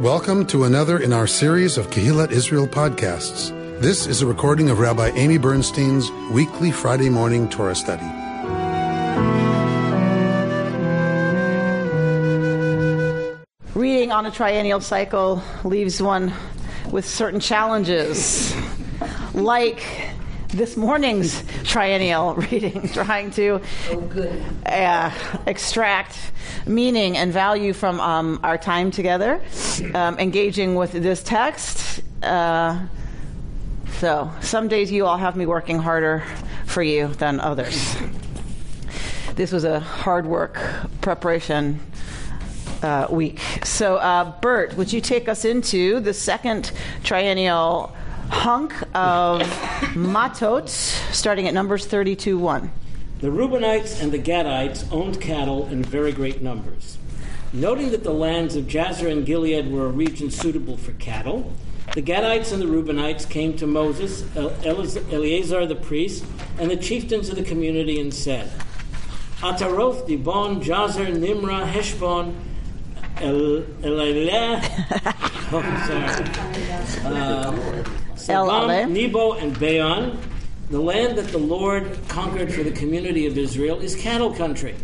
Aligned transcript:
Welcome 0.00 0.46
to 0.46 0.64
another 0.64 0.98
in 0.98 1.12
our 1.12 1.26
series 1.26 1.76
of 1.76 1.90
Kehillat 1.90 2.30
Israel 2.30 2.66
podcasts. 2.66 3.50
This 3.82 4.06
is 4.06 4.22
a 4.22 4.26
recording 4.26 4.70
of 4.70 4.78
Rabbi 4.78 5.08
Amy 5.08 5.36
Bernstein's 5.36 6.10
weekly 6.32 6.70
Friday 6.70 7.10
morning 7.10 7.50
Torah 7.50 7.74
study. 7.74 8.06
Reading 13.74 14.10
on 14.10 14.24
a 14.24 14.30
triennial 14.30 14.80
cycle 14.80 15.42
leaves 15.64 16.00
one 16.00 16.32
with 16.90 17.06
certain 17.06 17.38
challenges, 17.38 18.56
like 19.34 19.84
this 20.52 20.76
morning's 20.76 21.42
triennial 21.64 22.34
reading, 22.50 22.88
trying 22.88 23.30
to 23.32 23.60
uh, 24.66 25.10
extract 25.46 26.16
meaning 26.66 27.16
and 27.16 27.32
value 27.32 27.72
from 27.72 28.00
um, 28.00 28.40
our 28.42 28.58
time 28.58 28.90
together, 28.90 29.40
um, 29.94 30.18
engaging 30.18 30.74
with 30.74 30.92
this 30.92 31.22
text. 31.22 32.00
Uh, 32.22 32.86
so, 33.98 34.30
some 34.40 34.68
days 34.68 34.90
you 34.90 35.06
all 35.06 35.18
have 35.18 35.36
me 35.36 35.46
working 35.46 35.78
harder 35.78 36.24
for 36.66 36.82
you 36.82 37.08
than 37.08 37.38
others. 37.40 37.96
This 39.34 39.52
was 39.52 39.64
a 39.64 39.80
hard 39.80 40.26
work 40.26 40.58
preparation 41.00 41.80
uh, 42.82 43.06
week. 43.10 43.40
So, 43.64 43.96
uh, 43.96 44.38
Bert, 44.40 44.76
would 44.76 44.92
you 44.92 45.00
take 45.00 45.28
us 45.28 45.44
into 45.44 46.00
the 46.00 46.14
second 46.14 46.72
triennial 47.04 47.94
hunk 48.30 48.72
of 48.94 49.42
Matot, 49.94 50.68
starting 50.68 51.46
at 51.46 51.54
Numbers 51.54 51.86
32 51.86 52.38
1. 52.38 52.70
The 53.20 53.28
Reubenites 53.28 54.00
and 54.02 54.12
the 54.12 54.18
Gadites 54.18 54.90
owned 54.90 55.20
cattle 55.20 55.66
in 55.66 55.82
very 55.82 56.12
great 56.12 56.40
numbers. 56.40 56.96
Noting 57.52 57.90
that 57.90 58.04
the 58.04 58.12
lands 58.12 58.56
of 58.56 58.64
Jazer 58.64 59.10
and 59.10 59.26
Gilead 59.26 59.70
were 59.70 59.86
a 59.86 59.90
region 59.90 60.30
suitable 60.30 60.76
for 60.76 60.92
cattle, 60.92 61.52
the 61.94 62.02
Gadites 62.02 62.52
and 62.52 62.62
the 62.62 62.66
Reubenites 62.66 63.28
came 63.28 63.56
to 63.56 63.66
Moses, 63.66 64.24
Eleazar 64.36 65.66
the 65.66 65.74
priest, 65.74 66.24
and 66.58 66.70
the 66.70 66.76
chieftains 66.76 67.28
of 67.28 67.36
the 67.36 67.42
community 67.42 68.00
and 68.00 68.14
said, 68.14 68.48
Ataroth, 69.40 70.06
Dibon, 70.06 70.62
Jazer, 70.62 71.12
Nimrah, 71.12 71.66
Heshbon, 71.66 72.34
El, 73.20 73.64
oh, 75.52 75.62
sorry. 75.86 77.14
Uh, 77.14 77.84
Sabam, 78.26 78.90
Nebo, 78.90 79.32
and 79.32 79.58
Beon, 79.58 80.18
the 80.70 80.80
land 80.80 81.18
that 81.18 81.28
the 81.28 81.38
Lord 81.38 81.98
conquered 82.08 82.52
for 82.52 82.62
the 82.62 82.70
community 82.70 83.26
of 83.26 83.36
Israel, 83.38 83.80
is 83.80 83.96
cattle 83.96 84.32
country, 84.34 84.74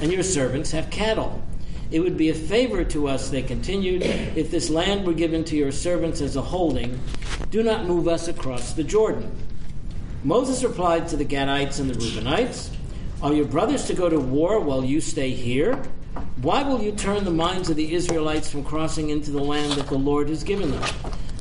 and 0.00 0.12
your 0.12 0.22
servants 0.22 0.70
have 0.72 0.90
cattle. 0.90 1.42
It 1.90 2.00
would 2.00 2.16
be 2.16 2.28
a 2.28 2.34
favor 2.34 2.84
to 2.84 3.08
us, 3.08 3.30
they 3.30 3.42
continued, 3.42 4.02
if 4.02 4.50
this 4.50 4.70
land 4.70 5.06
were 5.06 5.12
given 5.12 5.44
to 5.44 5.56
your 5.56 5.72
servants 5.72 6.20
as 6.20 6.36
a 6.36 6.42
holding. 6.42 7.00
Do 7.50 7.62
not 7.62 7.86
move 7.86 8.06
us 8.06 8.28
across 8.28 8.74
the 8.74 8.84
Jordan. 8.84 9.30
Moses 10.22 10.62
replied 10.62 11.08
to 11.08 11.16
the 11.16 11.24
Gadites 11.24 11.80
and 11.80 11.90
the 11.90 11.94
Reubenites, 11.94 12.70
Are 13.22 13.32
your 13.32 13.46
brothers 13.46 13.86
to 13.86 13.94
go 13.94 14.08
to 14.08 14.20
war 14.20 14.60
while 14.60 14.84
you 14.84 15.00
stay 15.00 15.30
here? 15.30 15.82
Why 16.42 16.62
will 16.62 16.82
you 16.82 16.92
turn 16.92 17.24
the 17.24 17.30
minds 17.30 17.70
of 17.70 17.76
the 17.76 17.94
Israelites 17.94 18.50
from 18.50 18.64
crossing 18.64 19.10
into 19.10 19.30
the 19.30 19.42
land 19.42 19.72
that 19.72 19.86
the 19.86 19.98
Lord 19.98 20.28
has 20.28 20.44
given 20.44 20.70
them? 20.70 20.82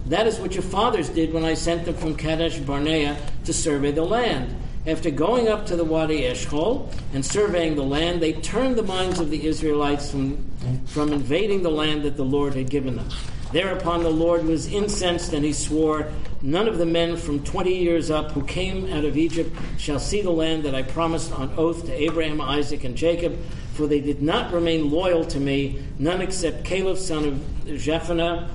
That 0.09 0.25
is 0.25 0.39
what 0.39 0.55
your 0.55 0.63
fathers 0.63 1.07
did 1.07 1.33
when 1.33 1.45
I 1.45 1.53
sent 1.53 1.85
them 1.85 1.93
from 1.93 2.15
Kadesh 2.15 2.57
Barnea 2.57 3.15
to 3.45 3.53
survey 3.53 3.91
the 3.91 4.03
land. 4.03 4.55
After 4.87 5.11
going 5.11 5.47
up 5.47 5.67
to 5.67 5.75
the 5.75 5.85
Wadi 5.85 6.25
Eshcol 6.25 6.89
and 7.13 7.23
surveying 7.23 7.75
the 7.75 7.83
land, 7.83 8.19
they 8.19 8.33
turned 8.33 8.75
the 8.75 8.83
minds 8.83 9.19
of 9.19 9.29
the 9.29 9.45
Israelites 9.45 10.09
from, 10.09 10.43
from 10.87 11.13
invading 11.13 11.61
the 11.61 11.69
land 11.69 12.01
that 12.03 12.17
the 12.17 12.25
Lord 12.25 12.55
had 12.55 12.71
given 12.71 12.95
them. 12.95 13.07
Thereupon 13.51 14.01
the 14.01 14.09
Lord 14.09 14.45
was 14.45 14.65
incensed, 14.65 15.33
and 15.33 15.45
he 15.45 15.53
swore, 15.53 16.11
None 16.41 16.67
of 16.67 16.79
the 16.79 16.85
men 16.87 17.15
from 17.15 17.43
twenty 17.43 17.77
years 17.77 18.09
up 18.09 18.31
who 18.31 18.43
came 18.43 18.91
out 18.91 19.05
of 19.05 19.15
Egypt 19.15 19.55
shall 19.77 19.99
see 19.99 20.21
the 20.23 20.31
land 20.31 20.63
that 20.63 20.73
I 20.73 20.81
promised 20.81 21.31
on 21.33 21.53
oath 21.55 21.85
to 21.85 21.93
Abraham, 21.93 22.41
Isaac, 22.41 22.83
and 22.83 22.95
Jacob, 22.95 23.37
for 23.73 23.85
they 23.85 23.99
did 23.99 24.23
not 24.23 24.53
remain 24.53 24.89
loyal 24.89 25.23
to 25.25 25.39
me, 25.39 25.83
none 25.99 26.21
except 26.21 26.63
Caleb, 26.63 26.97
son 26.97 27.25
of 27.25 27.33
Jephunneh, 27.65 28.47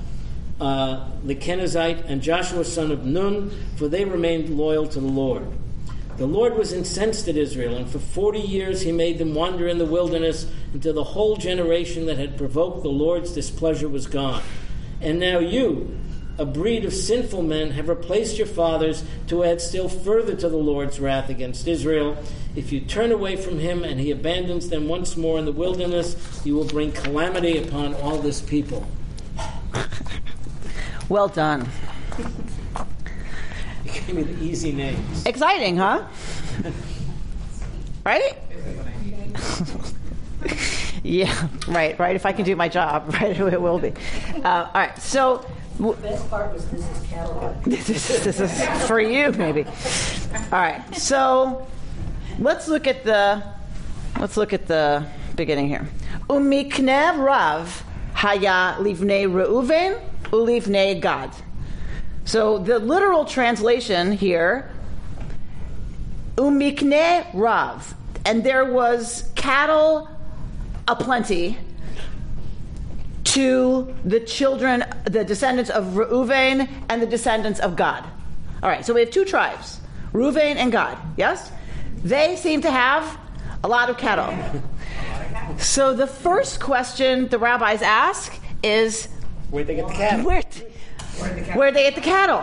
uh, 0.61 1.09
the 1.25 1.35
Kenizzite, 1.35 2.05
and 2.07 2.23
Joshua 2.23 2.65
son 2.65 2.91
of 2.91 3.05
Nun, 3.05 3.51
for 3.77 3.89
they 3.89 4.05
remained 4.05 4.51
loyal 4.51 4.87
to 4.89 5.01
the 5.01 5.07
Lord. 5.07 5.47
The 6.17 6.27
Lord 6.27 6.57
was 6.57 6.73
incensed 6.73 7.27
at 7.27 7.37
Israel, 7.37 7.77
and 7.77 7.91
for 7.91 7.99
forty 7.99 8.39
years 8.39 8.83
he 8.83 8.93
made 8.93 9.19
them 9.19 9.35
wander 9.35 9.67
in 9.67 9.79
the 9.79 9.85
wilderness 9.85 10.47
until 10.73 10.95
the 10.95 11.03
whole 11.03 11.37
generation 11.37 12.07
that 12.07 12.19
had 12.19 12.39
provoked 12.39 12.85
the 12.85 12.89
Lord's 12.89 13.33
displeasure 13.33 13.89
was 13.89 14.07
gone. 14.07 14.43
And 15.01 15.19
now 15.19 15.41
you, 15.41 15.99
a 16.39 16.45
breed 16.45 16.85
of 16.85 16.95
sinful 16.95 17.43
men, 17.43 17.73
have 17.73 17.89
replaced 17.89 18.39
your 18.39 18.47
fathers 18.47 19.03
to 19.27 19.43
add 19.43 19.61
still 19.61 19.89
further 19.89 20.37
to 20.37 20.49
the 20.49 20.57
Lord's 20.57 21.01
wrath 21.01 21.31
against 21.31 21.67
Israel. 21.67 22.17
If 22.55 22.71
you 22.71 22.81
turn 22.81 23.11
away 23.11 23.35
from 23.35 23.59
him 23.59 23.83
and 23.83 23.99
he 23.99 24.13
abandons 24.13 24.69
them 24.69 24.87
once 24.87 25.17
more 25.17 25.39
in 25.41 25.45
the 25.45 25.53
wilderness, 25.53 26.41
you 26.45 26.55
will 26.55 26.65
bring 26.65 26.93
calamity 26.93 27.59
upon 27.59 27.95
all 27.95 28.19
this 28.19 28.41
people. 28.41 28.87
Well 31.09 31.29
done. 31.29 31.69
You 33.85 33.93
gave 33.93 34.15
me 34.15 34.23
the 34.23 34.43
easy 34.43 34.73
names. 34.73 35.27
Exciting, 35.27 35.77
huh? 35.77 36.07
right? 38.07 38.39
yeah, 41.03 41.49
right, 41.69 41.99
right. 41.99 42.17
If 42.17 42.25
I 42.25 42.33
can 42.33 42.45
do 42.45 42.57
my 42.57 42.69
job, 42.69 43.13
right, 43.21 43.39
it 43.39 43.61
will 43.61 43.79
be. 43.79 43.93
Uh, 44.43 44.49
all 44.49 44.71
right, 44.75 44.99
so. 44.99 45.47
The 45.79 45.93
best 45.95 46.31
part 46.31 46.53
was 46.53 46.67
this 46.69 46.89
is 46.89 47.07
catalog. 47.09 47.65
this, 47.65 47.91
is, 47.91 48.25
this 48.25 48.39
is 48.41 48.87
for 48.87 49.01
you, 49.01 49.33
maybe. 49.33 49.65
All 49.65 50.61
right, 50.61 50.83
so 50.95 51.67
let's 52.39 52.69
look 52.69 52.87
at 52.87 53.03
the 53.03 53.43
let's 54.21 54.37
look 54.37 54.53
at 54.53 54.69
the 54.69 55.05
beginning 55.35 55.67
here. 55.67 55.89
Umikneh 56.31 57.19
Rav 57.19 57.85
Haya 58.15 58.77
Livnei 58.79 59.27
Reuven 59.27 60.01
Ulivne 60.35 61.01
Gad. 61.01 61.31
So 62.25 62.59
the 62.59 62.79
literal 62.79 63.25
translation 63.25 64.13
here, 64.13 64.71
Umikne 66.37 67.27
Rav, 67.33 67.95
and 68.25 68.43
there 68.43 68.65
was 68.65 69.31
cattle 69.37 70.09
aplenty 70.89 71.57
to 73.25 73.95
the 74.05 74.21
children, 74.21 74.85
the 75.05 75.25
descendants 75.25 75.71
of 75.71 75.85
Reuven 75.95 76.69
and 76.89 77.01
the 77.01 77.07
descendants 77.07 77.61
of 77.61 77.77
Gad. 77.77 78.05
All 78.63 78.69
right, 78.69 78.85
so 78.85 78.95
we 78.95 79.01
have 79.01 79.11
two 79.11 79.25
tribes, 79.25 79.81
Reuven 80.13 80.57
and 80.57 80.73
Gad. 80.73 80.99
Yes, 81.17 81.53
they 82.03 82.37
seem 82.37 82.63
to 82.63 82.71
have 82.71 83.19
a 83.63 83.69
lot 83.69 83.89
of 83.89 83.99
cattle. 83.99 84.35
So 85.59 85.95
the 85.95 86.07
first 86.07 86.61
question 86.61 87.29
the 87.29 87.39
rabbis 87.39 87.83
ask 87.83 88.37
is 88.63 89.09
Where'd 89.55 89.69
they 89.69 89.77
get 89.77 89.87
the 89.87 89.95
cattle? 89.95 90.27
Where, 90.27 90.43
where'd 91.55 91.75
they 91.75 91.85
get 91.85 91.95
the 91.95 92.01
cattle? 92.01 92.43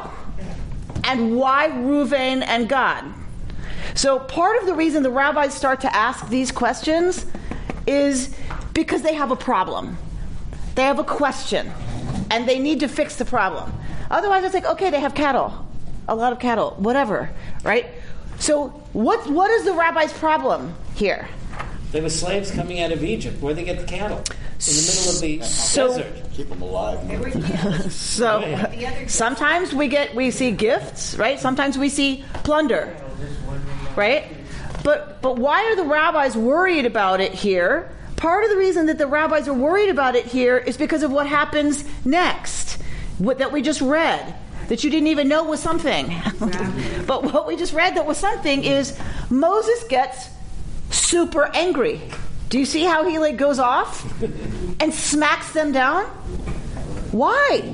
And 1.03 1.35
why 1.35 1.67
Reuven 1.67 2.41
and 2.41 2.69
Gad? 2.69 3.03
So 3.95 4.17
part 4.17 4.61
of 4.61 4.65
the 4.65 4.73
reason 4.73 5.03
the 5.03 5.11
rabbis 5.11 5.53
start 5.53 5.81
to 5.81 5.93
ask 5.93 6.29
these 6.29 6.53
questions 6.53 7.25
is 7.85 8.33
because 8.71 9.01
they 9.01 9.13
have 9.13 9.29
a 9.29 9.35
problem. 9.35 9.97
They 10.75 10.83
have 10.83 10.99
a 10.99 11.03
question, 11.03 11.69
and 12.29 12.47
they 12.47 12.59
need 12.59 12.79
to 12.79 12.87
fix 12.87 13.17
the 13.17 13.25
problem. 13.25 13.73
Otherwise, 14.09 14.45
it's 14.45 14.53
like, 14.53 14.65
okay, 14.67 14.89
they 14.89 15.01
have 15.01 15.13
cattle, 15.13 15.67
a 16.07 16.15
lot 16.15 16.31
of 16.31 16.39
cattle, 16.39 16.77
whatever, 16.77 17.29
right? 17.65 17.87
So, 18.39 18.69
what, 18.93 19.29
what 19.29 19.51
is 19.51 19.65
the 19.65 19.73
rabbi's 19.73 20.13
problem 20.13 20.73
here? 20.95 21.27
They 21.91 21.99
were 21.99 22.09
slaves 22.09 22.51
coming 22.51 22.79
out 22.79 22.93
of 22.93 23.03
Egypt. 23.03 23.41
Where'd 23.41 23.57
they 23.57 23.65
get 23.65 23.79
the 23.79 23.85
cattle? 23.85 24.23
In 24.67 24.75
the 24.75 24.81
middle 24.81 25.09
of 25.09 25.21
the 25.21 25.41
so, 25.41 25.87
desert. 25.87 26.31
Keep 26.33 26.49
them 26.49 26.61
alive. 26.61 27.91
so 27.91 29.05
sometimes 29.07 29.73
we 29.73 29.87
get 29.87 30.13
we 30.13 30.29
see 30.29 30.51
gifts, 30.51 31.15
right? 31.15 31.39
Sometimes 31.39 31.79
we 31.79 31.89
see 31.89 32.23
plunder, 32.43 32.95
right? 33.95 34.25
But 34.83 35.19
but 35.23 35.37
why 35.37 35.65
are 35.65 35.75
the 35.75 35.85
rabbis 35.85 36.37
worried 36.37 36.85
about 36.85 37.21
it 37.21 37.33
here? 37.33 37.91
Part 38.17 38.43
of 38.43 38.51
the 38.51 38.57
reason 38.57 38.85
that 38.85 38.99
the 38.99 39.07
rabbis 39.07 39.47
are 39.47 39.53
worried 39.53 39.89
about 39.89 40.15
it 40.15 40.25
here 40.25 40.57
is 40.57 40.77
because 40.77 41.01
of 41.01 41.11
what 41.11 41.25
happens 41.25 41.83
next, 42.05 42.79
what 43.17 43.39
that 43.39 43.51
we 43.51 43.63
just 43.63 43.81
read 43.81 44.35
that 44.67 44.83
you 44.83 44.89
didn't 44.91 45.07
even 45.07 45.27
know 45.27 45.43
was 45.43 45.59
something. 45.59 46.07
but 47.07 47.23
what 47.23 47.47
we 47.47 47.55
just 47.55 47.73
read 47.73 47.95
that 47.97 48.05
was 48.05 48.17
something 48.17 48.63
is 48.63 48.97
Moses 49.31 49.83
gets 49.85 50.29
super 50.91 51.49
angry. 51.55 51.99
Do 52.51 52.59
you 52.59 52.65
see 52.65 52.83
how 52.83 53.07
he 53.07 53.17
like 53.17 53.37
goes 53.37 53.59
off 53.59 54.21
and 54.81 54.93
smacks 54.93 55.53
them 55.53 55.71
down? 55.71 56.03
Why? 57.13 57.73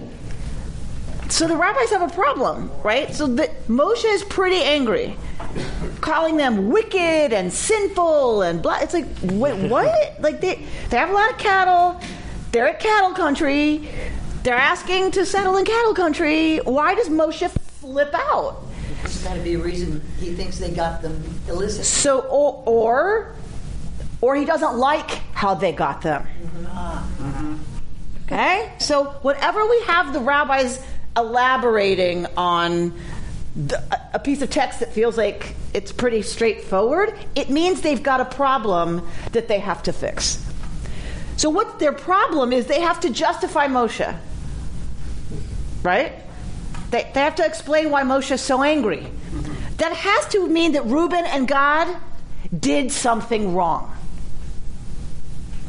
So 1.29 1.47
the 1.47 1.57
rabbis 1.57 1.89
have 1.89 2.03
a 2.03 2.13
problem, 2.13 2.71
right? 2.83 3.11
So 3.11 3.25
the, 3.25 3.49
Moshe 3.67 4.05
is 4.05 4.23
pretty 4.23 4.61
angry, 4.61 5.17
calling 5.99 6.37
them 6.37 6.69
wicked 6.69 7.33
and 7.33 7.51
sinful 7.51 8.43
and 8.43 8.61
blah. 8.61 8.77
It's 8.81 8.93
like, 8.93 9.07
wait, 9.23 9.55
what? 9.71 10.21
Like 10.21 10.41
they 10.41 10.63
they 10.91 10.97
have 10.97 11.09
a 11.09 11.13
lot 11.13 11.31
of 11.31 11.39
cattle. 11.39 11.99
They're 12.51 12.67
at 12.67 12.79
cattle 12.79 13.13
country. 13.13 13.89
They're 14.43 14.53
asking 14.53 15.09
to 15.13 15.25
settle 15.25 15.57
in 15.57 15.65
cattle 15.65 15.95
country. 15.95 16.57
Why 16.57 16.93
does 16.93 17.09
Moshe 17.09 17.49
flip 17.49 18.13
out? 18.13 18.61
There's 19.01 19.23
got 19.23 19.33
to 19.33 19.41
be 19.41 19.55
a 19.55 19.59
reason 19.59 20.03
he 20.19 20.35
thinks 20.35 20.59
they 20.59 20.69
got 20.69 21.01
them 21.01 21.23
illicit. 21.47 21.85
So, 21.85 22.19
or, 22.19 22.63
or, 22.65 23.35
or 24.21 24.35
he 24.35 24.45
doesn't 24.45 24.77
like 24.77 25.09
how 25.33 25.53
they 25.53 25.71
got 25.71 26.01
them. 26.01 26.25
Mm-hmm. 26.45 27.55
Okay? 28.25 28.73
So, 28.79 29.05
whenever 29.21 29.65
we 29.65 29.81
have 29.83 30.13
the 30.13 30.19
rabbis 30.19 30.85
elaborating 31.15 32.25
on 32.35 32.93
the, 33.55 33.81
a 34.13 34.19
piece 34.19 34.41
of 34.41 34.49
text 34.49 34.81
that 34.81 34.93
feels 34.93 35.17
like 35.17 35.55
it's 35.73 35.91
pretty 35.91 36.21
straightforward, 36.21 37.13
it 37.35 37.49
means 37.49 37.81
they've 37.81 38.03
got 38.03 38.19
a 38.19 38.25
problem 38.25 39.07
that 39.31 39.47
they 39.47 39.59
have 39.59 39.83
to 39.83 39.93
fix. 39.93 40.43
So, 41.37 41.49
what 41.49 41.79
their 41.79 41.93
problem 41.93 42.51
is, 42.51 42.65
they 42.65 42.81
have 42.81 42.99
to 43.01 43.09
justify 43.09 43.67
Moshe. 43.67 44.15
Right? 45.83 46.13
They, 46.91 47.09
they 47.13 47.21
have 47.21 47.35
to 47.35 47.45
explain 47.45 47.91
why 47.91 48.03
Moshe 48.03 48.31
is 48.31 48.41
so 48.41 48.63
angry. 48.63 48.97
Mm-hmm. 48.97 49.75
That 49.77 49.93
has 49.93 50.27
to 50.29 50.47
mean 50.47 50.73
that 50.73 50.85
Reuben 50.85 51.25
and 51.25 51.47
Gad 51.47 51.95
did 52.59 52.91
something 52.91 53.53
wrong. 53.53 53.96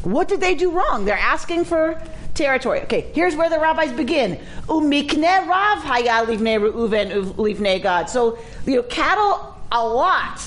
What 0.08 0.28
did 0.28 0.40
they 0.40 0.54
do 0.54 0.70
wrong? 0.70 1.04
They're 1.04 1.16
asking 1.16 1.64
for 1.64 2.00
territory. 2.32 2.80
Okay, 2.82 3.10
here's 3.12 3.36
where 3.36 3.50
the 3.50 3.58
rabbis 3.58 3.92
begin. 3.92 4.40
Umikne 4.66 5.46
rav 5.46 5.82
haya 5.82 6.24
livne 6.24 6.58
Reuven 6.58 7.34
livne 7.34 7.82
Gad. 7.82 8.08
So, 8.08 8.38
you 8.64 8.76
know, 8.76 8.82
cattle 8.84 9.54
a 9.70 9.86
lot 9.86 10.40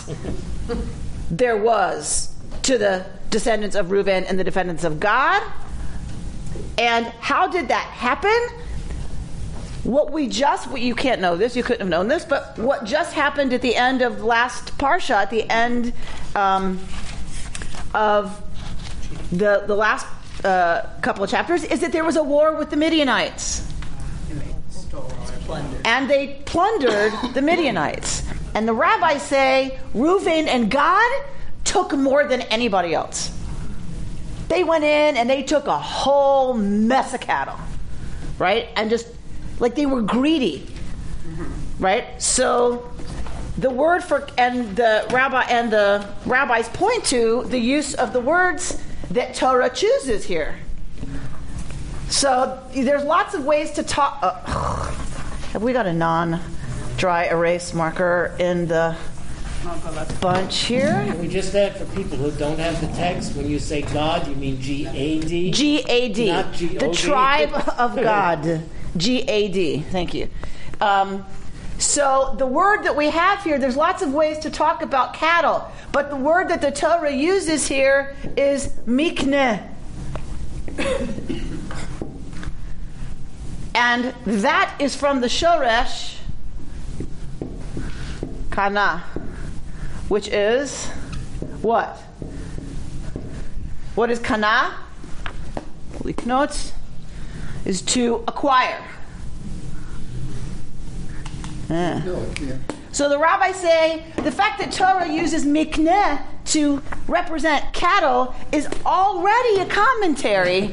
there 1.29 1.57
was 1.57 2.33
to 2.63 2.77
the 2.77 3.05
descendants 3.29 3.75
of 3.75 3.91
Reuben 3.91 4.23
and 4.23 4.39
the 4.39 4.43
descendants 4.43 4.83
of 4.83 4.99
Gad. 4.99 5.43
And 6.77 7.05
how 7.19 7.47
did 7.47 7.67
that 7.67 7.85
happen? 7.85 8.57
What 9.83 10.11
we 10.11 10.27
just, 10.27 10.75
you 10.77 10.95
can't 10.95 11.21
know 11.21 11.35
this, 11.35 11.55
you 11.55 11.63
couldn't 11.63 11.81
have 11.81 11.89
known 11.89 12.07
this, 12.07 12.25
but 12.25 12.57
what 12.57 12.83
just 12.83 13.13
happened 13.13 13.53
at 13.53 13.61
the 13.61 13.75
end 13.75 14.01
of 14.01 14.23
last 14.23 14.77
Parsha, 14.77 15.15
at 15.15 15.29
the 15.29 15.49
end 15.49 15.93
um, 16.35 16.79
of 17.93 18.41
the, 19.31 19.63
the 19.65 19.75
last 19.75 20.05
uh, 20.43 20.87
couple 21.01 21.23
of 21.23 21.29
chapters, 21.29 21.63
is 21.63 21.79
that 21.81 21.91
there 21.91 22.03
was 22.03 22.15
a 22.15 22.23
war 22.23 22.55
with 22.55 22.69
the 22.69 22.77
Midianites. 22.77 23.67
And 25.85 26.09
they 26.09 26.41
plundered 26.45 27.13
the 27.33 27.41
Midianites. 27.41 28.23
And 28.53 28.67
the 28.67 28.73
rabbis 28.73 29.21
say 29.21 29.79
Reuven 29.93 30.47
and 30.47 30.69
Gad 30.69 31.25
took 31.63 31.93
more 31.93 32.25
than 32.25 32.41
anybody 32.41 32.93
else. 32.93 33.37
They 34.47 34.63
went 34.63 34.83
in 34.83 35.15
and 35.15 35.29
they 35.29 35.43
took 35.43 35.67
a 35.67 35.79
whole 35.79 36.53
mess 36.53 37.13
of 37.13 37.21
cattle, 37.21 37.57
right? 38.37 38.67
And 38.75 38.89
just 38.89 39.07
like 39.59 39.75
they 39.75 39.85
were 39.85 40.01
greedy, 40.01 40.67
right? 41.79 42.21
So 42.21 42.91
the 43.57 43.69
word 43.69 44.03
for 44.03 44.27
and 44.37 44.75
the 44.75 45.05
rabbi 45.11 45.43
and 45.43 45.71
the 45.71 46.05
rabbis 46.25 46.67
point 46.69 47.05
to 47.05 47.45
the 47.47 47.59
use 47.59 47.93
of 47.93 48.11
the 48.11 48.19
words 48.19 48.81
that 49.13 49.35
Torah 49.35 49.69
chooses 49.69 50.25
here. 50.25 50.55
So 52.09 52.61
there's 52.73 53.03
lots 53.03 53.33
of 53.33 53.45
ways 53.45 53.71
to 53.71 53.83
talk. 53.83 54.19
Uh, 54.21 54.33
have 55.51 55.63
we 55.63 55.73
got 55.73 55.85
a 55.85 55.93
non-dry 55.93 57.25
erase 57.25 57.73
marker 57.73 58.35
in 58.39 58.67
the 58.67 58.95
bunch 60.19 60.63
here? 60.63 61.15
We 61.19 61.27
just 61.27 61.53
add 61.55 61.77
for 61.77 61.85
people 61.95 62.17
who 62.17 62.31
don't 62.31 62.59
have 62.59 62.79
the 62.81 62.87
text. 62.95 63.35
When 63.35 63.49
you 63.49 63.59
say 63.59 63.81
God, 63.81 64.27
you 64.27 64.35
mean 64.35 64.59
G 64.59 64.87
A 64.87 65.19
D. 65.19 65.51
G 65.51 65.83
A 65.87 66.09
D. 66.09 66.31
The 66.77 66.91
tribe 66.93 67.53
of 67.77 67.95
God. 68.01 68.61
G 68.97 69.21
A 69.21 69.47
D. 69.49 69.79
Thank 69.91 70.13
you. 70.13 70.29
Um, 70.79 71.25
so 71.81 72.35
the 72.37 72.45
word 72.45 72.83
that 72.83 72.95
we 72.95 73.09
have 73.09 73.43
here, 73.43 73.57
there's 73.57 73.75
lots 73.75 74.03
of 74.03 74.13
ways 74.13 74.37
to 74.39 74.51
talk 74.51 74.83
about 74.83 75.15
cattle, 75.15 75.67
but 75.91 76.11
the 76.11 76.15
word 76.15 76.49
that 76.49 76.61
the 76.61 76.71
Torah 76.71 77.11
uses 77.11 77.67
here 77.67 78.15
is 78.37 78.67
mikne. 78.85 79.67
and 83.75 84.13
that 84.25 84.75
is 84.79 84.95
from 84.95 85.21
the 85.21 85.27
shoresh 85.27 86.17
kana, 88.51 88.99
which 90.07 90.27
is 90.27 90.87
what? 91.63 91.97
What 93.95 94.11
is 94.11 94.19
kana? 94.19 94.77
Liknot 96.03 96.73
is 97.65 97.81
to 97.81 98.23
acquire. 98.27 98.83
So 102.91 103.07
the 103.07 103.17
rabbis 103.17 103.55
say 103.55 104.03
the 104.17 104.31
fact 104.31 104.59
that 104.59 104.71
Torah 104.71 105.11
uses 105.11 105.45
mikneh 105.45 106.21
to 106.47 106.81
represent 107.07 107.71
cattle 107.73 108.35
is 108.51 108.67
already 108.85 109.61
a 109.61 109.65
commentary. 109.65 110.71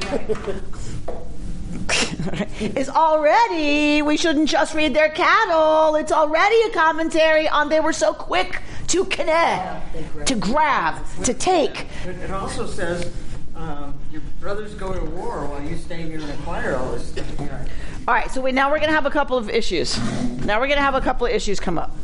is 2.61 2.89
already 2.89 4.03
we 4.03 4.17
shouldn't 4.17 4.49
just 4.49 4.75
read 4.75 4.93
their 4.95 5.11
cattle. 5.11 5.95
It's 5.95 6.11
already 6.11 6.61
a 6.63 6.71
commentary 6.71 7.49
on 7.49 7.69
they 7.69 7.81
were 7.81 7.93
so 7.93 8.13
quick 8.13 8.61
to 8.89 9.05
connect, 9.05 10.27
to 10.27 10.35
grab, 10.35 11.05
to 11.25 11.35
take. 11.35 11.87
It 12.05 12.31
also 12.31 12.67
says 12.67 13.13
um, 13.59 13.95
your 14.13 14.23
brothers 14.41 14.75
go 14.75 14.93
to 14.93 15.05
war 15.11 15.47
while 15.47 15.63
you 15.63 15.77
stay 15.77 16.03
here 16.03 16.21
and 16.21 16.31
acquire 16.31 16.77
all 16.77 16.93
this 16.93 17.09
stuff. 17.09 17.41
All 17.41 18.15
right, 18.15 18.31
so 18.31 18.41
we, 18.41 18.53
now 18.53 18.71
we're 18.71 18.79
going 18.79 18.89
to 18.89 18.95
have 18.95 19.07
a 19.07 19.11
couple 19.11 19.37
of 19.37 19.51
issues. 19.51 19.99
Now 20.47 20.61
we're 20.61 20.69
going 20.69 20.79
to 20.79 20.83
have 20.83 20.95
a 20.95 21.01
couple 21.01 21.27
of 21.27 21.33
issues 21.33 21.61
come 21.61 21.77
up. 21.77 21.95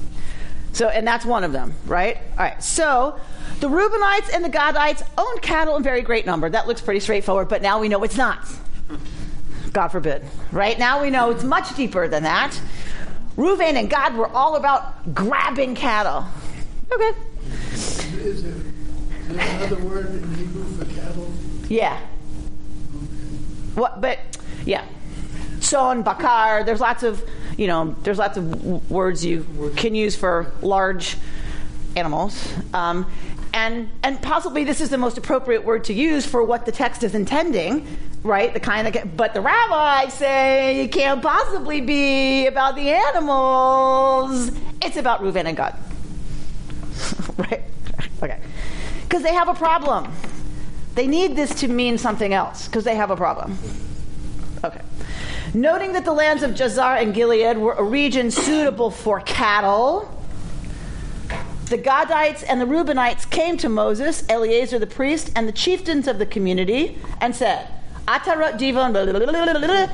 So, 0.73 0.89
and 0.89 1.07
that's 1.07 1.25
one 1.25 1.45
of 1.45 1.53
them, 1.53 1.73
right? 1.87 2.17
All 2.17 2.39
right. 2.39 2.63
So, 2.63 3.19
the 3.61 3.69
Reubenites 3.69 4.35
and 4.35 4.45
the 4.45 4.51
Gadites 4.51 5.07
owned 5.17 5.41
cattle 5.41 5.77
in 5.77 5.85
very 5.85 6.03
great 6.03 6.27
number. 6.27 6.51
That 6.51 6.67
looks 6.67 6.81
pretty 6.81 6.99
straightforward, 6.99 7.49
but 7.49 7.63
now 7.63 7.79
we 7.79 7.89
know 7.89 8.03
it's 8.03 8.17
not. 8.17 8.45
God 9.73 9.89
forbid. 9.89 10.25
Right 10.53 10.79
now 10.79 11.01
we 11.03 11.11
know 11.11 11.31
it's 11.31 11.45
much 11.45 11.75
deeper 11.77 12.09
than 12.09 12.25
that. 12.25 12.61
Reuven 13.37 13.75
and 13.75 13.89
Gad 13.89 14.17
were 14.17 14.29
all 14.29 14.57
about 14.57 15.15
grabbing 15.15 15.75
cattle. 15.75 16.27
Okay. 16.93 17.13
Is 17.73 18.03
there, 18.11 18.21
is 18.21 18.43
there 18.43 19.57
another 19.57 19.83
word 19.83 20.07
in 20.07 20.35
Hebrew 20.35 20.65
for 20.65 20.84
cattle? 20.84 20.84
Yeah. 21.75 21.99
What? 23.75 24.01
But 24.01 24.21
yeah. 24.65 24.85
Son, 25.59 26.03
bakar. 26.03 26.63
There's 26.63 26.81
lots 26.81 27.03
of 27.03 27.29
you 27.57 27.67
know. 27.67 27.97
There's 28.05 28.19
lots 28.19 28.37
of 28.37 28.89
words 28.89 29.25
you 29.25 29.73
can 29.75 29.97
use 29.97 30.15
for 30.15 30.53
large 30.63 31.17
animals. 31.97 32.53
Um, 32.73 33.11
and 33.53 33.91
and 34.05 34.23
possibly 34.23 34.63
this 34.63 34.81
is 34.81 34.91
the 34.91 34.99
most 34.99 35.19
appropriate 35.19 35.65
word 35.65 35.83
to 35.85 35.95
use 35.95 36.25
for 36.25 36.45
what 36.45 36.65
the 36.65 36.71
text 36.71 37.03
is 37.03 37.13
intending, 37.13 37.89
right? 38.23 38.55
The 38.55 38.61
kind 38.61 38.87
of 38.87 39.17
but 39.17 39.35
the 39.35 39.41
rabbis 39.41 40.15
say 40.15 40.85
it 40.85 40.93
can't 40.93 41.21
possibly 41.21 41.81
be 41.81 42.47
about 42.47 42.77
the 42.77 42.91
animals. 42.91 44.53
It's 44.81 44.97
about 44.97 45.23
Reuven 45.23 45.47
and 45.47 45.57
Gad, 45.57 45.77
right? 47.37 47.63
Okay, 48.23 48.39
because 49.03 49.25
they 49.25 49.35
have 49.35 49.49
a 49.49 49.55
problem. 49.55 50.13
They 50.95 51.07
need 51.07 51.35
this 51.35 51.55
to 51.61 51.69
mean 51.69 51.99
something 51.99 52.33
else 52.33 52.67
because 52.67 52.85
they 52.85 52.95
have 52.95 53.11
a 53.11 53.17
problem. 53.17 53.59
Okay. 54.63 54.81
Noting 55.53 55.93
that 55.93 56.05
the 56.05 56.13
lands 56.13 56.43
of 56.43 56.53
Jazar 56.53 56.97
and 56.97 57.13
Gilead 57.13 57.59
were 57.59 57.75
a 57.75 57.83
region 57.83 58.31
suitable 58.31 58.91
for 58.91 59.21
cattle, 59.21 60.11
the 61.67 61.79
Gadites 61.79 62.45
and 62.47 62.61
the 62.61 62.67
Reubenites 62.67 63.29
came 63.29 63.57
to 63.59 63.69
Moses, 63.69 64.25
Eleazar 64.29 64.79
the 64.79 64.87
priest, 64.87 65.33
and 65.35 65.49
the 65.49 65.53
chieftains 65.53 66.07
of 66.07 66.19
the 66.19 66.27
community 66.27 66.99
and 67.21 67.35
said, 67.35 67.69
blah, 68.07 68.19
blah, 68.19 69.89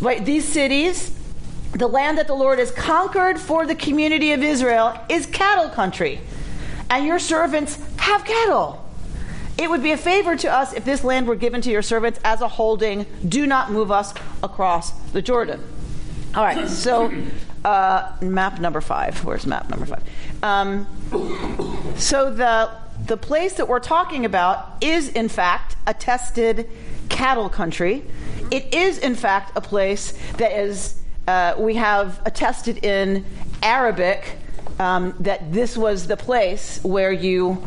right, 0.00 0.24
these 0.24 0.46
cities, 0.46 1.18
the 1.72 1.86
land 1.86 2.18
that 2.18 2.26
the 2.26 2.34
Lord 2.34 2.58
has 2.58 2.70
conquered 2.70 3.38
for 3.38 3.66
the 3.66 3.74
community 3.74 4.32
of 4.32 4.42
Israel, 4.42 4.98
is 5.08 5.26
cattle 5.26 5.68
country, 5.70 6.20
and 6.90 7.06
your 7.06 7.18
servants 7.18 7.78
have 7.96 8.24
cattle. 8.24 8.83
It 9.56 9.70
would 9.70 9.82
be 9.82 9.92
a 9.92 9.96
favor 9.96 10.36
to 10.36 10.52
us 10.52 10.72
if 10.72 10.84
this 10.84 11.04
land 11.04 11.28
were 11.28 11.36
given 11.36 11.60
to 11.62 11.70
your 11.70 11.82
servants 11.82 12.18
as 12.24 12.40
a 12.40 12.48
holding. 12.48 13.06
Do 13.26 13.46
not 13.46 13.70
move 13.70 13.90
us 13.90 14.12
across 14.42 14.90
the 15.12 15.22
Jordan. 15.22 15.62
All 16.34 16.42
right, 16.42 16.68
so 16.68 17.12
uh, 17.64 18.12
map 18.20 18.60
number 18.60 18.80
five. 18.80 19.24
Where's 19.24 19.46
map 19.46 19.70
number 19.70 19.86
five? 19.86 20.02
Um, 20.42 20.86
so 21.96 22.32
the 22.32 22.70
the 23.06 23.16
place 23.16 23.54
that 23.54 23.68
we're 23.68 23.80
talking 23.80 24.24
about 24.24 24.82
is 24.82 25.08
in 25.08 25.28
fact 25.28 25.76
attested 25.86 26.68
cattle 27.08 27.48
country. 27.48 28.02
It 28.50 28.74
is 28.74 28.98
in 28.98 29.14
fact 29.14 29.56
a 29.56 29.60
place 29.60 30.12
that 30.38 30.52
is 30.52 31.00
uh, 31.28 31.54
we 31.58 31.76
have 31.76 32.20
attested 32.26 32.84
in 32.84 33.24
Arabic 33.62 34.38
um, 34.78 35.14
that 35.20 35.52
this 35.52 35.76
was 35.76 36.06
the 36.06 36.16
place 36.16 36.82
where 36.82 37.12
you 37.12 37.62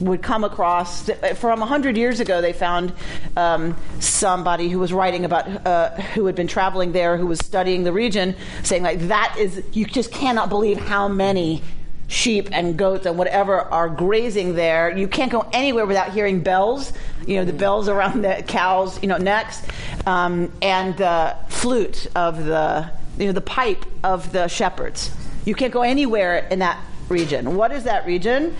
would 0.00 0.22
come 0.22 0.44
across 0.44 1.10
from 1.36 1.60
100 1.60 1.96
years 1.96 2.20
ago 2.20 2.40
they 2.40 2.52
found 2.52 2.92
um, 3.36 3.76
somebody 4.00 4.68
who 4.68 4.78
was 4.78 4.92
writing 4.92 5.24
about 5.24 5.48
uh, 5.66 5.90
who 6.14 6.26
had 6.26 6.34
been 6.34 6.46
traveling 6.46 6.92
there 6.92 7.16
who 7.16 7.26
was 7.26 7.38
studying 7.38 7.84
the 7.84 7.92
region 7.92 8.34
saying 8.62 8.82
like 8.82 9.00
that 9.08 9.34
is 9.38 9.62
you 9.72 9.84
just 9.84 10.12
cannot 10.12 10.48
believe 10.48 10.78
how 10.78 11.08
many 11.08 11.62
sheep 12.08 12.48
and 12.52 12.76
goats 12.76 13.04
and 13.04 13.18
whatever 13.18 13.60
are 13.60 13.88
grazing 13.88 14.54
there. 14.54 14.96
You 14.96 15.08
can't 15.08 15.32
go 15.32 15.44
anywhere 15.52 15.86
without 15.86 16.12
hearing 16.12 16.40
bells 16.40 16.92
you 17.26 17.36
know 17.36 17.44
the 17.44 17.52
bells 17.52 17.88
around 17.88 18.22
the 18.22 18.42
cows 18.46 19.00
you 19.02 19.08
know 19.08 19.16
necks 19.16 19.62
um, 20.06 20.52
and 20.62 20.96
the 20.96 21.36
flute 21.48 22.06
of 22.14 22.44
the 22.44 22.88
you 23.18 23.26
know 23.26 23.32
the 23.32 23.40
pipe 23.40 23.84
of 24.04 24.32
the 24.32 24.48
shepherds. 24.48 25.10
You 25.44 25.54
can't 25.54 25.72
go 25.72 25.82
anywhere 25.82 26.46
in 26.50 26.60
that 26.60 26.78
region. 27.08 27.56
What 27.56 27.72
is 27.72 27.84
that 27.84 28.06
region 28.06 28.54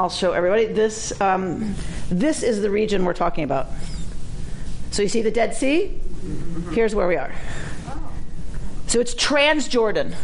I'll 0.00 0.08
show 0.08 0.32
everybody. 0.32 0.64
This, 0.64 1.20
um, 1.20 1.74
this 2.08 2.42
is 2.42 2.62
the 2.62 2.70
region 2.70 3.04
we're 3.04 3.12
talking 3.12 3.44
about. 3.44 3.66
So 4.92 5.02
you 5.02 5.10
see 5.10 5.20
the 5.20 5.30
Dead 5.30 5.54
Sea? 5.54 6.00
Here's 6.72 6.94
where 6.94 7.06
we 7.06 7.16
are. 7.16 7.34
So 8.86 8.98
it's 8.98 9.14
Transjordan. 9.14 10.14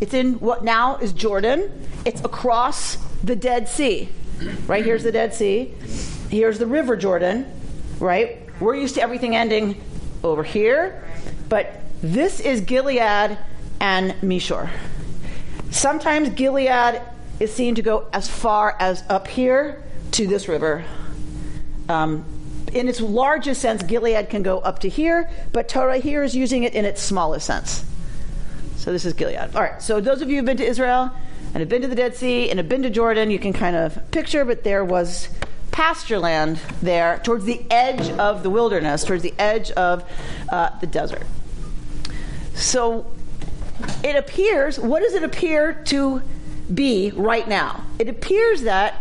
It's 0.00 0.14
in 0.14 0.40
what 0.40 0.64
now 0.64 0.96
is 0.96 1.12
Jordan. 1.12 1.86
It's 2.06 2.22
across 2.22 2.96
the 3.22 3.36
Dead 3.36 3.68
Sea. 3.68 4.08
Right 4.66 4.82
here's 4.82 5.02
the 5.02 5.12
Dead 5.12 5.34
Sea. 5.34 5.74
Here's 6.30 6.58
the 6.58 6.66
River 6.66 6.96
Jordan. 6.96 7.52
Right? 8.00 8.48
We're 8.58 8.76
used 8.76 8.94
to 8.94 9.02
everything 9.02 9.36
ending 9.36 9.82
over 10.24 10.42
here, 10.42 11.04
but 11.50 11.82
this 12.00 12.40
is 12.40 12.62
Gilead 12.62 13.36
and 13.80 14.12
Mishor. 14.22 14.70
Sometimes 15.70 16.30
Gilead 16.30 17.02
is 17.42 17.52
seen 17.52 17.74
to 17.74 17.82
go 17.82 18.06
as 18.12 18.28
far 18.28 18.76
as 18.78 19.02
up 19.08 19.26
here 19.26 19.82
to 20.12 20.26
this 20.26 20.46
river. 20.46 20.84
Um, 21.88 22.24
in 22.72 22.88
its 22.88 23.00
largest 23.00 23.60
sense, 23.60 23.82
Gilead 23.82 24.30
can 24.30 24.42
go 24.42 24.60
up 24.60 24.78
to 24.80 24.88
here, 24.88 25.28
but 25.52 25.68
Torah 25.68 25.98
here 25.98 26.22
is 26.22 26.36
using 26.36 26.62
it 26.62 26.72
in 26.74 26.84
its 26.84 27.02
smallest 27.02 27.44
sense. 27.44 27.84
So 28.76 28.92
this 28.92 29.04
is 29.04 29.12
Gilead. 29.12 29.54
All 29.56 29.60
right, 29.60 29.82
so 29.82 30.00
those 30.00 30.22
of 30.22 30.30
you 30.30 30.36
who've 30.36 30.44
been 30.44 30.56
to 30.58 30.64
Israel 30.64 31.10
and 31.52 31.60
have 31.60 31.68
been 31.68 31.82
to 31.82 31.88
the 31.88 31.96
Dead 31.96 32.14
Sea 32.14 32.48
and 32.48 32.58
have 32.58 32.68
been 32.68 32.82
to 32.82 32.90
Jordan, 32.90 33.30
you 33.30 33.38
can 33.38 33.52
kind 33.52 33.74
of 33.74 34.10
picture, 34.12 34.44
but 34.44 34.62
there 34.62 34.84
was 34.84 35.28
pasture 35.72 36.18
land 36.18 36.60
there 36.80 37.20
towards 37.24 37.44
the 37.44 37.62
edge 37.70 38.08
of 38.18 38.42
the 38.42 38.50
wilderness, 38.50 39.04
towards 39.04 39.22
the 39.22 39.34
edge 39.38 39.70
of 39.72 40.04
uh, 40.48 40.70
the 40.78 40.86
desert. 40.86 41.24
So 42.54 43.06
it 44.04 44.14
appears, 44.14 44.78
what 44.78 45.02
does 45.02 45.14
it 45.14 45.24
appear 45.24 45.72
to 45.86 46.22
be 46.72 47.12
right 47.14 47.46
now. 47.48 47.84
It 47.98 48.08
appears 48.08 48.62
that 48.62 49.00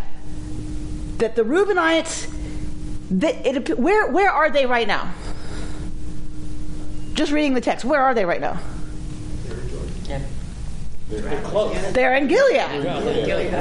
that 1.17 1.35
the 1.35 1.43
Reubenites, 1.43 2.33
that 3.11 3.45
it, 3.45 3.77
where 3.77 4.09
where 4.11 4.31
are 4.31 4.49
they 4.49 4.65
right 4.65 4.87
now? 4.87 5.13
Just 7.13 7.31
reading 7.31 7.53
the 7.53 7.61
text, 7.61 7.85
where 7.85 8.01
are 8.01 8.13
they 8.13 8.25
right 8.25 8.41
now? 8.41 8.59
They're 11.11 11.41
close. 11.41 11.91
They're 11.91 12.15
in 12.15 12.27
Gilead. 12.27 12.83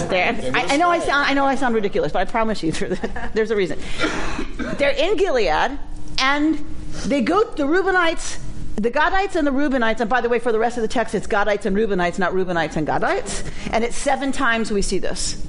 They're, 0.09 0.33
in, 0.33 0.55
I, 0.55 0.75
I 0.75 0.77
know 0.77 0.89
I 0.89 1.01
sound 1.01 1.27
I 1.27 1.35
know 1.35 1.45
I 1.45 1.57
sound 1.57 1.75
ridiculous, 1.75 2.13
but 2.13 2.21
I 2.21 2.25
promise 2.31 2.63
you, 2.63 2.71
there's 3.35 3.51
a 3.51 3.57
reason. 3.57 3.79
They're 4.79 4.91
in 4.91 5.17
Gilead, 5.17 5.79
and 6.19 6.65
they 7.07 7.23
go. 7.23 7.43
The 7.45 7.65
Reubenites 7.65 8.39
the 8.81 8.91
Gadites 8.91 9.37
and 9.37 9.47
the 9.47 9.51
Reubenites, 9.51 10.01
and 10.01 10.09
by 10.09 10.23
the 10.23 10.29
way, 10.31 10.39
for 10.39 10.53
the 10.53 10.59
rest 10.59 10.79
of 10.79 10.83
the 10.83 10.89
text, 10.89 11.15
it's 11.15 11.27
Gadites 11.27 11.67
and 11.67 11.77
Reubenites, 11.77 12.19
not 12.19 12.33
Reubenites 12.33 12.77
and 12.77 12.87
Gadites. 12.87 13.47
And 13.73 13.85
it's 13.85 13.95
seven 13.95 14.33
times 14.33 14.71
we 14.71 14.81
see 14.81 14.99
this. 14.99 15.47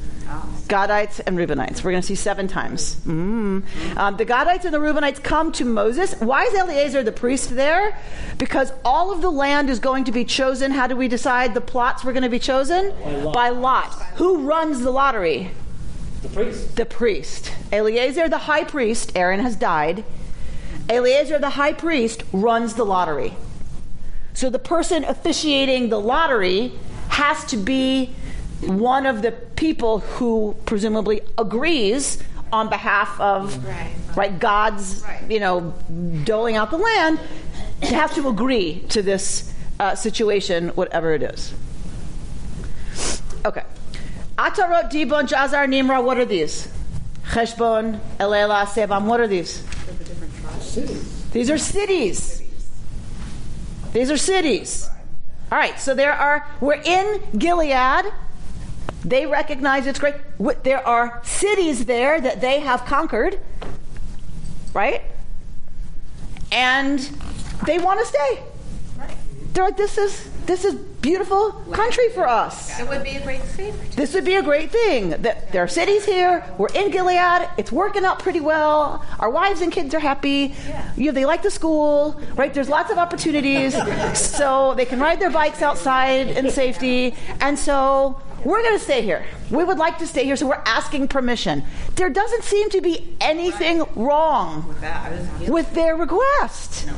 Gadites 0.67 1.21
and 1.25 1.37
Reubenites. 1.37 1.83
We're 1.83 1.91
going 1.91 2.01
to 2.01 2.07
see 2.07 2.15
seven 2.15 2.47
times. 2.47 2.95
Mm. 3.05 3.63
Um, 3.97 4.17
the 4.17 4.25
Gadites 4.25 4.65
and 4.65 4.73
the 4.73 4.79
Reubenites 4.79 5.23
come 5.23 5.51
to 5.53 5.65
Moses. 5.65 6.13
Why 6.19 6.43
is 6.43 6.53
Eleazar 6.53 7.03
the 7.03 7.11
priest 7.11 7.55
there? 7.55 7.97
Because 8.37 8.73
all 8.83 9.11
of 9.11 9.21
the 9.21 9.31
land 9.31 9.69
is 9.69 9.79
going 9.79 10.05
to 10.05 10.11
be 10.11 10.25
chosen. 10.25 10.71
How 10.71 10.87
do 10.87 10.95
we 10.97 11.07
decide 11.07 11.53
the 11.53 11.61
plots 11.61 12.03
were 12.03 12.13
going 12.13 12.23
to 12.23 12.29
be 12.29 12.39
chosen? 12.39 12.91
By 12.91 13.11
lot. 13.11 13.33
By 13.33 13.49
lot. 13.49 13.93
Who 14.15 14.47
runs 14.47 14.81
the 14.81 14.91
lottery? 14.91 15.51
The 16.21 16.29
priest. 16.29 16.75
The 16.75 16.85
priest. 16.85 17.53
Eleazar, 17.71 18.29
the 18.29 18.37
high 18.37 18.63
priest, 18.65 19.11
Aaron 19.15 19.39
has 19.39 19.55
died. 19.55 20.03
Eleazar 20.91 21.39
the 21.39 21.51
high 21.51 21.73
priest 21.73 22.23
runs 22.33 22.75
the 22.75 22.83
lottery. 22.83 23.33
So 24.33 24.49
the 24.49 24.59
person 24.59 25.03
officiating 25.05 25.89
the 25.89 25.99
lottery 25.99 26.73
has 27.09 27.45
to 27.45 27.57
be 27.57 28.13
one 28.61 29.05
of 29.05 29.21
the 29.21 29.31
people 29.31 29.99
who 29.99 30.55
presumably 30.65 31.21
agrees 31.37 32.21
on 32.51 32.69
behalf 32.69 33.19
of 33.19 33.65
right, 33.65 33.93
right 34.15 34.39
God's 34.39 35.01
right. 35.03 35.31
you 35.31 35.39
know 35.39 35.73
doling 36.25 36.57
out 36.57 36.69
the 36.69 36.77
land 36.77 37.19
to 37.81 37.95
have 37.95 38.13
to 38.15 38.27
agree 38.27 38.79
to 38.89 39.01
this 39.01 39.53
uh, 39.79 39.95
situation, 39.95 40.69
whatever 40.69 41.13
it 41.13 41.23
is. 41.23 41.53
Okay. 43.45 43.63
Atarot, 44.37 44.91
Dibon, 44.91 45.27
Jazar, 45.27 45.67
Nimra, 45.67 46.03
what 46.03 46.17
are 46.17 46.25
these? 46.25 46.67
Cheshbon, 47.31 47.99
Elela, 48.19 48.65
Sebam, 48.65 49.05
what 49.05 49.19
are 49.19 49.27
these? 49.27 49.63
Cities. 50.71 51.29
These 51.31 51.49
are 51.49 51.57
cities. 51.57 52.41
These 53.93 54.09
are 54.09 54.17
cities. 54.17 54.89
All 55.51 55.57
right, 55.57 55.77
so 55.79 55.93
there 55.93 56.13
are, 56.13 56.47
we're 56.61 56.81
in 56.81 57.21
Gilead. 57.37 58.05
They 59.03 59.25
recognize 59.25 59.85
it's 59.85 59.99
great. 59.99 60.15
There 60.63 60.85
are 60.87 61.19
cities 61.23 61.85
there 61.85 62.21
that 62.21 62.39
they 62.39 62.61
have 62.61 62.85
conquered, 62.85 63.39
right? 64.73 65.01
And 66.51 66.99
they 67.65 67.79
want 67.79 67.99
to 67.99 68.05
stay. 68.05 68.43
They're 69.53 69.65
like, 69.65 69.77
this 69.77 69.97
is 69.97 70.29
this 70.45 70.65
is 70.65 70.73
beautiful 70.73 71.51
country 71.71 72.09
for 72.09 72.27
us. 72.27 72.79
It 72.79 72.87
would 72.87 73.03
be 73.03 73.11
a 73.11 73.21
great 73.21 73.41
thing. 73.41 73.73
This 73.95 74.13
would 74.13 74.25
be 74.25 74.35
a 74.35 74.43
great 74.43 74.71
thing. 74.71 75.09
That 75.09 75.51
there 75.51 75.63
are 75.63 75.67
cities 75.67 76.05
here. 76.05 76.43
We're 76.57 76.73
in 76.73 76.91
Gilead. 76.91 77.47
It's 77.57 77.71
working 77.71 78.05
out 78.05 78.19
pretty 78.19 78.39
well. 78.39 79.05
Our 79.19 79.29
wives 79.29 79.61
and 79.61 79.71
kids 79.71 79.93
are 79.93 79.99
happy. 79.99 80.55
Yeah. 80.67 80.91
You 80.95 81.05
know, 81.07 81.11
they 81.11 81.25
like 81.25 81.43
the 81.43 81.51
school, 81.51 82.19
right? 82.35 82.53
There's 82.53 82.69
lots 82.69 82.91
of 82.91 82.97
opportunities, 82.97 83.75
so 84.17 84.73
they 84.75 84.85
can 84.85 84.99
ride 84.99 85.19
their 85.19 85.29
bikes 85.29 85.61
outside 85.61 86.27
in 86.29 86.49
safety. 86.49 87.15
And 87.39 87.57
so 87.57 88.21
we're 88.43 88.61
going 88.63 88.77
to 88.77 88.83
stay 88.83 89.01
here. 89.01 89.25
We 89.51 89.63
would 89.63 89.77
like 89.77 89.99
to 89.99 90.07
stay 90.07 90.23
here, 90.25 90.35
so 90.35 90.47
we're 90.47 90.63
asking 90.65 91.07
permission. 91.09 91.63
There 91.95 92.09
doesn't 92.09 92.43
seem 92.43 92.69
to 92.71 92.81
be 92.81 93.15
anything 93.21 93.83
wrong 93.95 94.75
with 95.47 95.73
their 95.73 95.95
request. 95.95 96.87
No. 96.87 96.95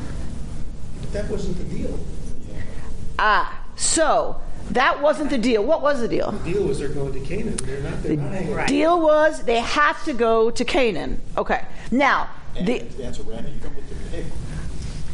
But 1.00 1.12
that 1.12 1.30
wasn't 1.30 1.58
the 1.58 1.64
deal. 1.64 1.98
Ah, 3.26 3.58
so 3.74 4.38
that 4.72 5.00
wasn't 5.00 5.30
the 5.30 5.38
deal. 5.38 5.64
What 5.64 5.80
was 5.80 5.98
the 5.98 6.08
deal? 6.08 6.30
The 6.30 6.52
deal 6.52 6.64
was 6.64 6.78
they're 6.78 6.90
going 6.90 7.14
to 7.14 7.20
Canaan. 7.20 7.56
They're 7.56 7.80
not. 7.80 8.02
They're 8.02 8.16
not 8.16 8.32
the 8.32 8.54
right. 8.54 8.68
deal 8.68 9.00
was 9.00 9.42
they 9.44 9.60
have 9.60 10.04
to 10.04 10.12
go 10.12 10.50
to 10.50 10.62
Canaan. 10.62 11.22
Okay. 11.38 11.64
Now 11.90 12.28
and 12.54 12.68
the 12.68 12.82
answer, 13.02 13.22
Randy, 13.22 13.52
you 13.52 13.60
don't 13.60 13.74
get 13.74 13.88
to 13.88 13.94
pick 14.10 14.24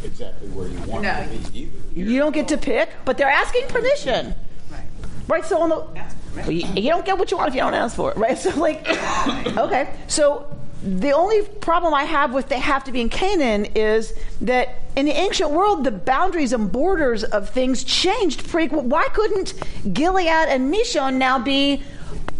exactly 0.02 0.48
where 0.48 0.66
you 0.66 0.80
want 0.80 1.04
no. 1.04 1.22
to 1.22 1.52
be 1.52 1.60
either. 1.60 1.78
You 1.94 2.18
don't 2.18 2.34
get 2.34 2.48
to 2.48 2.58
pick, 2.58 2.90
but 3.04 3.16
they're 3.16 3.30
asking 3.30 3.68
permission. 3.68 4.34
Right. 4.72 4.84
Right. 5.28 5.44
So 5.44 5.60
on 5.62 5.68
the 5.68 6.52
you, 6.52 6.66
you 6.74 6.90
don't 6.90 7.06
get 7.06 7.16
what 7.16 7.30
you 7.30 7.36
want 7.36 7.50
if 7.50 7.54
you 7.54 7.60
don't 7.60 7.74
ask 7.74 7.94
for 7.94 8.10
it, 8.10 8.16
right? 8.16 8.36
So 8.44 8.50
like, 8.58 8.88
okay. 9.56 9.94
So 10.08 10.52
the 10.82 11.12
only 11.12 11.42
problem 11.42 11.92
I 11.92 12.04
have 12.04 12.32
with 12.32 12.48
they 12.48 12.58
have 12.58 12.84
to 12.84 12.92
be 12.92 13.00
in 13.00 13.10
Canaan 13.10 13.66
is 13.74 14.14
that 14.40 14.80
in 14.96 15.06
the 15.06 15.12
ancient 15.12 15.50
world, 15.50 15.84
the 15.84 15.90
boundaries 15.90 16.52
and 16.52 16.72
borders 16.72 17.22
of 17.22 17.50
things 17.50 17.84
changed 17.84 18.48
pretty. 18.48 18.74
Why 18.74 19.08
couldn't 19.08 19.54
Gilead 19.92 20.26
and 20.26 20.72
Mishor 20.72 21.12
now 21.12 21.38
be 21.38 21.82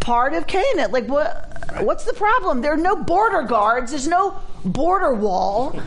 part 0.00 0.32
of 0.32 0.46
Canaan? 0.46 0.90
Like, 0.90 1.06
what? 1.06 1.46
What's 1.80 2.04
the 2.04 2.14
problem? 2.14 2.62
There 2.62 2.72
are 2.72 2.78
no 2.78 2.96
border 2.96 3.42
guards. 3.42 3.92
There's 3.92 4.08
no 4.08 4.40
border 4.64 5.14
wall 5.14 5.78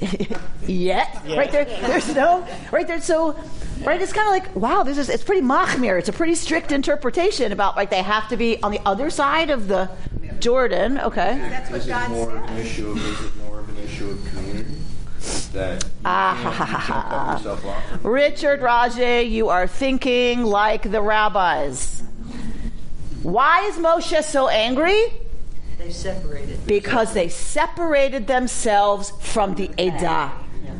yet, 0.66 1.20
yeah. 1.26 1.36
right 1.36 1.50
there. 1.52 1.64
There's 1.64 2.14
no 2.14 2.46
right 2.72 2.86
there. 2.86 3.00
So, 3.00 3.38
right, 3.82 4.00
it's 4.00 4.12
kind 4.12 4.26
of 4.26 4.32
like 4.32 4.56
wow, 4.56 4.82
this 4.82 4.96
is 4.96 5.10
it's 5.10 5.24
pretty 5.24 5.42
machmir. 5.42 5.98
It's 5.98 6.08
a 6.08 6.12
pretty 6.12 6.36
strict 6.36 6.72
interpretation 6.72 7.52
about 7.52 7.76
like 7.76 7.90
they 7.90 8.02
have 8.02 8.28
to 8.28 8.36
be 8.36 8.62
on 8.62 8.70
the 8.72 8.80
other 8.86 9.10
side 9.10 9.50
of 9.50 9.68
the 9.68 9.90
Jordan. 10.44 11.00
Okay. 11.00 11.38
That's 11.48 11.70
what 11.70 11.80
is 11.80 11.86
God 11.86 12.10
it 12.10 12.14
more 12.14 12.30
said. 12.30 12.36
Of 12.36 12.50
an 12.50 12.58
issue 12.58 12.90
of, 12.90 12.98
is 12.98 13.24
it 13.24 13.36
more 13.38 13.60
of 13.60 13.68
an 13.70 13.78
issue 13.78 14.10
of 14.10 14.24
community? 14.26 14.74
That 15.54 15.84
ah, 16.04 16.38
ha, 16.38 16.50
ha, 16.50 17.40
ha. 17.40 17.98
Richard 18.02 18.60
Raje, 18.60 19.30
you 19.30 19.48
are 19.48 19.66
thinking 19.66 20.44
like 20.44 20.90
the 20.90 21.00
rabbis. 21.00 22.02
Why 23.22 23.62
is 23.68 23.76
Moshe 23.76 24.22
so 24.22 24.48
angry? 24.48 25.02
They 25.78 25.90
separated. 25.90 26.66
Because 26.66 27.14
they 27.14 27.30
separated 27.30 28.26
themselves 28.26 29.12
from 29.20 29.54
the 29.54 29.68
Edah. 29.68 30.30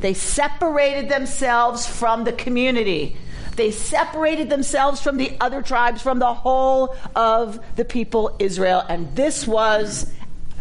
They 0.01 0.13
separated 0.13 1.09
themselves 1.09 1.87
from 1.87 2.25
the 2.25 2.33
community. 2.33 3.17
They 3.57 3.71
separated 3.71 4.51
themselves 4.51 5.01
from 5.01 5.17
the 5.17 5.37
other 5.41 5.63
tribes, 5.63 6.03
from 6.03 6.19
the 6.19 6.35
whole 6.35 6.97
of 7.15 7.61
the 7.77 7.85
people 7.85 8.35
Israel. 8.39 8.85
And 8.89 9.15
this 9.15 9.47
was 9.47 10.13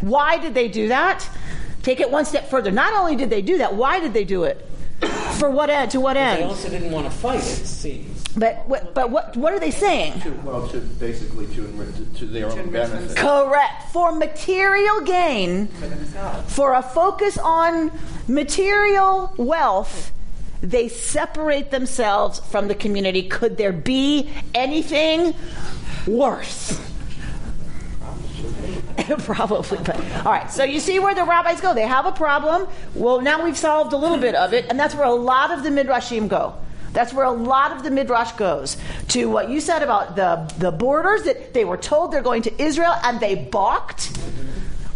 why 0.01 0.38
did 0.38 0.53
they 0.53 0.67
do 0.67 0.89
that? 0.89 1.27
Take 1.81 2.00
it 2.00 2.12
one 2.12 2.25
step 2.25 2.50
further. 2.50 2.71
Not 2.71 2.93
only 2.93 3.15
did 3.15 3.29
they 3.29 3.41
do 3.41 3.57
that, 3.59 3.75
why 3.75 4.00
did 4.00 4.13
they 4.13 4.25
do 4.25 4.43
it? 4.43 4.67
For 5.39 5.50
what 5.50 5.69
end? 5.69 5.91
To 5.91 6.00
what 6.00 6.15
end? 6.15 6.39
They 6.39 6.45
also 6.45 6.69
didn't 6.69 6.91
want 6.91 7.05
to 7.05 7.12
fight, 7.12 7.39
it 7.39 7.65
seems. 7.65 8.23
But 8.35 8.67
but 8.93 9.09
what 9.09 9.35
what 9.38 9.53
are 9.53 9.59
they 9.59 9.71
saying? 9.71 10.21
To, 10.21 10.31
well, 10.43 10.67
to 10.69 10.79
basically 10.79 11.45
to, 11.47 11.67
to, 11.67 12.05
to 12.19 12.25
their 12.25 12.50
own 12.50 12.71
benefit. 12.71 13.17
Correct. 13.17 13.91
For 13.91 14.12
material 14.12 15.01
gain, 15.01 15.67
for 16.47 16.73
a 16.73 16.81
focus 16.81 17.38
on 17.38 17.91
material 18.27 19.33
wealth, 19.38 20.12
they 20.63 20.88
separate 20.88 21.72
themselves 21.72 22.39
from 22.39 22.70
the 22.70 22.75
community. 22.75 23.24
Could 23.24 23.58
there 23.58 23.74
be 23.74 24.29
anything 24.55 25.36
worse? 26.08 26.79
Probably, 29.20 29.77
but 29.79 30.00
all 30.25 30.32
right. 30.32 30.50
So 30.50 30.63
you 30.63 30.79
see 30.79 31.00
where 31.00 31.13
the 31.13 31.25
rabbis 31.25 31.60
go. 31.60 31.74
They 31.74 31.86
have 31.86 32.05
a 32.05 32.13
problem. 32.13 32.67
Well, 32.96 33.20
now 33.20 33.43
we've 33.43 33.58
solved 33.58 33.91
a 33.91 33.98
little 33.98 34.17
bit 34.17 34.36
of 34.36 34.53
it, 34.53 34.65
and 34.70 34.79
that's 34.79 34.96
where 34.96 35.05
a 35.05 35.13
lot 35.13 35.51
of 35.51 35.63
the 35.63 35.70
midrashim 35.70 36.29
go. 36.29 36.55
That's 36.93 37.12
where 37.12 37.25
a 37.25 37.32
lot 37.32 37.75
of 37.75 37.84
the 37.84 37.91
midrash 37.91 38.32
goes 38.34 38.77
to 39.10 39.25
what 39.25 39.50
you 39.50 39.60
said 39.60 39.82
about 39.82 40.15
the 40.15 40.53
the 40.60 40.72
borders 40.72 41.24
that 41.24 41.53
they 41.53 41.65
were 41.65 41.75
told 41.75 42.13
they're 42.13 42.22
going 42.22 42.43
to 42.43 42.62
Israel 42.62 42.93
and 43.03 43.20
they 43.20 43.36
balked. 43.36 44.17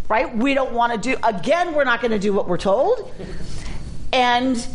Right? 0.07 0.33
We 0.33 0.53
don't 0.53 0.71
want 0.71 0.93
to 0.93 0.97
do 0.97 1.17
again. 1.24 1.74
We're 1.74 1.83
not 1.83 2.00
going 2.00 2.12
to 2.12 2.19
do 2.19 2.31
what 2.31 2.47
we're 2.47 2.57
told, 2.57 3.12
and 4.13 4.65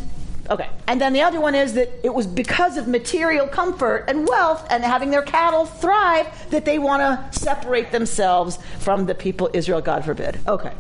Okay. 0.51 0.69
And 0.89 1.01
then 1.01 1.13
the 1.13 1.23
other 1.23 1.41
one 1.41 1.55
is 1.55 1.75
that 1.75 1.89
it 2.05 2.13
was 2.13 2.27
because 2.27 2.77
of 2.77 2.89
material 2.89 3.47
comfort 3.47 4.07
and 4.09 4.27
wealth 4.27 4.67
and 4.71 4.83
having 4.83 5.11
their 5.11 5.23
cattle 5.23 5.67
thrive 5.67 6.51
that 6.51 6.65
they 6.65 6.79
want 6.79 7.01
to 7.01 7.39
separate 7.39 7.93
themselves 7.93 8.59
from 8.81 9.07
the 9.07 9.15
people 9.15 9.51
Israel, 9.55 9.81
God 9.81 10.05
forbid. 10.05 10.39
Okay. 10.47 10.73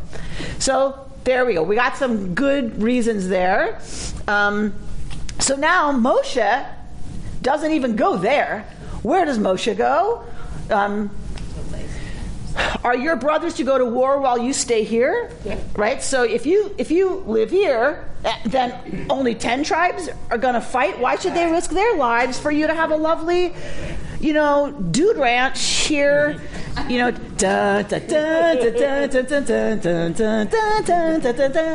So 0.58 1.08
there 1.24 1.46
we 1.46 1.54
go. 1.54 1.62
We 1.62 1.76
got 1.76 1.96
some 1.96 2.34
good 2.34 2.82
reasons 2.82 3.28
there. 3.28 3.80
Um, 4.26 4.74
so 5.38 5.54
now 5.56 5.92
Moshe 5.92 6.66
doesn't 7.40 7.72
even 7.72 7.96
go 7.96 8.16
there. 8.16 8.62
Where 9.02 9.24
does 9.24 9.38
Moshe 9.38 9.76
go? 9.76 10.24
Um, 10.70 11.10
are 12.84 12.96
your 12.96 13.16
brothers 13.16 13.54
to 13.54 13.64
go 13.64 13.78
to 13.78 13.84
war 13.84 14.20
while 14.20 14.38
you 14.38 14.52
stay 14.52 14.84
here? 14.84 15.30
Yeah. 15.44 15.58
Right. 15.76 16.02
So 16.02 16.22
if 16.22 16.46
you 16.46 16.74
if 16.78 16.90
you 16.90 17.22
live 17.26 17.50
here, 17.50 18.08
eh, 18.24 18.36
then 18.46 19.06
only 19.08 19.34
ten 19.34 19.64
tribes 19.64 20.08
are 20.30 20.38
going 20.38 20.54
to 20.54 20.60
fight. 20.60 20.98
Why 20.98 21.16
should 21.16 21.34
they 21.34 21.50
risk 21.50 21.70
their 21.70 21.96
lives 21.96 22.38
for 22.38 22.50
you 22.50 22.66
to 22.66 22.74
have 22.74 22.90
a 22.90 22.96
lovely, 22.96 23.54
you 24.20 24.32
know, 24.32 24.72
dude 24.90 25.16
ranch 25.16 25.62
here? 25.62 26.40
You 26.88 26.98
know, 26.98 27.10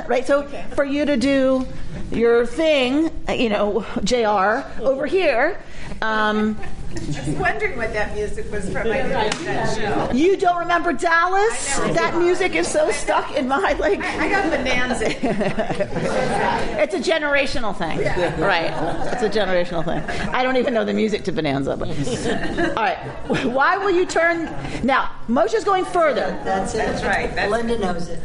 right. 0.07 0.25
So 0.25 0.47
for 0.75 0.83
you 0.83 1.05
to 1.05 1.15
do 1.17 1.67
your 2.11 2.45
thing, 2.45 3.11
you 3.29 3.49
know, 3.49 3.85
J.R. 4.03 4.65
over 4.81 5.05
here. 5.05 5.61
Um, 6.01 6.57
I 7.17 7.29
was 7.29 7.39
wondering 7.39 7.77
what 7.77 7.93
that 7.93 8.15
music 8.15 8.51
was 8.51 8.69
from. 8.69 8.87
I 8.87 10.11
You 10.13 10.35
don't 10.35 10.57
remember 10.57 10.93
Dallas? 10.93 11.77
That 11.77 12.17
music 12.17 12.55
is 12.55 12.67
so 12.67 12.89
stuck 12.91 13.35
in 13.35 13.47
my 13.47 13.73
like. 13.73 13.99
I, 13.99 14.25
I 14.25 14.29
got 14.29 14.49
Bonanza. 14.49 15.05
it's 16.81 16.95
a 16.95 16.99
generational 16.99 17.75
thing, 17.75 17.99
yeah. 17.99 18.39
right? 18.41 19.13
It's 19.13 19.23
a 19.23 19.29
generational 19.29 19.85
thing. 19.85 19.99
I 20.33 20.43
don't 20.43 20.57
even 20.57 20.73
know 20.73 20.85
the 20.85 20.93
music 20.93 21.23
to 21.25 21.31
Bonanza. 21.31 21.77
But 21.77 21.89
all 22.69 22.83
right, 22.83 22.97
why 23.45 23.77
will 23.77 23.91
you 23.91 24.05
turn 24.05 24.45
now? 24.83 25.11
Moshe's 25.27 25.63
going 25.63 25.85
further. 25.85 26.39
That's 26.43 26.73
it. 26.73 26.79
That's 26.79 27.03
right. 27.03 27.33
That's 27.35 27.51
Linda 27.51 27.77
knows 27.77 28.07
it. 28.07 28.19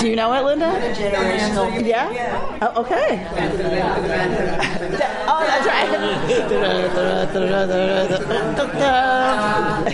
Do 0.00 0.08
you 0.08 0.16
know 0.16 0.32
it, 0.32 0.44
Linda? 0.44 0.66
Generational. 0.94 1.86
Yeah. 1.86 2.10
yeah. 2.10 2.58
Oh, 2.62 2.82
okay. 2.82 3.24
oh, 5.28 5.44
that's 5.46 5.66
right. 5.66 7.19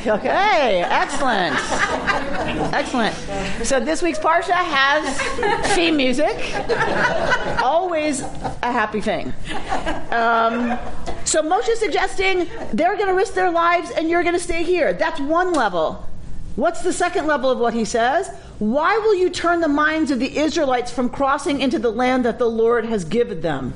Okay, 0.06 0.82
excellent. 0.82 1.56
Excellent. 2.72 3.14
So 3.66 3.80
this 3.80 4.02
week's 4.02 4.18
Parsha 4.18 4.52
has 4.52 5.18
theme 5.74 5.96
music. 5.96 6.54
Always 7.62 8.22
a 8.22 8.72
happy 8.72 9.00
thing. 9.00 9.32
Um, 10.10 10.78
so 11.24 11.42
Moshe 11.42 11.68
is 11.68 11.80
suggesting 11.80 12.48
they're 12.72 12.96
going 12.96 13.08
to 13.08 13.14
risk 13.14 13.34
their 13.34 13.50
lives 13.50 13.90
and 13.90 14.08
you're 14.08 14.22
going 14.22 14.34
to 14.34 14.40
stay 14.40 14.62
here. 14.62 14.92
That's 14.92 15.20
one 15.20 15.52
level. 15.52 16.08
What's 16.56 16.80
the 16.80 16.92
second 16.92 17.26
level 17.26 17.50
of 17.50 17.58
what 17.58 17.74
he 17.74 17.84
says? 17.84 18.28
Why 18.58 18.96
will 18.96 19.14
you 19.14 19.28
turn 19.28 19.60
the 19.60 19.68
minds 19.68 20.10
of 20.10 20.18
the 20.18 20.38
Israelites 20.38 20.90
from 20.90 21.10
crossing 21.10 21.60
into 21.60 21.78
the 21.78 21.92
land 21.92 22.24
that 22.24 22.38
the 22.38 22.48
Lord 22.48 22.86
has 22.86 23.04
given 23.04 23.42
them? 23.42 23.74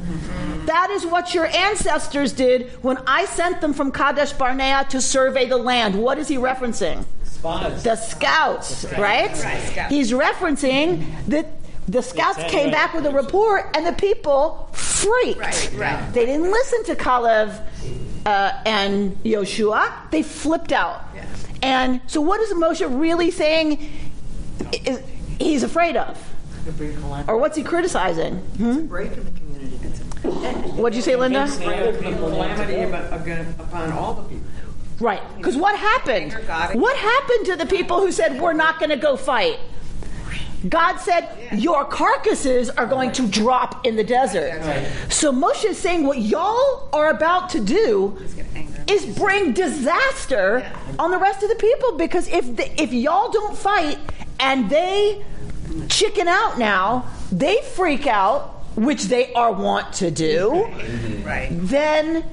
That 0.64 0.88
is 0.90 1.04
what 1.04 1.34
your 1.34 1.46
ancestors 1.46 2.32
did 2.32 2.70
when 2.82 2.96
I 3.06 3.26
sent 3.26 3.60
them 3.60 3.74
from 3.74 3.92
Kadesh 3.92 4.32
Barnea 4.32 4.86
to 4.90 5.00
survey 5.02 5.46
the 5.46 5.58
land. 5.58 5.94
What 5.94 6.18
is 6.18 6.28
he 6.28 6.36
referencing? 6.36 7.04
Spies. 7.24 7.82
The 7.82 7.96
scouts, 7.96 8.86
right? 8.96 9.30
right? 9.30 9.86
He's 9.90 10.12
referencing 10.12 11.04
that 11.26 11.48
the 11.86 12.02
scouts 12.02 12.42
came 12.44 12.70
back 12.70 12.94
with 12.94 13.04
a 13.04 13.10
report 13.10 13.76
and 13.76 13.86
the 13.86 13.92
people 13.92 14.70
freaked. 14.72 15.38
Right, 15.38 15.70
right. 15.74 16.12
They 16.14 16.24
didn't 16.24 16.50
listen 16.50 16.84
to 16.84 16.96
Caleb 16.96 17.52
uh, 18.24 18.52
and 18.64 19.22
Yoshua. 19.24 20.10
They 20.10 20.22
flipped 20.22 20.72
out. 20.72 21.02
Yeah. 21.14 21.24
And 21.62 22.00
so, 22.06 22.20
what 22.20 22.40
is 22.40 22.52
Moshe 22.52 23.00
really 23.00 23.30
saying? 23.30 23.88
He's 25.38 25.62
afraid 25.62 25.96
of, 25.96 26.18
or 27.28 27.38
what's 27.38 27.56
he 27.56 27.62
criticizing? 27.62 28.36
Hmm? 28.36 28.86
break 28.86 29.12
in 29.12 29.24
the 29.24 29.30
community. 29.30 29.76
What'd 30.80 30.94
you 30.96 31.02
say, 31.02 31.16
Linda? 31.16 31.46
Calamity 31.46 32.82
upon 33.58 33.92
all 33.92 34.14
the 34.14 34.22
people. 34.22 34.46
Right. 35.00 35.22
Because 35.38 35.56
what 35.56 35.78
happened? 35.78 36.34
What 36.78 36.96
happened 36.96 37.46
to 37.46 37.56
the 37.56 37.66
people 37.66 38.00
who 38.00 38.12
said, 38.12 38.38
we're 38.40 38.52
not 38.52 38.78
going 38.78 38.90
to 38.90 38.96
go 38.96 39.16
fight? 39.16 39.58
God 40.68 40.98
said, 40.98 41.26
Your 41.54 41.86
carcasses 41.86 42.68
are 42.68 42.84
going 42.84 43.12
to 43.12 43.26
drop 43.26 43.86
in 43.86 43.96
the 43.96 44.04
desert. 44.04 44.62
So 45.08 45.32
Moshe 45.32 45.64
is 45.64 45.78
saying, 45.78 46.04
What 46.06 46.18
y'all 46.18 46.90
are 46.92 47.08
about 47.08 47.48
to 47.50 47.60
do 47.60 48.18
is 48.90 49.06
bring 49.16 49.52
disaster 49.52 50.70
on 50.98 51.10
the 51.10 51.18
rest 51.18 51.42
of 51.42 51.48
the 51.48 51.54
people 51.54 51.96
because 51.96 52.28
if, 52.28 52.56
the, 52.56 52.82
if 52.82 52.92
y'all 52.92 53.30
don't 53.30 53.56
fight 53.56 53.98
and 54.38 54.68
they 54.68 55.24
chicken 55.88 56.28
out 56.28 56.58
now, 56.58 57.06
they 57.30 57.60
freak 57.74 58.06
out 58.06 58.56
which 58.76 59.04
they 59.04 59.32
are 59.34 59.52
wont 59.52 59.92
to 59.94 60.10
do, 60.10 60.64
right. 61.24 61.48
then 61.50 62.24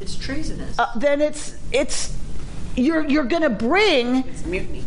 it's 0.00 0.16
treasonous. 0.16 0.78
Uh, 0.78 0.86
then 0.96 1.20
it's 1.20 1.56
it's 1.72 2.16
you're 2.76 3.04
you're 3.06 3.24
going 3.24 3.42
to 3.42 3.50
bring 3.50 4.16
it's 4.28 4.44
mutiny. 4.44 4.84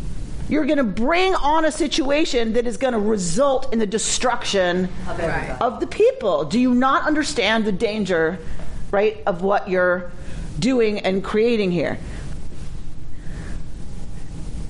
You're 0.48 0.66
going 0.66 0.78
to 0.78 0.84
bring 0.84 1.36
on 1.36 1.66
a 1.66 1.72
situation 1.72 2.54
that 2.54 2.66
is 2.66 2.78
going 2.78 2.94
to 2.94 3.00
result 3.00 3.72
in 3.72 3.78
the 3.78 3.86
destruction 3.86 4.90
of, 5.08 5.20
of 5.62 5.80
the 5.80 5.86
people. 5.86 6.44
Do 6.46 6.60
you 6.60 6.74
not 6.74 7.06
understand 7.06 7.66
the 7.66 7.72
danger, 7.72 8.40
right, 8.92 9.22
of 9.28 9.44
what 9.44 9.70
you're 9.70 10.12
doing 10.60 11.00
and 11.00 11.24
creating 11.24 11.72
here? 11.72 12.00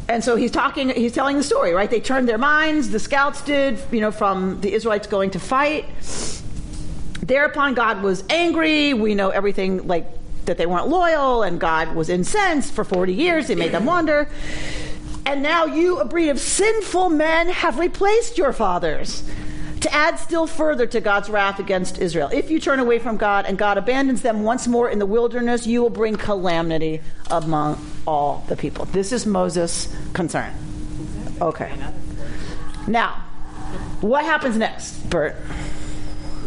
and 0.09 0.23
so 0.23 0.35
he's 0.35 0.51
talking 0.51 0.89
he's 0.89 1.13
telling 1.13 1.37
the 1.37 1.43
story 1.43 1.71
right? 1.71 1.89
They 1.89 2.01
turned 2.01 2.27
their 2.27 2.37
minds 2.37 2.89
the 2.89 2.99
scouts 2.99 3.41
did 3.43 3.79
you 3.91 4.01
know 4.01 4.11
from 4.11 4.59
the 4.61 4.73
israelites 4.73 5.07
going 5.07 5.31
to 5.31 5.39
fight. 5.39 5.85
Thereupon 7.21 7.75
god 7.75 8.01
was 8.01 8.23
angry. 8.29 8.93
We 8.93 9.15
know 9.15 9.29
everything 9.29 9.87
like 9.87 10.07
that 10.45 10.57
they 10.57 10.65
weren't 10.65 10.87
loyal 10.87 11.43
and 11.43 11.59
god 11.59 11.95
was 11.95 12.09
incensed 12.09 12.73
for 12.73 12.83
40 12.83 13.13
years. 13.13 13.47
He 13.47 13.55
made 13.55 13.71
them 13.71 13.85
wander. 13.85 14.27
And 15.27 15.43
now 15.43 15.65
you 15.65 15.99
a 15.99 16.05
breed 16.05 16.29
of 16.29 16.39
sinful 16.39 17.09
men 17.09 17.49
have 17.49 17.77
replaced 17.77 18.35
your 18.37 18.51
fathers 18.51 19.23
add 19.93 20.19
still 20.19 20.47
further 20.47 20.85
to 20.87 21.01
God's 21.01 21.29
wrath 21.29 21.59
against 21.59 21.99
Israel. 21.99 22.29
If 22.31 22.49
you 22.49 22.59
turn 22.59 22.79
away 22.79 22.99
from 22.99 23.17
God 23.17 23.45
and 23.45 23.57
God 23.57 23.77
abandons 23.77 24.21
them 24.21 24.43
once 24.43 24.67
more 24.67 24.89
in 24.89 24.99
the 24.99 25.05
wilderness, 25.05 25.67
you 25.67 25.81
will 25.81 25.89
bring 25.89 26.15
calamity 26.15 27.01
among 27.29 27.83
all 28.07 28.43
the 28.47 28.55
people. 28.55 28.85
This 28.85 29.11
is 29.11 29.25
Moses' 29.25 29.93
concern. 30.13 30.53
Okay. 31.41 31.71
Now, 32.87 33.23
what 34.01 34.25
happens 34.25 34.57
next, 34.57 35.09
Bert? 35.09 35.35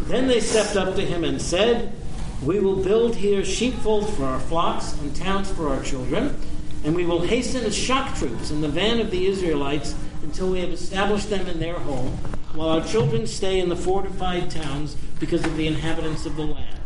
Then 0.07 0.27
they 0.27 0.39
stepped 0.39 0.75
up 0.75 0.95
to 0.95 1.01
him 1.01 1.23
and 1.23 1.41
said, 1.41 1.93
We 2.41 2.59
will 2.59 2.83
build 2.83 3.15
here 3.15 3.45
sheepfolds 3.45 4.09
for 4.15 4.25
our 4.25 4.39
flocks 4.39 4.93
and 4.99 5.15
towns 5.15 5.49
for 5.51 5.69
our 5.69 5.81
children, 5.81 6.37
and 6.83 6.95
we 6.95 7.05
will 7.05 7.21
hasten 7.21 7.63
as 7.63 7.75
shock 7.75 8.15
troops 8.17 8.51
in 8.51 8.61
the 8.61 8.67
van 8.67 8.99
of 8.99 9.11
the 9.11 9.27
Israelites 9.27 9.95
until 10.21 10.49
we 10.51 10.59
have 10.59 10.71
established 10.71 11.29
them 11.29 11.47
in 11.47 11.59
their 11.59 11.79
home 11.79 12.17
while 12.53 12.69
our 12.69 12.85
children 12.85 13.25
stay 13.25 13.59
in 13.59 13.69
the 13.69 13.75
fortified 13.75 14.49
towns 14.51 14.95
because 15.19 15.43
of 15.45 15.57
the 15.57 15.67
inhabitants 15.67 16.25
of 16.25 16.35
the 16.35 16.43
land. 16.43 16.79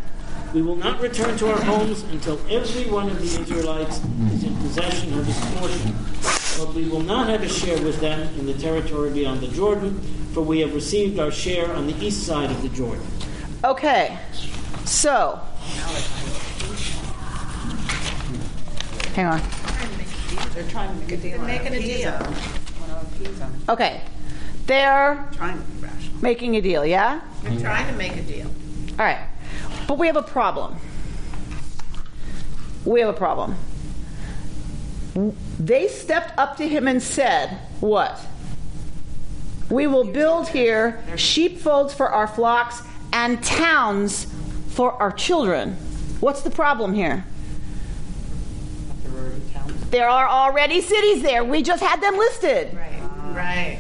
We 0.53 0.61
will 0.61 0.77
not 0.77 1.01
return 1.01 1.37
to 1.39 1.51
our 1.51 1.61
homes 1.61 2.03
until 2.03 2.39
every 2.49 2.89
one 2.89 3.09
of 3.09 3.19
the 3.19 3.41
Israelites 3.41 3.97
is 4.31 4.43
in 4.45 4.55
possession 4.57 5.17
of 5.19 5.25
his 5.25 5.37
portion. 5.55 5.93
But 6.57 6.73
we 6.73 6.87
will 6.87 7.01
not 7.01 7.27
have 7.27 7.43
a 7.43 7.49
share 7.49 7.81
with 7.83 7.99
them 7.99 8.21
in 8.39 8.45
the 8.45 8.53
territory 8.53 9.09
beyond 9.09 9.41
the 9.41 9.49
Jordan, 9.49 9.99
for 10.33 10.41
we 10.41 10.59
have 10.61 10.73
received 10.73 11.19
our 11.19 11.31
share 11.31 11.73
on 11.73 11.85
the 11.85 11.95
east 12.03 12.25
side 12.25 12.49
of 12.49 12.61
the 12.61 12.69
Jordan. 12.69 13.05
Okay, 13.63 14.17
so. 14.85 15.39
Hang 19.13 19.25
on. 19.25 19.41
They're 20.53 20.69
trying 20.69 20.89
to 20.89 20.95
make 20.95 21.11
a 21.11 21.17
deal. 21.17 21.37
They're 21.37 21.47
making 21.47 21.73
a 21.73 21.81
deal. 21.81 22.33
Okay, 23.69 24.01
they're 24.67 25.27
Trying 25.33 25.57
to 25.57 25.63
be 25.63 25.81
rational. 25.83 26.21
making 26.21 26.55
a 26.57 26.61
deal, 26.61 26.85
yeah? 26.85 27.21
They're 27.43 27.59
trying 27.59 27.87
to 27.87 27.93
make 27.97 28.15
a 28.15 28.21
deal. 28.21 28.47
All 28.99 29.05
right. 29.05 29.27
But 29.87 29.97
we 29.97 30.07
have 30.07 30.17
a 30.17 30.21
problem. 30.23 30.75
We 32.85 32.99
have 32.99 33.09
a 33.09 33.13
problem. 33.17 33.55
They 35.59 35.87
stepped 35.87 36.37
up 36.37 36.57
to 36.57 36.67
him 36.67 36.87
and 36.87 37.01
said, 37.01 37.57
What? 37.79 38.19
We 39.69 39.87
will 39.87 40.05
build 40.05 40.47
here 40.49 41.03
sheepfolds 41.17 41.93
for 41.93 42.09
our 42.09 42.27
flocks 42.27 42.81
and 43.11 43.43
towns 43.43 44.27
for 44.69 44.93
our 45.01 45.11
children. 45.11 45.73
What's 46.19 46.41
the 46.41 46.51
problem 46.51 46.93
here? 46.93 47.25
There 49.89 50.07
are 50.07 50.27
already 50.27 50.81
cities 50.81 51.23
there. 51.23 51.43
We 51.43 51.63
just 51.63 51.81
had 51.81 52.01
them 52.01 52.17
listed. 52.17 52.75
Right. 52.75 53.01
Right. 53.33 53.79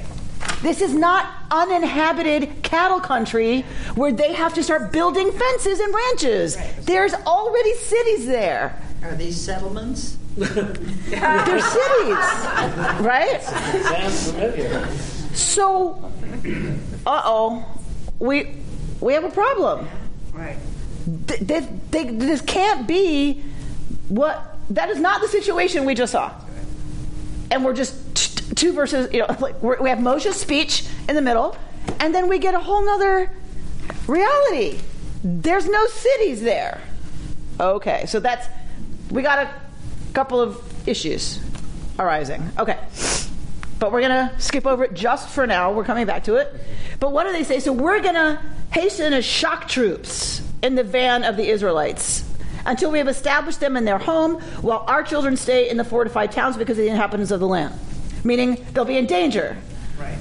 This 0.61 0.81
is 0.81 0.93
not 0.93 1.27
uninhabited 1.51 2.63
cattle 2.63 2.99
country 2.99 3.61
where 3.95 4.11
they 4.11 4.33
have 4.33 4.53
to 4.55 4.63
start 4.63 4.91
building 4.91 5.31
fences 5.31 5.79
and 5.79 5.93
ranches. 5.93 6.57
There's 6.85 7.13
already 7.13 7.73
cities 7.75 8.25
there. 8.25 8.81
Are 9.03 9.15
these 9.15 9.39
settlements? 9.39 10.17
They're 10.37 10.51
cities, 11.61 12.17
right? 13.01 13.39
Sounds 13.41 14.31
familiar. 14.31 14.87
So, 15.33 16.11
uh 17.05 17.21
oh, 17.25 17.65
we 18.19 18.55
we 18.99 19.13
have 19.13 19.23
a 19.23 19.29
problem. 19.31 19.87
Right. 20.33 20.57
Th- 21.27 21.39
This, 21.39 21.67
they, 21.91 22.03
this 22.05 22.41
can't 22.41 22.87
be 22.87 23.43
what. 24.09 24.55
That 24.71 24.89
is 24.89 24.99
not 24.99 25.21
the 25.21 25.27
situation 25.27 25.85
we 25.85 25.95
just 25.95 26.11
saw. 26.11 26.31
And 27.49 27.63
we're 27.63 27.73
just 27.73 27.93
t- 27.95 28.06
two 28.55 28.73
verses. 28.73 29.11
You 29.13 29.19
know, 29.19 29.27
like 29.39 29.61
we're, 29.61 29.85
have 29.87 29.99
Moshe's 29.99 30.35
speech 30.35 30.85
in 31.07 31.15
the 31.15 31.21
middle, 31.21 31.57
and 31.99 32.13
then 32.13 32.27
we 32.27 32.39
get 32.39 32.53
a 32.53 32.59
whole 32.59 32.85
nother 32.85 33.31
reality. 34.07 34.79
There's 35.23 35.67
no 35.67 35.85
cities 35.87 36.41
there. 36.41 36.81
Okay, 37.59 38.05
so 38.05 38.19
that's 38.19 38.47
we 39.09 39.21
got 39.21 39.39
a 39.39 39.53
couple 40.13 40.39
of 40.39 40.61
issues 40.87 41.39
arising. 41.99 42.49
Okay. 42.57 42.77
But 43.79 43.91
we're 43.91 44.01
going 44.01 44.29
to 44.29 44.39
skip 44.39 44.65
over 44.65 44.85
it 44.85 44.93
just 44.93 45.29
for 45.29 45.45
now. 45.45 45.71
We're 45.71 45.83
coming 45.83 46.07
back 46.07 46.23
to 46.23 46.35
it. 46.35 46.53
But 46.99 47.11
what 47.11 47.25
do 47.25 47.31
they 47.31 47.43
say? 47.43 47.59
So 47.59 47.71
we're 47.71 48.01
going 48.01 48.15
to 48.15 48.41
hasten 48.71 49.13
as 49.13 49.23
shock 49.23 49.67
troops 49.67 50.41
in 50.63 50.75
the 50.75 50.83
van 50.83 51.23
of 51.23 51.37
the 51.37 51.47
Israelites 51.47 52.23
until 52.65 52.91
we 52.91 52.97
have 52.97 53.07
established 53.07 53.59
them 53.59 53.77
in 53.77 53.85
their 53.85 53.99
home 53.99 54.41
while 54.61 54.83
our 54.87 55.03
children 55.03 55.37
stay 55.37 55.69
in 55.69 55.77
the 55.77 55.83
fortified 55.83 56.31
towns 56.31 56.57
because 56.57 56.77
of 56.77 56.83
the 56.83 56.89
inhabitants 56.89 57.31
of 57.31 57.39
the 57.39 57.47
land. 57.47 57.73
Meaning 58.27 58.65
they'll 58.73 58.83
be 58.83 58.97
in 58.97 59.05
danger. 59.05 59.55
Right. 59.97 60.17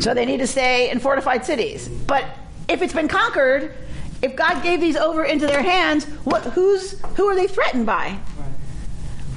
So 0.00 0.14
they 0.14 0.26
need 0.26 0.38
to 0.38 0.48
stay 0.48 0.90
in 0.90 0.98
fortified 0.98 1.46
cities. 1.46 1.88
But 1.88 2.24
if 2.68 2.82
it's 2.82 2.92
been 2.92 3.06
conquered, 3.06 3.72
if 4.20 4.34
God 4.34 4.64
gave 4.64 4.80
these 4.80 4.96
over 4.96 5.24
into 5.24 5.46
their 5.46 5.62
hands, 5.62 6.04
what 6.24 6.42
who's 6.42 7.00
who 7.16 7.28
are 7.28 7.36
they 7.36 7.46
threatened 7.46 7.86
by? 7.86 8.18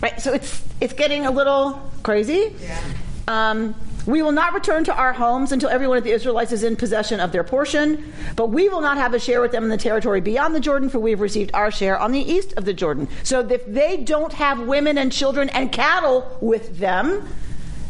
Right. 0.02 0.20
So 0.20 0.34
it's 0.34 0.64
it's 0.82 0.94
getting 0.94 1.28
a 1.28 1.32
little 1.32 1.92
crazy. 2.02 2.56
Yeah. 2.60 2.82
Um, 3.28 3.76
we 4.08 4.24
will 4.24 4.32
not 4.32 4.54
return 4.54 4.84
to 4.86 4.96
our 4.96 5.14
homes 5.14 5.52
until 5.52 5.70
every 5.70 5.88
one 5.88 5.98
of 5.98 6.04
the 6.04 6.12
Israelites 6.12 6.52
is 6.52 6.64
in 6.64 6.76
possession 6.76 7.20
of 7.20 7.32
their 7.32 7.44
portion, 7.44 8.12
but 8.36 8.48
we 8.50 8.68
will 8.68 8.82
not 8.82 8.98
have 8.98 9.14
a 9.14 9.20
share 9.20 9.42
with 9.42 9.52
them 9.52 9.64
in 9.64 9.70
the 9.70 9.78
territory 9.78 10.22
beyond 10.22 10.56
the 10.56 10.60
Jordan, 10.60 10.90
for 10.90 11.00
we 11.00 11.12
have 11.12 11.20
received 11.20 11.52
our 11.54 11.70
share 11.70 12.00
on 12.00 12.12
the 12.12 12.20
east 12.20 12.54
of 12.58 12.66
the 12.66 12.74
Jordan. 12.74 13.08
So 13.22 13.42
if 13.48 13.64
they 13.68 13.98
don't 13.98 14.34
have 14.34 14.62
women 14.62 14.98
and 14.98 15.12
children 15.12 15.50
and 15.50 15.72
cattle 15.72 16.38
with 16.42 16.80
them, 16.80 17.28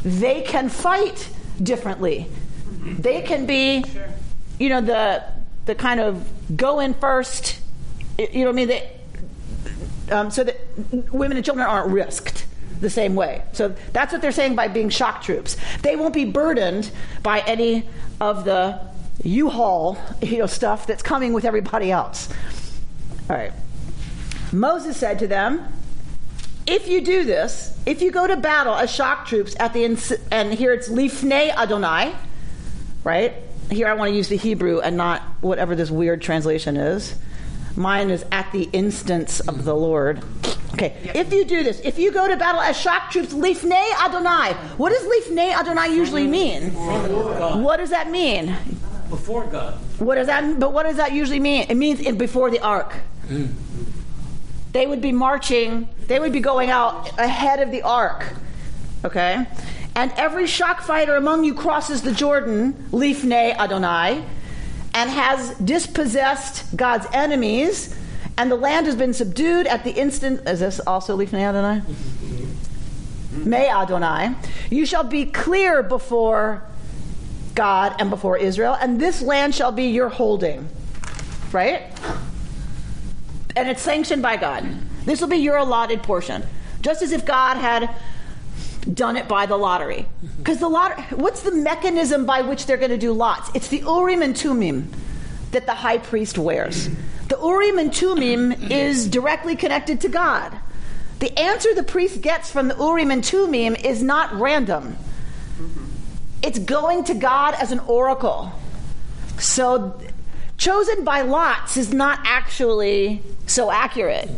they 0.03 0.41
can 0.41 0.69
fight 0.69 1.29
differently. 1.61 2.27
They 2.83 3.21
can 3.21 3.45
be, 3.45 3.83
you 4.59 4.69
know, 4.69 4.81
the 4.81 5.23
the 5.65 5.75
kind 5.75 5.99
of 5.99 6.27
go 6.55 6.79
in 6.79 6.93
first. 6.95 7.59
You 8.17 8.27
know 8.39 8.45
what 8.45 8.49
I 8.49 8.51
mean? 8.53 8.67
They, 8.67 8.99
um, 10.11 10.31
so 10.31 10.43
that 10.43 10.57
women 11.11 11.37
and 11.37 11.45
children 11.45 11.65
aren't 11.65 11.91
risked 11.91 12.45
the 12.81 12.89
same 12.89 13.15
way. 13.15 13.43
So 13.53 13.75
that's 13.93 14.11
what 14.11 14.21
they're 14.21 14.31
saying 14.31 14.55
by 14.55 14.67
being 14.67 14.89
shock 14.89 15.21
troops. 15.21 15.55
They 15.83 15.95
won't 15.95 16.13
be 16.13 16.25
burdened 16.25 16.91
by 17.21 17.41
any 17.41 17.87
of 18.19 18.43
the 18.43 18.79
U-Haul 19.23 19.97
you 20.21 20.39
know, 20.39 20.47
stuff 20.47 20.87
that's 20.87 21.03
coming 21.03 21.31
with 21.31 21.45
everybody 21.45 21.91
else. 21.91 22.27
All 23.29 23.35
right. 23.35 23.53
Moses 24.51 24.97
said 24.97 25.19
to 25.19 25.27
them, 25.27 25.65
if 26.67 26.87
you 26.87 27.01
do 27.01 27.23
this, 27.23 27.77
if 27.85 28.01
you 28.01 28.11
go 28.11 28.27
to 28.27 28.37
battle 28.37 28.73
as 28.73 28.91
shock 28.91 29.25
troops 29.25 29.55
at 29.59 29.73
the 29.73 29.83
ins- 29.83 30.13
and 30.31 30.53
here 30.53 30.73
it's 30.73 30.89
lifnei 30.89 31.49
Adonai, 31.55 32.13
right? 33.03 33.33
Here 33.69 33.87
I 33.87 33.93
want 33.93 34.09
to 34.09 34.15
use 34.15 34.27
the 34.27 34.37
Hebrew 34.37 34.79
and 34.79 34.97
not 34.97 35.21
whatever 35.41 35.75
this 35.75 35.89
weird 35.89 36.21
translation 36.21 36.77
is. 36.77 37.15
Mine 37.75 38.09
is 38.09 38.25
at 38.31 38.51
the 38.51 38.69
instance 38.73 39.39
of 39.39 39.63
the 39.63 39.73
Lord. 39.73 40.21
Okay, 40.73 40.95
if 41.15 41.31
you 41.33 41.45
do 41.45 41.63
this, 41.63 41.79
if 41.81 41.97
you 41.97 42.11
go 42.11 42.27
to 42.27 42.35
battle 42.37 42.61
as 42.61 42.77
shock 42.77 43.11
troops, 43.11 43.33
lifnei 43.33 43.91
Adonai. 44.03 44.53
What 44.77 44.91
does 44.91 45.03
lifnei 45.03 45.53
Adonai 45.53 45.95
usually 45.95 46.27
mean? 46.27 46.73
What 46.73 47.77
does 47.77 47.89
that 47.89 48.09
mean? 48.09 48.55
Before 49.09 49.45
God. 49.45 49.75
What 49.99 50.15
does 50.15 50.27
that? 50.27 50.59
But 50.59 50.73
what 50.73 50.83
does 50.83 50.97
that 50.97 51.11
usually 51.11 51.39
mean? 51.39 51.65
It 51.69 51.75
means 51.75 51.99
in, 51.99 52.17
before 52.17 52.49
the 52.49 52.59
ark. 52.59 52.95
Mm. 53.27 53.53
They 54.71 54.87
would 54.87 55.01
be 55.01 55.11
marching. 55.11 55.89
They 56.07 56.19
would 56.19 56.31
be 56.31 56.39
going 56.39 56.69
out 56.69 57.19
ahead 57.19 57.59
of 57.59 57.71
the 57.71 57.81
ark. 57.81 58.25
Okay, 59.03 59.45
and 59.95 60.11
every 60.15 60.47
shock 60.47 60.81
fighter 60.81 61.15
among 61.15 61.43
you 61.43 61.53
crosses 61.53 62.01
the 62.03 62.11
Jordan, 62.11 62.73
lifnei 62.91 63.55
Adonai, 63.57 64.23
and 64.93 65.09
has 65.09 65.55
dispossessed 65.55 66.75
God's 66.75 67.07
enemies, 67.11 67.97
and 68.37 68.51
the 68.51 68.55
land 68.55 68.85
has 68.85 68.95
been 68.95 69.13
subdued 69.13 69.67
at 69.67 69.83
the 69.83 69.91
instant. 69.91 70.47
Is 70.47 70.59
this 70.59 70.79
also 70.81 71.17
lifnei 71.17 71.41
Adonai? 71.41 71.81
May 73.31 73.69
Adonai. 73.69 74.35
You 74.69 74.85
shall 74.85 75.03
be 75.03 75.25
clear 75.25 75.81
before 75.83 76.63
God 77.55 77.95
and 77.99 78.09
before 78.09 78.37
Israel, 78.37 78.77
and 78.79 78.99
this 78.99 79.21
land 79.21 79.55
shall 79.55 79.71
be 79.71 79.85
your 79.85 80.09
holding. 80.09 80.69
Right? 81.51 81.83
And 83.55 83.69
it's 83.69 83.81
sanctioned 83.81 84.21
by 84.21 84.37
God. 84.37 84.65
This 85.05 85.21
will 85.21 85.27
be 85.27 85.37
your 85.37 85.57
allotted 85.57 86.03
portion. 86.03 86.43
Just 86.81 87.01
as 87.01 87.11
if 87.11 87.25
God 87.25 87.57
had 87.57 87.89
done 88.93 89.17
it 89.17 89.27
by 89.27 89.45
the 89.45 89.57
lottery. 89.57 90.07
Because 90.37 90.59
the 90.59 90.69
lottery, 90.69 91.03
what's 91.11 91.43
the 91.43 91.51
mechanism 91.51 92.25
by 92.25 92.41
which 92.41 92.65
they're 92.65 92.77
going 92.77 92.91
to 92.91 92.97
do 92.97 93.13
lots? 93.13 93.51
It's 93.53 93.67
the 93.67 93.79
Urim 93.79 94.21
and 94.21 94.35
Tumim 94.35 94.87
that 95.51 95.65
the 95.65 95.75
high 95.75 95.97
priest 95.97 96.37
wears. 96.37 96.89
The 97.27 97.37
Urim 97.37 97.77
and 97.77 97.91
Tumim 97.91 98.71
is 98.71 99.07
directly 99.07 99.55
connected 99.55 100.01
to 100.01 100.09
God. 100.09 100.57
The 101.19 101.37
answer 101.37 101.73
the 101.75 101.83
priest 101.83 102.21
gets 102.21 102.49
from 102.49 102.67
the 102.67 102.75
Urim 102.75 103.11
and 103.11 103.23
Tumim 103.23 103.79
is 103.83 104.01
not 104.01 104.33
random. 104.33 104.97
It's 106.41 106.57
going 106.57 107.03
to 107.05 107.13
God 107.13 107.53
as 107.53 107.71
an 107.71 107.79
oracle. 107.79 108.51
So, 109.37 109.99
chosen 110.61 111.03
by 111.03 111.21
lots 111.21 111.75
is 111.75 111.91
not 111.91 112.19
actually 112.23 113.23
so 113.47 113.71
accurate. 113.71 114.29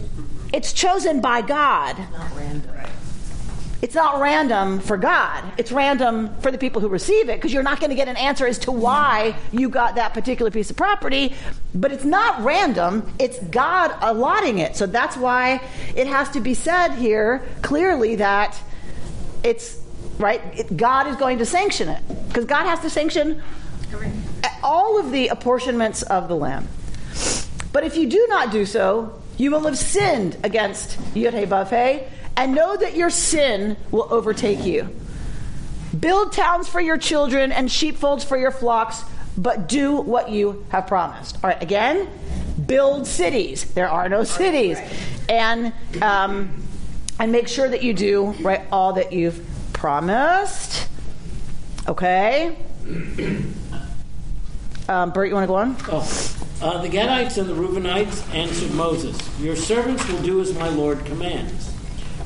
It's 0.54 0.72
chosen 0.72 1.20
by 1.20 1.42
God. 1.42 1.98
Not 1.98 2.32
random. 2.34 2.76
It's 3.82 3.96
not 3.96 4.22
random 4.22 4.80
for 4.80 4.96
God. 4.96 5.44
It's 5.58 5.70
random 5.74 6.34
for 6.40 6.50
the 6.50 6.58
people 6.58 6.80
who 6.80 6.88
receive 6.88 7.28
it 7.28 7.36
because 7.36 7.52
you're 7.52 7.62
not 7.62 7.82
going 7.82 7.90
to 7.90 7.96
get 7.98 8.08
an 8.08 8.16
answer 8.16 8.48
as 8.48 8.58
to 8.60 8.72
why 8.72 9.36
you 9.52 9.68
got 9.68 9.96
that 9.96 10.14
particular 10.14 10.50
piece 10.50 10.70
of 10.70 10.78
property. 10.78 11.36
But 11.76 11.92
it's 11.92 12.06
not 12.06 12.42
random. 12.42 13.12
It's 13.20 13.44
God 13.44 13.94
allotting 14.00 14.60
it. 14.60 14.78
So 14.78 14.86
that's 14.86 15.18
why 15.18 15.62
it 15.94 16.08
has 16.08 16.30
to 16.30 16.40
be 16.40 16.54
said 16.54 16.94
here 16.94 17.44
clearly 17.62 18.16
that 18.16 18.58
it's 19.44 19.82
right. 20.18 20.42
It, 20.58 20.78
God 20.78 21.08
is 21.08 21.18
going 21.18 21.40
to 21.40 21.46
sanction 21.46 21.90
it 21.90 22.02
because 22.30 22.46
God 22.46 22.64
has 22.64 22.80
to 22.80 22.90
sanction 22.90 23.42
all 24.64 25.00
of 25.00 25.12
the 25.12 25.28
apportionments 25.28 26.02
of 26.02 26.28
the 26.28 26.36
land. 26.36 26.68
But 27.72 27.84
if 27.84 27.98
you 27.98 28.10
do 28.10 28.26
not 28.30 28.52
do 28.52 28.66
so, 28.66 29.22
you 29.38 29.52
will 29.52 29.62
have 29.62 29.78
sinned 29.78 30.38
against 30.44 30.98
Yud-Heh-Vav-Heh, 31.14 32.04
and 32.36 32.56
know 32.56 32.76
that 32.78 32.96
your 32.96 33.10
sin 33.10 33.78
will 33.92 34.08
overtake 34.10 34.66
you. 34.66 34.90
Build 36.00 36.34
towns 36.34 36.68
for 36.68 36.82
your 36.82 36.98
children 36.98 37.52
and 37.52 37.72
sheepfolds 37.72 38.24
for 38.24 38.38
your 38.38 38.52
flocks, 38.52 39.04
but 39.38 39.68
do 39.68 40.02
what 40.02 40.30
you 40.30 40.66
have 40.70 40.88
promised. 40.88 41.38
All 41.44 41.50
right, 41.50 41.62
again, 41.62 42.08
build 42.66 43.06
cities. 43.06 43.66
There 43.74 43.90
are 43.90 44.10
no 44.10 44.24
cities, 44.24 44.80
and 45.30 45.74
um, 46.02 46.64
and 47.20 47.32
make 47.32 47.48
sure 47.48 47.68
that 47.68 47.84
you 47.84 47.94
do 47.94 48.32
right 48.42 48.62
all 48.72 48.94
that 48.94 49.14
you've 49.14 49.46
promised. 49.74 50.88
Okay. 51.88 52.56
Um, 54.90 55.12
Bert, 55.12 55.30
you 55.30 55.34
want 55.34 55.44
to 55.44 55.48
go 55.48 55.56
on? 55.56 55.78
Oh. 55.90 56.36
Uh, 56.62 56.82
the 56.82 56.90
Gadites 56.90 57.38
and 57.38 57.50
the 57.50 57.54
Reubenites 57.54 58.34
answered 58.34 58.72
Moses, 58.74 59.18
Your 59.40 59.56
servants 59.56 60.08
will 60.10 60.22
do 60.22 60.42
as 60.42 60.54
my 60.58 60.70
Lord 60.70 61.04
commands. 61.06 61.74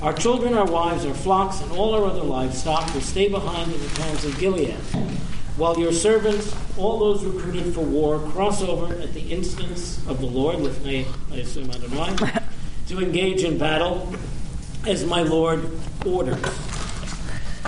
Our 0.02 0.13
children, 0.13 0.54
our 0.54 0.65
wives, 0.65 1.06
our 1.06 1.13
flocks, 1.13 1.62
and 1.62 1.72
all 1.72 1.96
our 1.96 2.06
other 2.06 2.22
livestock 2.22 2.93
will 2.93 3.02
stay 3.02 3.30
behind 3.30 3.72
in 3.72 3.82
the 3.82 3.89
towns 3.89 4.26
of 4.26 4.38
Gilead. 4.39 4.76
While 5.58 5.80
your 5.80 5.91
servants, 5.91 6.56
all 6.78 7.00
those 7.00 7.26
recruited 7.26 7.74
for 7.74 7.82
war, 7.82 8.20
cross 8.30 8.62
over 8.62 8.93
at 8.93 9.13
the 9.15 9.22
instance 9.22 9.98
of 10.08 10.20
the 10.20 10.28
Lord, 10.28 10.62
with 10.62 10.86
me, 10.86 11.08
I 11.32 11.38
assume 11.38 11.72
Adonai, 11.72 12.15
to 12.89 13.00
engage 13.00 13.43
in 13.43 13.58
battle 13.58 14.13
as 14.86 15.04
my 15.04 15.24
Lord 15.24 15.67
orders. 16.06 16.43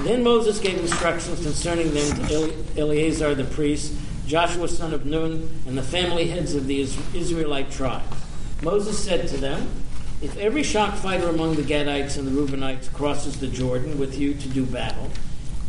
Then 0.01 0.23
Moses 0.23 0.59
gave 0.59 0.77
instructions 0.79 1.41
concerning 1.41 1.93
them 1.93 2.27
to 2.27 2.53
Eleazar 2.77 3.33
the 3.33 3.43
priest, 3.43 3.93
Joshua 4.29 4.67
son 4.67 4.93
of 4.93 5.07
Nun, 5.07 5.49
and 5.65 5.75
the 5.75 5.81
family 5.81 6.27
heads 6.27 6.53
of 6.53 6.67
the 6.67 6.81
Israelite 6.81 7.71
tribes. 7.71 8.15
Moses 8.61 9.03
said 9.03 9.27
to 9.29 9.37
them, 9.37 9.67
If 10.21 10.37
every 10.37 10.61
shock 10.61 10.93
fighter 10.93 11.29
among 11.29 11.55
the 11.55 11.63
Gadites 11.63 12.15
and 12.15 12.27
the 12.27 12.31
Reubenites 12.31 12.93
crosses 12.93 13.39
the 13.39 13.47
Jordan 13.47 13.97
with 13.97 14.19
you 14.19 14.35
to 14.35 14.47
do 14.49 14.67
battle, 14.67 15.09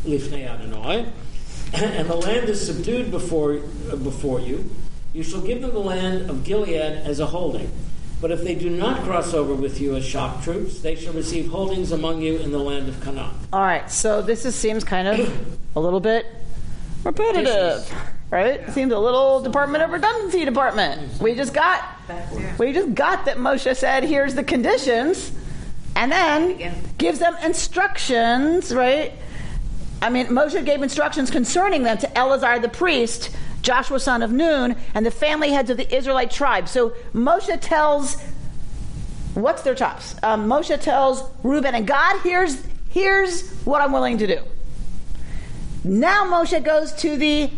Lifnei 0.04 0.46
Adonai, 0.46 1.10
and 1.72 2.06
the 2.06 2.14
land 2.14 2.50
is 2.50 2.64
subdued 2.64 3.10
before, 3.10 3.60
uh, 3.90 3.96
before 3.96 4.40
you, 4.40 4.70
you 5.14 5.22
shall 5.22 5.40
give 5.40 5.62
them 5.62 5.70
the 5.70 5.78
land 5.78 6.28
of 6.28 6.44
Gilead 6.44 6.74
as 6.76 7.18
a 7.18 7.26
holding. 7.26 7.72
But 8.20 8.30
if 8.30 8.42
they 8.42 8.54
do 8.54 8.68
not 8.68 9.04
cross 9.04 9.32
over 9.32 9.54
with 9.54 9.80
you 9.80 9.96
as 9.96 10.04
shock 10.04 10.44
troops, 10.44 10.80
they 10.80 10.96
shall 10.96 11.14
receive 11.14 11.48
holdings 11.48 11.92
among 11.92 12.20
you 12.20 12.36
in 12.36 12.52
the 12.52 12.58
land 12.58 12.90
of 12.90 13.02
Canaan. 13.02 13.30
All 13.54 13.62
right, 13.62 13.90
so 13.90 14.20
this 14.20 14.44
is, 14.44 14.54
seems 14.54 14.84
kind 14.84 15.08
of 15.08 15.56
a 15.74 15.80
little 15.80 16.00
bit 16.00 16.26
repetitive, 17.04 17.90
right? 18.30 18.60
It 18.60 18.72
seems 18.72 18.92
a 18.92 18.98
little 18.98 19.40
Department 19.40 19.82
of 19.84 19.90
Redundancy 19.90 20.44
department. 20.44 21.20
We 21.20 21.34
just 21.34 21.52
got, 21.52 21.84
we 22.58 22.72
just 22.72 22.94
got 22.94 23.24
that 23.24 23.36
Moshe 23.36 23.76
said, 23.76 24.04
"Here's 24.04 24.34
the 24.34 24.44
conditions," 24.44 25.32
and 25.96 26.10
then 26.10 26.74
gives 26.98 27.18
them 27.18 27.36
instructions, 27.42 28.74
right? 28.74 29.12
I 30.02 30.08
mean, 30.08 30.28
Moshe 30.28 30.64
gave 30.64 30.82
instructions 30.82 31.30
concerning 31.30 31.82
them 31.82 31.98
to 31.98 32.18
Eleazar 32.18 32.58
the 32.58 32.68
priest, 32.68 33.30
Joshua 33.62 34.00
son 34.00 34.22
of 34.22 34.32
Nun, 34.32 34.76
and 34.94 35.04
the 35.04 35.10
family 35.10 35.50
heads 35.50 35.68
of 35.68 35.76
the 35.76 35.94
Israelite 35.94 36.30
tribe. 36.30 36.68
So 36.68 36.90
Moshe 37.12 37.60
tells, 37.60 38.16
what's 39.34 39.62
their 39.62 39.74
jobs? 39.74 40.16
Um, 40.22 40.46
Moshe 40.46 40.80
tells 40.80 41.22
Reuben 41.42 41.74
and 41.74 41.86
Gad, 41.86 42.20
here's 42.22 42.62
here's 42.88 43.50
what 43.64 43.82
I'm 43.82 43.92
willing 43.92 44.18
to 44.18 44.26
do. 44.26 44.40
Now 45.84 46.24
Moshe 46.24 46.62
goes 46.64 46.92
to 46.94 47.16
the 47.16 47.50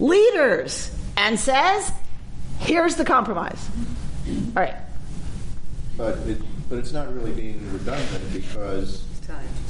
leaders 0.00 0.94
and 1.16 1.38
says, 1.38 1.92
here's 2.58 2.96
the 2.96 3.04
compromise. 3.04 3.68
All 4.56 4.62
right. 4.62 4.74
But 5.96 6.18
it, 6.26 6.40
but 6.68 6.78
it's 6.78 6.92
not 6.92 7.12
really 7.14 7.32
being 7.32 7.72
redundant 7.72 8.32
because 8.32 9.04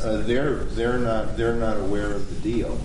uh, 0.02 0.18
they're 0.18 0.64
they're 0.64 0.98
not 0.98 1.36
they're 1.36 1.56
not 1.56 1.76
aware 1.78 2.12
of 2.12 2.28
the 2.28 2.52
deal. 2.52 2.78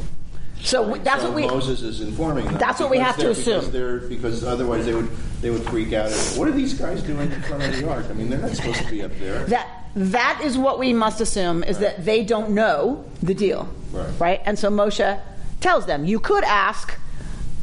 So 0.61 0.89
right? 0.89 1.03
that's 1.03 1.21
so 1.21 1.27
what 1.29 1.35
we. 1.35 1.47
Moses 1.47 1.81
is 1.81 2.01
informing 2.01 2.45
them. 2.45 2.57
That's 2.57 2.79
what 2.79 2.89
we 2.89 2.97
have 2.97 3.17
to 3.17 3.29
assume. 3.29 3.69
Because, 3.71 4.09
because 4.09 4.43
otherwise 4.43 4.85
they 4.85 4.93
would 4.93 5.09
they 5.41 5.49
would 5.49 5.63
freak 5.63 5.93
out. 5.93 6.11
What 6.37 6.47
are 6.47 6.51
these 6.51 6.73
guys 6.73 7.03
doing 7.03 7.31
in 7.31 7.41
front 7.43 7.63
of 7.63 7.75
the 7.75 7.89
ark? 7.89 8.05
I 8.09 8.13
mean, 8.13 8.29
they're 8.29 8.39
not 8.39 8.51
supposed 8.51 8.81
to 8.81 8.89
be 8.89 9.03
up 9.03 9.11
there. 9.19 9.45
That 9.45 9.67
that 9.95 10.41
is 10.43 10.57
what 10.57 10.79
we 10.79 10.93
must 10.93 11.21
assume 11.21 11.63
is 11.63 11.77
right. 11.77 11.95
that 11.95 12.05
they 12.05 12.23
don't 12.23 12.51
know 12.51 13.05
the 13.21 13.33
deal, 13.35 13.69
right? 13.91 14.19
Right, 14.19 14.41
and 14.45 14.57
so 14.57 14.69
Moshe 14.69 15.21
tells 15.61 15.85
them. 15.85 16.05
You 16.05 16.19
could 16.19 16.43
ask 16.43 16.97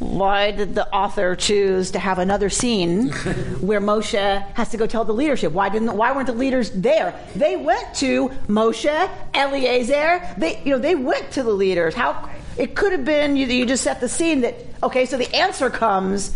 why 0.03 0.51
did 0.51 0.75
the 0.75 0.87
author 0.93 1.35
choose 1.35 1.91
to 1.91 1.99
have 1.99 2.19
another 2.19 2.49
scene 2.49 3.09
where 3.61 3.79
Moshe 3.79 4.41
has 4.53 4.69
to 4.69 4.77
go 4.77 4.85
tell 4.85 5.05
the 5.05 5.13
leadership? 5.13 5.53
Why 5.53 5.69
didn't? 5.69 5.95
Why 5.95 6.11
weren't 6.11 6.27
the 6.27 6.33
leaders 6.33 6.71
there? 6.71 7.19
They 7.35 7.55
went 7.55 7.95
to 7.95 8.29
Moshe, 8.47 9.09
Eleazar. 9.33 10.35
They, 10.37 10.61
you 10.63 10.71
know, 10.71 10.79
they 10.79 10.95
went 10.95 11.31
to 11.31 11.43
the 11.43 11.53
leaders. 11.53 11.95
How? 11.95 12.29
It 12.57 12.75
could 12.75 12.91
have 12.91 13.05
been 13.05 13.35
you, 13.35 13.47
you 13.47 13.65
just 13.65 13.83
set 13.83 13.99
the 13.99 14.09
scene 14.09 14.41
that 14.41 14.55
okay. 14.83 15.05
So 15.05 15.17
the 15.17 15.33
answer 15.35 15.69
comes 15.69 16.35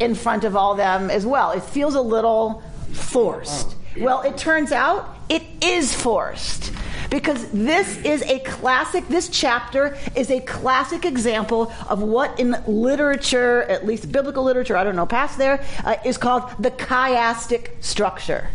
in 0.00 0.14
front 0.14 0.44
of 0.44 0.56
all 0.56 0.74
them 0.76 1.10
as 1.10 1.26
well. 1.26 1.50
It 1.50 1.62
feels 1.64 1.94
a 1.94 2.00
little 2.00 2.62
forced. 2.92 3.74
Oh. 3.96 4.04
Well, 4.04 4.22
it 4.22 4.38
turns 4.38 4.70
out 4.70 5.16
it 5.28 5.42
is 5.60 5.94
forced 5.94 6.72
because 7.10 7.50
this 7.50 7.96
is 8.04 8.22
a 8.22 8.38
classic, 8.40 9.08
this 9.08 9.28
chapter 9.28 9.96
is 10.14 10.30
a 10.30 10.40
classic 10.40 11.04
example 11.04 11.72
of 11.88 12.02
what 12.02 12.38
in 12.38 12.56
literature, 12.66 13.62
at 13.62 13.86
least 13.86 14.12
biblical 14.12 14.44
literature, 14.44 14.76
I 14.76 14.84
don't 14.84 14.96
know 14.96 15.06
past 15.06 15.38
there, 15.38 15.64
uh, 15.84 15.96
is 16.04 16.18
called 16.18 16.50
the 16.58 16.70
chiastic 16.70 17.82
structure. 17.82 18.50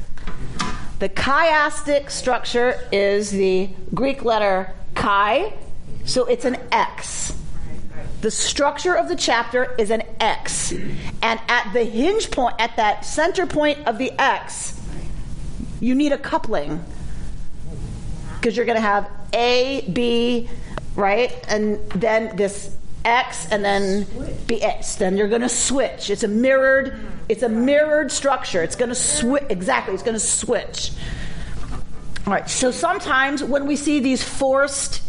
The 1.00 1.10
chiastic 1.10 2.10
structure 2.10 2.88
is 2.92 3.32
the 3.32 3.70
Greek 3.94 4.24
letter 4.24 4.74
chi, 4.94 5.54
so 6.06 6.26
it's 6.26 6.46
an 6.46 6.58
X. 6.72 7.36
The 8.22 8.32
structure 8.32 8.96
of 8.96 9.10
the 9.10 9.16
chapter 9.16 9.76
is 9.78 9.92
an 9.92 10.04
X. 10.20 10.72
And 11.22 11.42
at 11.50 11.74
the 11.74 11.84
hinge 11.84 12.32
point, 12.32 12.56
at 12.58 12.78
that 12.78 13.04
center 13.04 13.46
point 13.46 13.86
of 13.86 13.98
the 13.98 14.12
X, 14.18 14.80
you 15.82 15.94
need 15.94 16.14
a 16.14 16.18
coupling 16.18 16.82
because 18.44 18.58
you're 18.58 18.66
going 18.66 18.76
to 18.76 18.82
have 18.82 19.10
A, 19.34 19.90
B, 19.94 20.50
right? 20.98 21.34
And 21.48 21.80
then 21.92 22.36
this 22.36 22.76
X 23.06 23.50
and 23.50 23.64
then 23.64 24.04
BX. 24.04 24.98
Then 24.98 25.16
you're 25.16 25.30
going 25.30 25.44
to 25.44 25.50
switch. 25.50 26.10
It's 26.10 26.24
a 26.24 26.28
mirrored. 26.28 27.00
It's 27.30 27.42
a 27.42 27.48
mirrored 27.48 28.12
structure. 28.12 28.62
It's 28.62 28.76
going 28.76 28.90
to 28.90 28.96
switch. 28.96 29.46
Exactly. 29.50 29.94
It's 29.94 30.04
going 30.04 30.16
to 30.16 30.20
switch. 30.20 30.92
All 32.28 32.34
right. 32.34 32.50
So 32.50 32.72
sometimes 32.72 33.42
when 33.42 33.66
we 33.66 33.78
see 33.78 34.02
these 34.02 34.22
forced, 34.22 35.02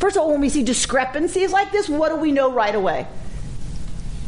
first 0.00 0.16
of 0.16 0.22
all, 0.22 0.32
when 0.32 0.40
we 0.40 0.48
see 0.48 0.64
discrepancies 0.64 1.52
like 1.52 1.70
this, 1.70 1.88
what 1.88 2.08
do 2.08 2.16
we 2.16 2.32
know 2.32 2.50
right 2.50 2.74
away? 2.74 3.06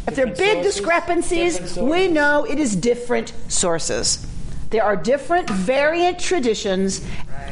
If 0.07 0.15
they're 0.15 0.27
big 0.27 0.63
sources, 0.63 0.75
discrepancies, 0.75 1.77
we 1.79 2.07
know 2.07 2.45
it 2.45 2.61
is 2.61 2.77
different 2.77 3.33
sources. 3.49 4.25
There 4.73 4.83
are 4.83 4.97
different 4.97 5.49
variant 5.49 6.19
traditions 6.19 7.07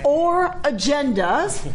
or 0.04 0.48
agendas, 0.62 1.72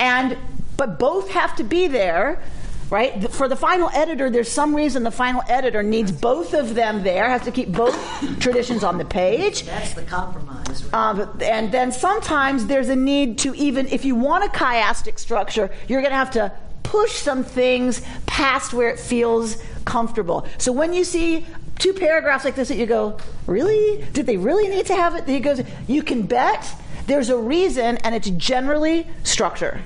and 0.00 0.36
but 0.76 0.98
both 0.98 1.30
have 1.30 1.54
to 1.56 1.64
be 1.64 1.86
there 1.86 2.42
right? 2.90 3.30
For 3.32 3.48
the 3.48 3.56
final 3.56 3.90
editor, 3.92 4.30
there's 4.30 4.50
some 4.50 4.74
reason 4.74 5.02
the 5.02 5.10
final 5.10 5.42
editor 5.48 5.82
needs 5.82 6.12
both 6.12 6.54
of 6.54 6.74
them 6.74 7.02
there, 7.02 7.28
has 7.28 7.42
to 7.42 7.50
keep 7.50 7.72
both 7.72 7.96
traditions 8.40 8.84
on 8.84 8.98
the 8.98 9.04
page. 9.04 9.64
That's 9.64 9.94
the 9.94 10.02
compromise. 10.02 10.84
Right? 10.84 10.94
Um, 10.94 11.38
and 11.42 11.72
then 11.72 11.90
sometimes 11.90 12.66
there's 12.66 12.88
a 12.88 12.96
need 12.96 13.38
to 13.38 13.54
even, 13.54 13.88
if 13.88 14.04
you 14.04 14.14
want 14.14 14.44
a 14.44 14.48
chiastic 14.48 15.18
structure, 15.18 15.70
you're 15.88 16.00
going 16.00 16.12
to 16.12 16.16
have 16.16 16.30
to 16.32 16.52
push 16.84 17.12
some 17.12 17.42
things 17.42 18.02
past 18.26 18.72
where 18.72 18.88
it 18.88 19.00
feels 19.00 19.60
comfortable. 19.84 20.46
So 20.58 20.70
when 20.70 20.92
you 20.92 21.02
see 21.02 21.44
two 21.78 21.92
paragraphs 21.92 22.44
like 22.44 22.54
this 22.54 22.68
that 22.68 22.76
you 22.76 22.86
go, 22.86 23.18
really? 23.46 24.04
Did 24.12 24.26
they 24.26 24.36
really 24.36 24.68
need 24.68 24.86
to 24.86 24.94
have 24.94 25.14
it? 25.14 25.26
He 25.28 25.40
goes, 25.40 25.62
you 25.86 26.02
can 26.02 26.22
bet 26.22 26.74
there's 27.06 27.28
a 27.28 27.36
reason, 27.36 27.98
and 27.98 28.14
it's 28.14 28.30
generally 28.30 29.06
structure. 29.22 29.82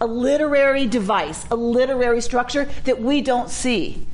A 0.00 0.06
literary 0.06 0.86
device, 0.86 1.46
a 1.50 1.56
literary 1.56 2.20
structure 2.20 2.68
that 2.84 3.00
we 3.00 3.20
don't 3.20 3.48
see. 3.48 4.06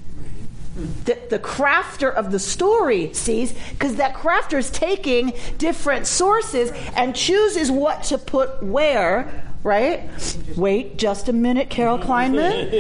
That 1.07 1.31
the 1.31 1.39
crafter 1.39 2.13
of 2.13 2.31
the 2.31 2.39
story 2.39 3.13
sees, 3.13 3.53
because 3.71 3.97
that 3.97 4.15
crafter 4.15 4.59
is 4.59 4.71
taking 4.71 5.33
different 5.59 6.07
sources 6.07 6.71
and 6.95 7.17
chooses 7.17 7.71
what 7.71 8.05
to 8.05 8.19
put 8.19 8.63
where 8.63 9.50
right? 9.63 10.09
Wait 10.57 10.97
just 10.97 11.29
a 11.29 11.33
minute, 11.33 11.71
Carol 11.71 11.99
Kleinman, 12.07 12.79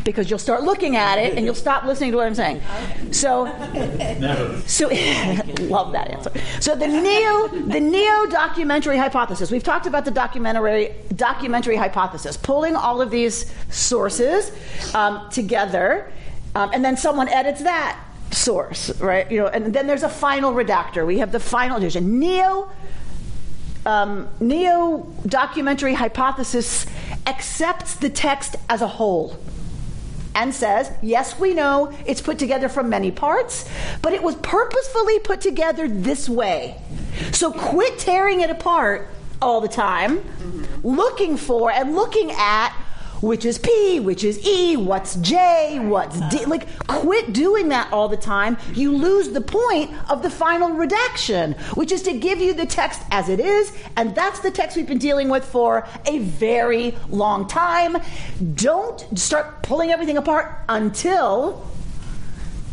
because 0.04 0.30
you'll 0.30 0.38
start 0.38 0.62
looking 0.62 0.96
at 0.96 1.18
it 1.18 1.34
and 1.36 1.44
you'll 1.44 1.54
stop 1.54 1.84
listening 1.84 2.12
to 2.12 2.16
what 2.16 2.26
I'm 2.26 2.34
saying. 2.34 2.62
So, 3.10 3.44
Never. 3.74 4.60
so 4.62 4.86
love 5.62 5.92
that 5.92 6.08
answer. 6.10 6.32
So 6.60 6.76
the 6.76 6.86
neo, 6.86 7.48
the 7.48 7.80
neo 7.80 8.26
documentary 8.26 8.96
hypothesis. 8.96 9.50
We've 9.50 9.64
talked 9.64 9.86
about 9.86 10.04
the 10.04 10.10
documentary 10.10 10.94
documentary 11.14 11.76
hypothesis, 11.76 12.36
pulling 12.36 12.76
all 12.76 13.00
of 13.00 13.10
these 13.10 13.52
sources 13.70 14.52
um, 14.94 15.28
together, 15.30 16.12
um, 16.54 16.70
and 16.72 16.84
then 16.84 16.96
someone 16.96 17.28
edits 17.28 17.62
that 17.62 18.00
source, 18.30 18.98
right? 19.00 19.30
You 19.30 19.42
know, 19.42 19.46
and 19.48 19.74
then 19.74 19.86
there's 19.86 20.02
a 20.02 20.08
final 20.08 20.52
redactor. 20.52 21.06
We 21.06 21.18
have 21.18 21.32
the 21.32 21.40
final 21.40 21.78
edition. 21.78 22.18
Neo 22.18 22.70
um, 23.86 24.28
neo 24.40 25.06
documentary 25.26 25.94
hypothesis 25.94 26.86
accepts 27.26 27.94
the 27.94 28.10
text 28.10 28.56
as 28.68 28.82
a 28.82 28.88
whole 28.88 29.38
and 30.34 30.54
says, 30.54 30.92
Yes, 31.02 31.38
we 31.38 31.54
know 31.54 31.92
it's 32.04 32.20
put 32.20 32.38
together 32.38 32.68
from 32.68 32.90
many 32.90 33.10
parts, 33.10 33.68
but 34.02 34.12
it 34.12 34.22
was 34.22 34.34
purposefully 34.36 35.18
put 35.20 35.40
together 35.40 35.88
this 35.88 36.28
way. 36.28 36.80
So 37.32 37.50
quit 37.52 37.98
tearing 37.98 38.40
it 38.40 38.50
apart 38.50 39.08
all 39.40 39.60
the 39.60 39.68
time, 39.68 40.18
mm-hmm. 40.18 40.86
looking 40.86 41.36
for 41.36 41.70
and 41.70 41.94
looking 41.94 42.32
at 42.32 42.74
which 43.20 43.44
is 43.44 43.58
P, 43.58 44.00
which 44.00 44.24
is 44.24 44.44
E, 44.46 44.76
what's 44.76 45.16
J, 45.16 45.78
what's 45.80 46.20
D. 46.28 46.44
Like, 46.44 46.66
quit 46.86 47.32
doing 47.32 47.68
that 47.70 47.92
all 47.92 48.08
the 48.08 48.16
time. 48.16 48.56
You 48.74 48.96
lose 48.96 49.30
the 49.30 49.40
point 49.40 49.90
of 50.10 50.22
the 50.22 50.30
final 50.30 50.70
redaction, 50.70 51.52
which 51.74 51.92
is 51.92 52.02
to 52.02 52.12
give 52.18 52.40
you 52.40 52.54
the 52.54 52.66
text 52.66 53.02
as 53.10 53.28
it 53.28 53.40
is, 53.40 53.72
and 53.96 54.14
that's 54.14 54.40
the 54.40 54.50
text 54.50 54.76
we've 54.76 54.86
been 54.86 54.98
dealing 54.98 55.28
with 55.28 55.44
for 55.44 55.86
a 56.06 56.18
very 56.18 56.94
long 57.08 57.46
time. 57.46 57.96
Don't 58.54 59.18
start 59.18 59.62
pulling 59.62 59.90
everything 59.90 60.16
apart 60.16 60.62
until 60.68 61.66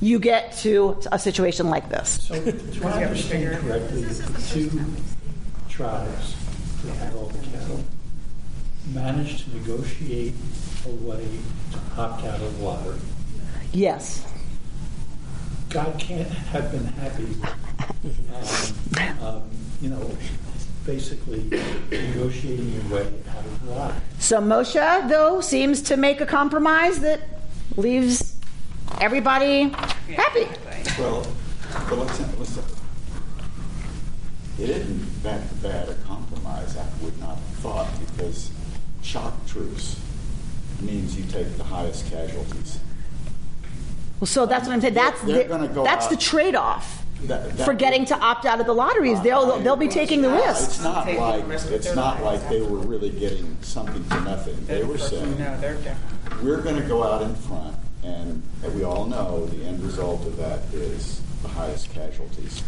you 0.01 0.19
get 0.19 0.51
to 0.57 0.99
a 1.11 1.17
situation 1.17 1.69
like 1.69 1.89
this. 1.89 2.23
So, 2.27 2.35
to 2.43 2.87
understand 2.87 3.61
correctly, 3.61 4.05
two 4.49 4.85
tribes 5.69 6.35
the 6.83 6.91
cattle 6.91 7.31
managed 8.91 9.45
to 9.45 9.57
negotiate 9.57 10.33
a 10.85 10.89
way 10.89 11.27
to 11.71 12.01
opt 12.01 12.25
out 12.25 12.41
of 12.41 12.61
water. 12.61 12.95
Yes. 13.71 14.25
God 15.69 15.97
can't 15.97 16.27
have 16.27 16.71
been 16.71 16.85
happy 16.85 17.25
with, 18.03 18.99
um, 18.99 19.25
um, 19.25 19.43
you 19.81 19.89
know, 19.89 20.11
basically 20.85 21.43
negotiating 21.89 22.71
your 22.73 22.95
way 22.95 23.07
out 23.29 23.45
of 23.45 23.67
water. 23.67 23.95
So 24.19 24.39
Moshe, 24.39 25.09
though, 25.09 25.41
seems 25.41 25.81
to 25.83 25.97
make 25.97 26.21
a 26.21 26.25
compromise 26.25 26.99
that 26.99 27.21
leaves 27.77 28.35
everybody 29.01 29.69
happy. 29.69 30.47
Well, 30.99 31.25
but 31.89 31.97
let's, 31.97 32.19
listen. 32.37 32.63
It 34.59 34.69
isn't 34.69 35.23
that 35.23 35.63
bad 35.63 35.89
a 35.89 35.95
compromise, 36.05 36.77
I 36.77 36.85
would 37.01 37.19
not 37.19 37.37
have 37.37 37.57
thought, 37.63 37.87
because 37.99 38.51
shock 39.13 39.33
troops 39.45 39.99
means 40.81 41.15
you 41.15 41.23
take 41.25 41.55
the 41.57 41.63
highest 41.63 42.09
casualties. 42.09 42.79
Well, 44.19 44.25
so 44.25 44.47
that's 44.47 44.65
what 44.67 44.73
I'm 44.73 44.81
saying. 44.81 44.95
That's 44.95 45.21
They're 45.21 45.47
the, 45.47 45.67
that's 45.83 46.05
out. 46.05 46.09
the 46.09 46.17
trade-off. 46.17 47.05
That, 47.25 47.55
that 47.55 47.63
for 47.65 47.73
getting 47.73 48.03
to 48.05 48.17
opt 48.17 48.45
out 48.45 48.59
of 48.59 48.65
the 48.65 48.73
lotteries, 48.73 49.21
they'll 49.21 49.57
they'll 49.59 49.77
be 49.77 49.87
taking 49.87 50.21
the 50.21 50.29
risk. 50.29 50.71
It's 50.71 50.83
not 50.83 51.07
like 51.07 51.45
it's 51.47 51.95
not 51.95 52.21
like 52.21 52.49
they 52.49 52.61
were 52.61 52.79
really 52.79 53.11
getting 53.11 53.55
something 53.61 54.03
for 54.05 54.19
nothing. 54.21 54.57
They 54.65 54.83
were 54.83 54.97
saying, 54.97 55.37
"We're 56.41 56.61
going 56.61 56.75
to 56.75 56.85
go 56.85 57.01
out 57.01 57.21
in 57.21 57.33
front," 57.35 57.77
and 58.03 58.43
we 58.75 58.83
all 58.83 59.05
know 59.05 59.45
the 59.45 59.63
end 59.63 59.81
result 59.85 60.25
of 60.25 60.35
that 60.35 60.63
is 60.73 61.21
the 61.43 61.47
highest 61.47 61.93
casualties. 61.93 62.61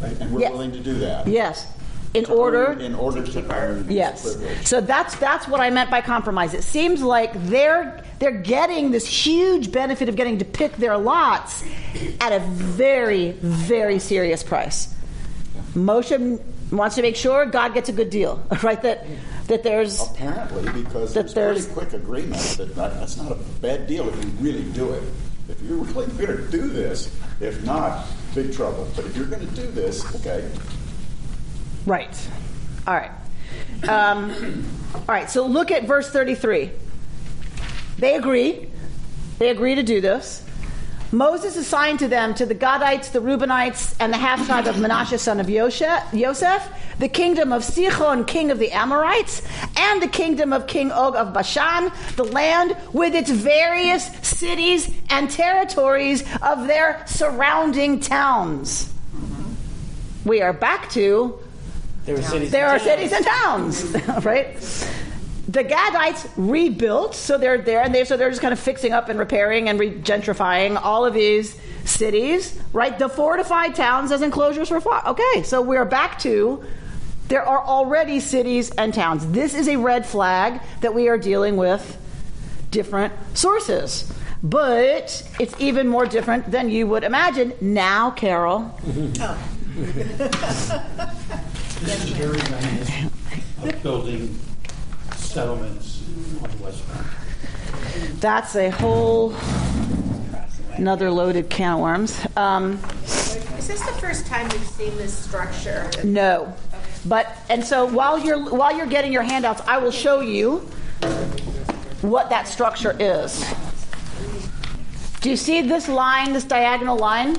Right? 0.00 0.18
And 0.18 0.32
we're 0.32 0.40
yes. 0.40 0.52
willing 0.52 0.72
to 0.72 0.80
do 0.80 0.94
that. 1.00 1.26
Yes 1.26 1.66
in 2.14 2.26
order 2.26 2.72
in 2.72 2.94
order 2.94 3.22
to 3.26 3.54
earn 3.54 3.86
yes. 3.90 4.36
so 4.68 4.80
that's 4.80 5.16
that's 5.16 5.48
what 5.48 5.60
i 5.60 5.70
meant 5.70 5.90
by 5.90 6.00
compromise. 6.00 6.54
It 6.54 6.64
seems 6.64 7.02
like 7.02 7.32
they're 7.46 8.04
they're 8.18 8.30
getting 8.30 8.90
this 8.90 9.06
huge 9.06 9.72
benefit 9.72 10.08
of 10.08 10.16
getting 10.16 10.38
to 10.38 10.44
pick 10.44 10.76
their 10.76 10.98
lots 10.98 11.64
at 12.20 12.32
a 12.32 12.40
very 12.40 13.32
very 13.32 13.98
serious 13.98 14.42
price. 14.42 14.94
Moshe 15.74 16.40
wants 16.70 16.96
to 16.96 17.02
make 17.02 17.16
sure 17.16 17.46
god 17.46 17.74
gets 17.74 17.88
a 17.88 17.92
good 17.92 18.10
deal 18.10 18.42
right? 18.62 18.82
That 18.82 19.06
that 19.46 19.62
there's 19.62 20.02
apparently 20.02 20.82
because 20.82 21.14
that 21.14 21.34
there's 21.34 21.66
pretty 21.66 21.80
quick 21.80 21.92
agreement 21.94 22.42
that 22.58 22.74
that's 22.74 23.16
not 23.16 23.32
a 23.32 23.36
bad 23.60 23.86
deal 23.86 24.08
if 24.08 24.24
you 24.24 24.30
really 24.40 24.64
do 24.72 24.92
it. 24.92 25.02
If 25.48 25.60
you're 25.62 25.78
really 25.78 26.06
going 26.16 26.36
to 26.36 26.50
do 26.50 26.68
this 26.68 27.14
if 27.40 27.64
not 27.64 28.06
big 28.34 28.52
trouble. 28.52 28.88
But 28.94 29.06
if 29.06 29.16
you're 29.16 29.26
going 29.26 29.46
to 29.46 29.54
do 29.54 29.66
this 29.68 30.04
okay 30.16 30.48
Right. 31.86 32.28
All 32.86 32.94
right. 32.94 33.10
Um, 33.88 34.64
all 34.94 35.04
right, 35.08 35.28
so 35.28 35.46
look 35.46 35.70
at 35.70 35.84
verse 35.84 36.10
33. 36.10 36.70
They 37.98 38.14
agree. 38.14 38.68
They 39.38 39.50
agree 39.50 39.74
to 39.74 39.82
do 39.82 40.00
this. 40.00 40.44
Moses 41.10 41.56
assigned 41.56 41.98
to 41.98 42.08
them, 42.08 42.32
to 42.34 42.46
the 42.46 42.54
Gadites, 42.54 43.12
the 43.12 43.18
Reubenites, 43.18 43.94
and 44.00 44.12
the 44.12 44.16
half 44.16 44.46
tribe 44.46 44.66
of 44.66 44.80
Manasseh, 44.80 45.18
son 45.18 45.40
of 45.40 45.46
Joseph, 45.46 46.62
the 46.98 47.08
kingdom 47.08 47.52
of 47.52 47.62
Sichon, 47.62 48.26
king 48.26 48.50
of 48.50 48.58
the 48.58 48.70
Amorites, 48.70 49.42
and 49.76 50.02
the 50.02 50.08
kingdom 50.08 50.54
of 50.54 50.66
King 50.66 50.90
Og 50.90 51.14
of 51.14 51.34
Bashan, 51.34 51.92
the 52.16 52.24
land 52.24 52.76
with 52.94 53.14
its 53.14 53.28
various 53.28 54.06
cities 54.26 54.90
and 55.10 55.30
territories 55.30 56.24
of 56.40 56.66
their 56.66 57.02
surrounding 57.06 58.00
towns. 58.00 58.90
We 60.24 60.40
are 60.40 60.54
back 60.54 60.88
to 60.90 61.41
there 62.04 62.18
are 62.18 62.22
cities. 62.22 62.50
There 62.50 62.66
are 62.66 62.78
towns. 62.78 62.82
cities 62.82 63.12
and 63.12 63.24
towns, 63.24 63.84
right? 64.24 64.56
The 65.48 65.64
Gadites 65.64 66.30
rebuilt, 66.36 67.14
so 67.14 67.36
they're 67.36 67.58
there, 67.58 67.82
and 67.82 67.94
they 67.94 68.04
so 68.04 68.16
they're 68.16 68.30
just 68.30 68.42
kind 68.42 68.52
of 68.52 68.60
fixing 68.60 68.92
up 68.92 69.08
and 69.08 69.18
repairing 69.18 69.68
and 69.68 69.78
regentrifying 69.78 70.80
all 70.82 71.04
of 71.04 71.14
these 71.14 71.58
cities, 71.84 72.58
right? 72.72 72.98
The 72.98 73.08
fortified 73.08 73.74
towns 73.74 74.12
as 74.12 74.22
enclosures 74.22 74.68
for 74.68 74.80
fought. 74.80 75.06
Okay, 75.06 75.42
so 75.42 75.60
we're 75.60 75.84
back 75.84 76.18
to 76.20 76.64
there 77.28 77.42
are 77.42 77.64
already 77.64 78.20
cities 78.20 78.70
and 78.72 78.92
towns. 78.92 79.26
This 79.32 79.54
is 79.54 79.68
a 79.68 79.76
red 79.76 80.04
flag 80.04 80.60
that 80.80 80.94
we 80.94 81.08
are 81.08 81.16
dealing 81.18 81.56
with 81.56 81.98
different 82.70 83.12
sources. 83.34 84.12
But 84.42 85.22
it's 85.38 85.54
even 85.60 85.88
more 85.88 86.04
different 86.04 86.50
than 86.50 86.68
you 86.68 86.86
would 86.88 87.04
imagine. 87.04 87.54
Now, 87.60 88.10
Carol. 88.10 88.78
Oh. 89.74 91.48
This 91.82 92.04
is 92.04 92.10
very 92.10 92.38
reminiscent 92.38 93.12
of 93.64 93.82
building 93.82 94.38
settlements 95.16 96.04
on 96.40 96.48
the 96.48 96.62
West 96.62 96.86
Bank. 96.86 97.06
That's 98.20 98.54
a 98.54 98.70
whole 98.70 99.34
another 100.74 101.10
loaded 101.10 101.50
can 101.50 101.72
of 101.72 101.80
worms. 101.80 102.24
Um, 102.36 102.74
is 103.02 103.66
this 103.66 103.80
the 103.80 103.98
first 104.00 104.26
time 104.26 104.48
we've 104.50 104.64
seen 104.64 104.96
this 104.96 105.12
structure? 105.12 105.90
No, 106.04 106.54
but 107.04 107.36
and 107.50 107.64
so 107.64 107.86
while 107.86 108.16
you're 108.16 108.38
while 108.54 108.76
you're 108.76 108.86
getting 108.86 109.12
your 109.12 109.22
handouts, 109.22 109.60
I 109.66 109.78
will 109.78 109.90
show 109.90 110.20
you 110.20 110.58
what 112.02 112.30
that 112.30 112.46
structure 112.46 112.96
is. 113.00 113.44
Do 115.20 115.30
you 115.30 115.36
see 115.36 115.62
this 115.62 115.88
line, 115.88 116.32
this 116.32 116.44
diagonal 116.44 116.96
line? 116.96 117.36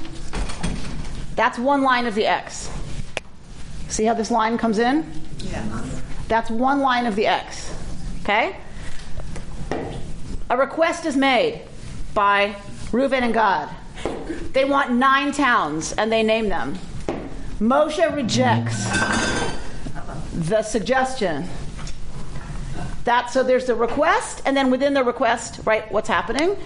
That's 1.37 1.57
one 1.57 1.81
line 1.81 2.07
of 2.07 2.13
the 2.15 2.25
X. 2.25 2.72
See 3.93 4.05
how 4.05 4.15
this 4.15 4.31
line 4.31 4.57
comes 4.57 4.79
in? 4.79 5.05
Yeah. 5.37 5.85
That's 6.27 6.49
one 6.49 6.79
line 6.79 7.05
of 7.05 7.15
the 7.15 7.27
X. 7.27 7.71
Okay? 8.23 8.55
A 10.49 10.57
request 10.57 11.05
is 11.05 11.15
made 11.15 11.61
by 12.15 12.55
Reuben 12.91 13.23
and 13.23 13.35
Gad. 13.35 13.69
They 14.51 14.65
want 14.65 14.93
nine 14.93 15.31
towns 15.31 15.93
and 15.93 16.11
they 16.11 16.23
name 16.23 16.49
them. 16.49 16.79
Moshe 17.59 18.15
rejects 18.15 18.83
the 20.33 20.63
suggestion. 20.63 21.47
That 23.03 23.29
so 23.29 23.43
there's 23.43 23.67
the 23.67 23.75
request, 23.75 24.41
and 24.47 24.57
then 24.57 24.71
within 24.71 24.95
the 24.95 25.03
request, 25.03 25.59
right, 25.65 25.91
what's 25.91 26.09
happening? 26.09 26.57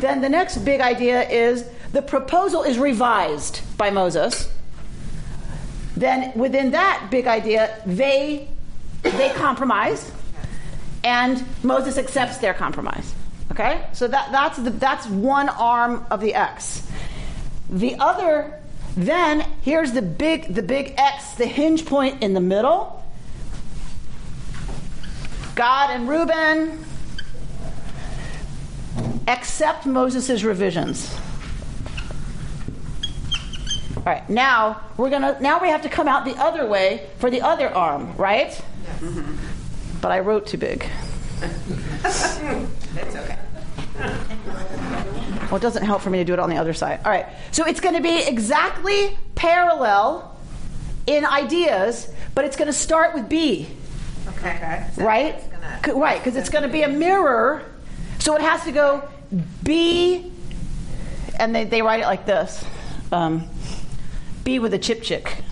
Then 0.00 0.20
the 0.20 0.28
next 0.28 0.58
big 0.58 0.82
idea 0.82 1.26
is 1.30 1.64
the 1.92 2.02
proposal 2.02 2.62
is 2.62 2.78
revised 2.78 3.62
by 3.78 3.88
Moses 3.88 4.50
then 5.96 6.36
within 6.36 6.72
that 6.72 7.08
big 7.10 7.26
idea, 7.26 7.80
they 7.86 8.48
they 9.02 9.30
compromise, 9.30 10.10
and 11.02 11.44
Moses 11.62 11.98
accepts 11.98 12.38
their 12.38 12.54
compromise. 12.54 13.14
Okay, 13.50 13.86
so 13.92 14.08
that, 14.08 14.32
that's 14.32 14.56
the, 14.58 14.70
that's 14.70 15.06
one 15.06 15.48
arm 15.48 16.04
of 16.10 16.20
the 16.20 16.34
X. 16.34 16.88
The 17.70 17.94
other, 17.96 18.58
then 18.96 19.46
here's 19.60 19.92
the 19.92 20.02
big 20.02 20.54
the 20.54 20.62
big 20.62 20.94
X, 20.96 21.34
the 21.34 21.46
hinge 21.46 21.86
point 21.86 22.22
in 22.22 22.34
the 22.34 22.40
middle. 22.40 23.02
Gad 25.54 25.90
and 25.90 26.08
Reuben 26.08 26.84
accept 29.28 29.86
Moses' 29.86 30.42
revisions. 30.42 31.16
All 34.06 34.12
right, 34.12 34.28
now 34.28 34.82
we're 34.96 35.08
gonna 35.08 35.38
now 35.40 35.60
we 35.60 35.68
have 35.68 35.82
to 35.82 35.88
come 35.88 36.08
out 36.08 36.24
the 36.24 36.36
other 36.36 36.66
way 36.66 37.08
for 37.18 37.30
the 37.30 37.40
other 37.40 37.68
arm, 37.68 38.14
right? 38.16 38.50
Mm-hmm. 39.00 39.36
But 40.00 40.12
I 40.12 40.20
wrote 40.20 40.46
too 40.46 40.58
big. 40.58 40.86
That's 42.02 42.36
okay. 42.36 43.38
Well, 45.46 45.56
it 45.56 45.62
doesn't 45.62 45.84
help 45.84 46.02
for 46.02 46.10
me 46.10 46.18
to 46.18 46.24
do 46.24 46.32
it 46.32 46.38
on 46.38 46.50
the 46.50 46.56
other 46.56 46.74
side. 46.74 47.00
All 47.04 47.10
right, 47.10 47.26
so 47.52 47.64
it's 47.66 47.80
going 47.80 47.94
to 47.94 48.02
be 48.02 48.26
exactly 48.26 49.16
parallel 49.34 50.36
in 51.06 51.24
ideas, 51.24 52.12
but 52.34 52.44
it's 52.44 52.56
going 52.56 52.66
to 52.66 52.72
start 52.72 53.14
with 53.14 53.28
B. 53.28 53.68
Okay. 54.28 54.86
Right? 54.96 55.42
Gonna... 55.82 55.98
Right, 55.98 56.18
because 56.18 56.36
it's 56.36 56.48
going 56.48 56.64
to 56.64 56.70
be 56.70 56.82
a 56.82 56.88
mirror, 56.88 57.62
so 58.18 58.34
it 58.36 58.42
has 58.42 58.64
to 58.64 58.72
go 58.72 59.08
B, 59.62 60.30
and 61.38 61.54
they, 61.54 61.64
they 61.64 61.82
write 61.82 62.00
it 62.00 62.06
like 62.06 62.26
this 62.26 62.64
um, 63.12 63.48
B 64.44 64.58
with 64.58 64.74
a 64.74 64.78
chip 64.78 65.02
chick. 65.02 65.42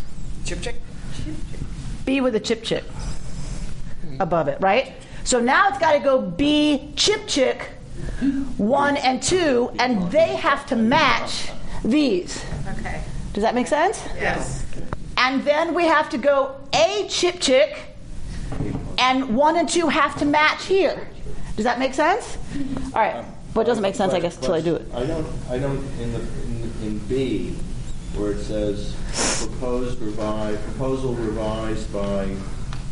Chip 0.45 0.61
chick? 0.61 0.77
B 2.05 2.21
with 2.21 2.35
a 2.35 2.41
chipchick 2.41 2.85
above 4.21 4.49
it, 4.49 4.61
right? 4.61 4.93
So 5.25 5.41
now 5.41 5.69
it's 5.69 5.79
got 5.79 5.93
to 5.93 6.01
go 6.01 6.21
B 6.21 6.93
chip 6.97 7.27
chick 7.27 7.71
one 8.57 8.97
and 8.97 9.23
two, 9.23 9.71
and 9.79 10.11
they 10.11 10.37
have 10.37 10.67
to 10.67 10.77
match 10.77 11.51
these. 11.85 12.45
Okay. 12.79 13.03
Does 13.33 13.43
that 13.43 13.55
make 13.55 13.67
sense? 13.67 14.03
Yes. 14.17 14.65
And 15.17 15.43
then 15.45 15.75
we 15.75 15.85
have 15.85 16.11
to 16.11 16.19
go 16.19 16.57
A 16.73 17.07
chip 17.09 17.41
chick, 17.41 17.97
and 18.99 19.37
one 19.37 19.57
and 19.57 19.69
two 19.69 19.89
have 19.89 20.19
to 20.19 20.25
match 20.25 20.67
here. 20.67 21.09
Does 21.57 21.65
that 21.65 21.79
make 21.79 21.95
sense? 21.95 22.37
All 22.95 23.01
right. 23.01 23.25
Well, 23.55 23.63
it 23.63 23.67
doesn't 23.67 23.83
make 23.83 23.95
sense, 23.95 24.15
I 24.15 24.21
guess, 24.21 24.37
until 24.37 24.55
I 24.55 24.61
do 24.61 24.77
it. 24.77 24.87
I 24.95 25.05
don't, 25.05 25.27
I 25.51 25.59
don't, 25.59 25.79
in 26.01 26.13
the, 26.13 26.21
in, 26.21 26.73
in 26.83 26.99
B, 27.01 27.55
where 28.17 28.33
it 28.33 28.43
says 28.43 28.95
proposed 29.47 30.01
revised, 30.01 30.63
proposal 30.65 31.15
revised 31.15 31.93
by 31.93 32.35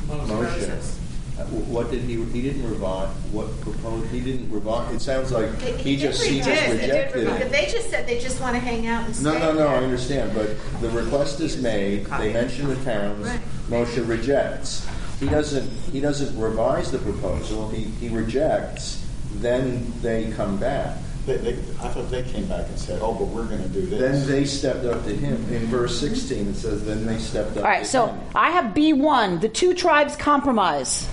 Moses. 0.09 0.99
uh, 1.39 1.45
What 1.45 1.91
did 1.91 2.03
he, 2.03 2.23
he 2.25 2.43
didn't 2.43 2.69
revise, 2.69 3.09
what 3.33 3.49
proposed, 3.61 4.11
he 4.11 4.21
didn't 4.21 4.51
revise, 4.51 4.95
it 4.95 5.01
sounds 5.01 5.31
like 5.33 5.61
he 5.61 5.97
just, 5.97 6.25
he 6.25 6.41
just 6.41 6.73
rejected 6.73 7.29
it. 7.29 7.51
They 7.53 7.67
just 7.71 7.91
said 7.91 8.07
they 8.07 8.19
just 8.19 8.41
want 8.41 8.55
to 8.55 8.61
hang 8.61 8.87
out 8.87 9.07
and 9.07 9.15
stay 9.15 9.25
No, 9.25 9.39
no, 9.39 9.53
no, 9.53 9.67
I 9.69 9.77
understand, 9.77 10.33
but 10.35 10.57
the 10.81 10.91
request 10.91 11.41
is 11.41 11.61
made, 11.63 12.07
they 12.07 12.33
mention 12.33 12.69
the 12.69 12.77
towns, 12.77 13.27
Right. 13.27 13.41
Moshe 13.69 14.07
rejects. 14.09 14.87
He 15.21 15.29
doesn't, 15.29 15.69
he 15.93 16.01
doesn't 16.01 16.39
revise 16.41 16.91
the 16.91 16.99
proposal, 16.99 17.69
he, 17.69 17.85
he 17.85 18.09
rejects, 18.09 19.07
then 19.35 19.93
they 20.03 20.31
come 20.33 20.57
back. 20.57 20.97
They, 21.27 21.37
they, 21.37 21.53
I 21.53 21.89
thought 21.89 22.11
they 22.11 22.23
came 22.23 22.47
back 22.47 22.67
and 22.67 22.79
said, 22.79 23.01
oh, 23.03 23.15
but 23.15 23.27
we're 23.27 23.45
going 23.47 23.63
to 23.63 23.69
do 23.69 23.85
this. 23.87 24.01
Then 24.01 24.27
they 24.27 24.45
stepped 24.45 24.85
up 24.87 25.05
to 25.05 25.15
him. 25.15 25.35
In 25.53 25.67
verse 25.67 26.01
16, 26.01 26.49
it 26.49 26.55
says, 26.55 26.85
then 26.85 27.05
they 27.07 27.19
stepped 27.19 27.53
up 27.53 27.59
All 27.59 27.63
right, 27.71 27.85
to 27.85 27.89
so 27.89 28.07
him. 28.07 28.21
I 28.35 28.51
have 28.53 28.75
B1, 28.75 29.41
the 29.41 29.49
two 29.49 29.75
tribes 29.75 30.17
compromise. 30.17 31.09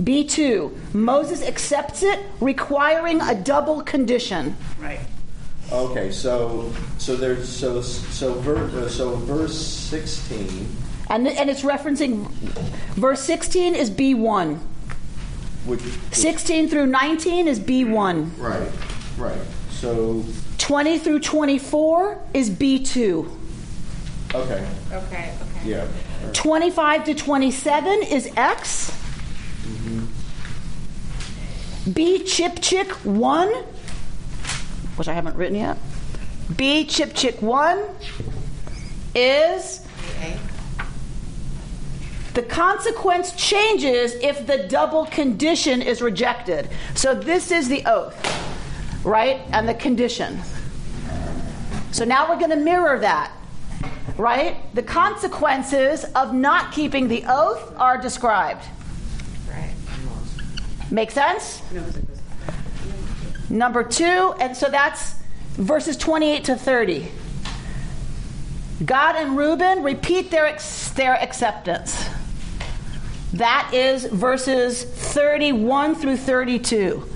B2, 0.00 0.94
Moses 0.94 1.42
accepts 1.42 2.02
it, 2.02 2.20
requiring 2.40 3.20
a 3.20 3.34
double 3.34 3.82
condition. 3.82 4.56
Right. 4.78 5.00
Okay, 5.72 6.12
so, 6.12 6.72
so 6.98 7.16
there's, 7.16 7.48
so, 7.48 7.82
so 7.82 8.34
ver, 8.34 8.56
uh, 8.56 8.88
so 8.88 9.16
verse 9.16 9.58
16, 9.58 10.66
And, 11.10 11.26
and 11.26 11.50
it's 11.50 11.62
referencing 11.62 12.28
verse 12.94 13.20
16 13.22 13.74
is 13.74 13.90
B1. 13.90 14.58
which. 15.64 15.80
16 16.12 16.68
through 16.68 16.86
19 16.86 17.48
is 17.48 17.58
B1. 17.58 18.30
Right, 18.38 18.70
right. 19.16 19.38
So, 19.70 20.24
20 20.58 20.98
through 20.98 21.20
24 21.20 22.18
is 22.34 22.50
B2. 22.50 23.28
okay, 24.34 24.66
Okay, 24.92 25.32
okay. 25.34 25.34
yeah. 25.64 25.80
all 25.82 25.86
right. 26.24 26.34
25 26.34 27.04
to 27.04 27.14
27 27.14 28.02
is 28.04 28.30
X. 28.36 28.90
Mm-hmm. 29.62 30.04
B 31.92 32.24
chip 32.24 32.60
chick 32.60 32.90
1, 33.04 33.48
which 34.96 35.08
I 35.08 35.12
haven't 35.12 35.36
written 35.36 35.56
yet. 35.56 35.76
B 36.56 36.84
chip 36.84 37.14
chick 37.14 37.40
1 37.42 37.82
is 39.14 39.86
Okay. 40.16 40.36
the 42.34 42.42
consequence 42.42 43.32
changes 43.32 44.14
if 44.14 44.46
the 44.46 44.66
double 44.68 45.06
condition 45.06 45.80
is 45.82 46.00
rejected. 46.02 46.68
So 46.94 47.14
this 47.14 47.50
is 47.50 47.68
the 47.68 47.82
oath, 47.86 48.14
right? 49.06 49.40
And 49.52 49.68
the 49.68 49.74
condition. 49.74 50.38
So 51.92 52.04
now 52.04 52.28
we're 52.28 52.38
going 52.38 52.50
to 52.50 52.56
mirror 52.56 52.98
that, 52.98 53.32
right? 54.18 54.56
The 54.74 54.82
consequences 54.82 56.04
of 56.14 56.34
not 56.34 56.72
keeping 56.72 57.08
the 57.08 57.24
oath 57.26 57.72
are 57.78 57.96
described. 57.96 58.64
Right. 59.48 59.72
Make 60.90 61.10
sense? 61.10 61.62
Number 63.48 63.84
two, 63.84 64.34
and 64.40 64.56
so 64.56 64.68
that's 64.68 65.14
verses 65.52 65.96
28 65.96 66.44
to 66.44 66.56
30. 66.56 67.08
Gad 68.84 69.16
and 69.16 69.38
Reuben 69.38 69.82
repeat 69.84 70.30
their, 70.30 70.58
their 70.96 71.14
acceptance. 71.14 72.10
That 73.32 73.70
is 73.72 74.04
verses 74.04 74.82
31 74.82 75.94
through 75.94 76.16
32. 76.16 77.15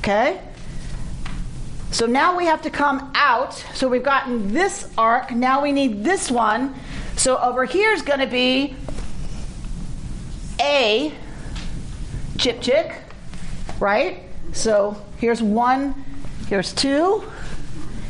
Okay? 0.00 0.40
So 1.90 2.06
now 2.06 2.36
we 2.36 2.46
have 2.46 2.62
to 2.62 2.70
come 2.70 3.12
out. 3.14 3.54
So 3.74 3.88
we've 3.88 4.02
gotten 4.02 4.52
this 4.52 4.88
arc. 4.96 5.30
Now 5.30 5.62
we 5.62 5.72
need 5.72 6.02
this 6.02 6.30
one. 6.30 6.74
So 7.16 7.36
over 7.36 7.64
here 7.64 7.92
is 7.92 8.00
going 8.00 8.20
to 8.20 8.26
be 8.26 8.74
A 10.60 11.12
chip 12.38 12.62
chick, 12.62 12.96
right? 13.78 14.22
So 14.52 14.96
here's 15.18 15.42
one, 15.42 16.02
here's 16.48 16.72
two, 16.72 17.22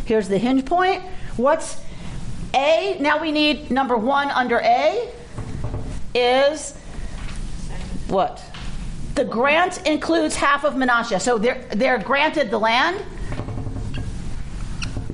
here's 0.04 0.28
the 0.28 0.38
hinge 0.38 0.64
point. 0.64 1.02
What's 1.36 1.80
A? 2.54 2.96
Now 3.00 3.20
we 3.20 3.32
need 3.32 3.72
number 3.72 3.96
one 3.96 4.30
under 4.30 4.60
A 4.60 5.10
is 6.14 6.76
what? 8.06 8.42
The 9.20 9.26
grant 9.26 9.86
includes 9.86 10.34
half 10.34 10.64
of 10.64 10.76
Menashe. 10.76 11.20
So 11.20 11.36
they're, 11.36 11.62
they're 11.72 11.98
granted 11.98 12.50
the 12.50 12.56
land. 12.56 13.04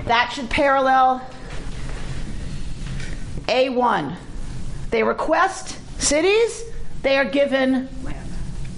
That 0.04 0.30
should 0.32 0.48
parallel 0.48 1.28
A1. 3.48 4.14
They 4.90 5.02
request 5.02 5.80
cities, 6.00 6.62
they 7.02 7.16
are 7.16 7.24
given 7.24 7.88
Land. 8.04 8.30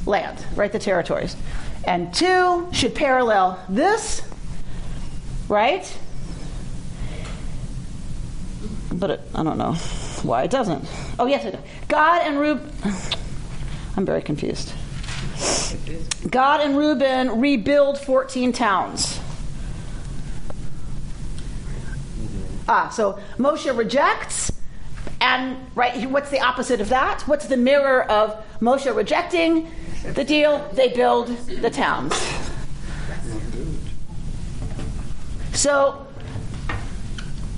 land, 0.06 0.46
right? 0.56 0.72
The 0.72 0.78
territories. 0.78 1.36
And 1.84 2.14
two 2.14 2.66
should 2.72 2.94
parallel 2.94 3.62
this, 3.68 4.22
right? 5.50 5.94
But 8.94 9.10
it, 9.10 9.20
I 9.34 9.42
don't 9.42 9.58
know 9.58 9.74
why 10.22 10.44
it 10.44 10.50
doesn't. 10.50 10.88
Oh, 11.18 11.26
yes, 11.26 11.44
it 11.44 11.50
does. 11.50 11.60
Gad 11.86 12.26
and 12.26 12.40
Reuben. 12.40 12.72
I'm 13.94 14.06
very 14.06 14.22
confused. 14.22 14.72
Gad 16.30 16.60
and 16.60 16.76
Reuben 16.76 17.40
rebuild 17.40 17.98
14 17.98 18.52
towns. 18.52 19.20
Ah, 22.68 22.90
so 22.90 23.18
Moshe 23.38 23.74
rejects, 23.76 24.52
and 25.20 25.56
right, 25.74 26.10
what's 26.10 26.30
the 26.30 26.40
opposite 26.40 26.80
of 26.80 26.90
that? 26.90 27.22
What's 27.22 27.46
the 27.46 27.56
mirror 27.56 28.02
of 28.10 28.44
Moshe 28.60 28.94
rejecting 28.94 29.70
the 30.04 30.24
deal? 30.24 30.68
They 30.74 30.88
build 30.88 31.28
the 31.46 31.70
towns. 31.70 32.14
So 35.54 36.06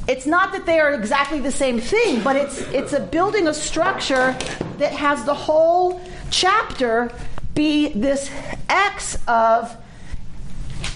it's 0.09 0.27
not 0.27 0.53
that 0.53 0.65
they 0.65 0.81
are 0.81 0.95
exactly 0.95 1.41
the 1.41 1.53
same 1.53 1.81
thing, 1.81 2.23
but 2.23 2.37
it's 2.37 2.61
it's 2.73 2.93
a 2.93 3.01
building 3.01 3.49
a 3.49 3.55
structure 3.55 4.37
that 4.79 4.93
has 4.93 5.25
the 5.25 5.35
whole 5.35 6.01
chapter 6.31 7.13
be 7.61 7.89
this 7.89 8.31
X 8.71 9.19
of 9.29 9.77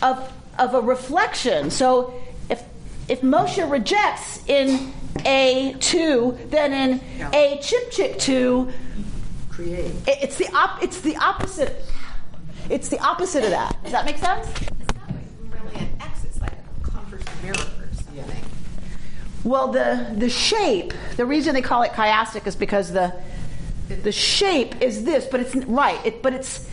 of 0.01 0.33
of 0.59 0.73
a 0.75 0.81
reflection. 0.81 1.71
So 1.71 2.15
if 2.49 2.63
if 3.07 3.21
Moshe 3.21 3.63
rejects 3.71 4.43
in 4.47 4.93
A 5.27 5.77
two, 5.81 6.39
then 6.49 6.73
in 6.73 7.01
A 7.35 7.59
chip 7.63 7.91
chick 7.91 8.19
two, 8.19 8.73
Create. 9.51 9.93
it- 10.07 10.19
it's 10.23 10.37
the 10.37 10.49
op- 10.57 10.83
it's 10.83 11.01
the 11.03 11.17
opposite. 11.19 11.85
It's 12.71 12.89
the 12.89 12.99
opposite 13.01 13.45
of 13.45 13.51
that. 13.51 13.77
Does 13.83 13.93
that 13.93 14.07
make 14.07 14.17
sense? 14.17 14.47
It's 14.49 14.95
not 14.97 15.11
really 15.53 15.77
an 15.85 15.89
X, 16.01 16.25
it's 16.25 16.41
like 16.41 16.53
a 16.53 16.91
converse 16.91 17.23
mirror 17.43 17.55
or 17.57 17.89
something. 17.95 18.43
Well, 19.45 19.69
the 19.69 20.15
the 20.17 20.31
shape. 20.31 20.95
The 21.17 21.27
reason 21.27 21.53
they 21.55 21.61
call 21.63 21.83
it 21.83 21.93
chiastic 21.93 22.47
is 22.47 22.57
because 22.57 22.91
the 22.93 23.13
the 24.03 24.13
shape 24.13 24.81
is 24.83 25.05
this, 25.05 25.27
but 25.27 25.41
it's 25.41 25.55
right. 25.55 26.05
It, 26.05 26.23
but 26.23 26.33
it's 26.33 26.69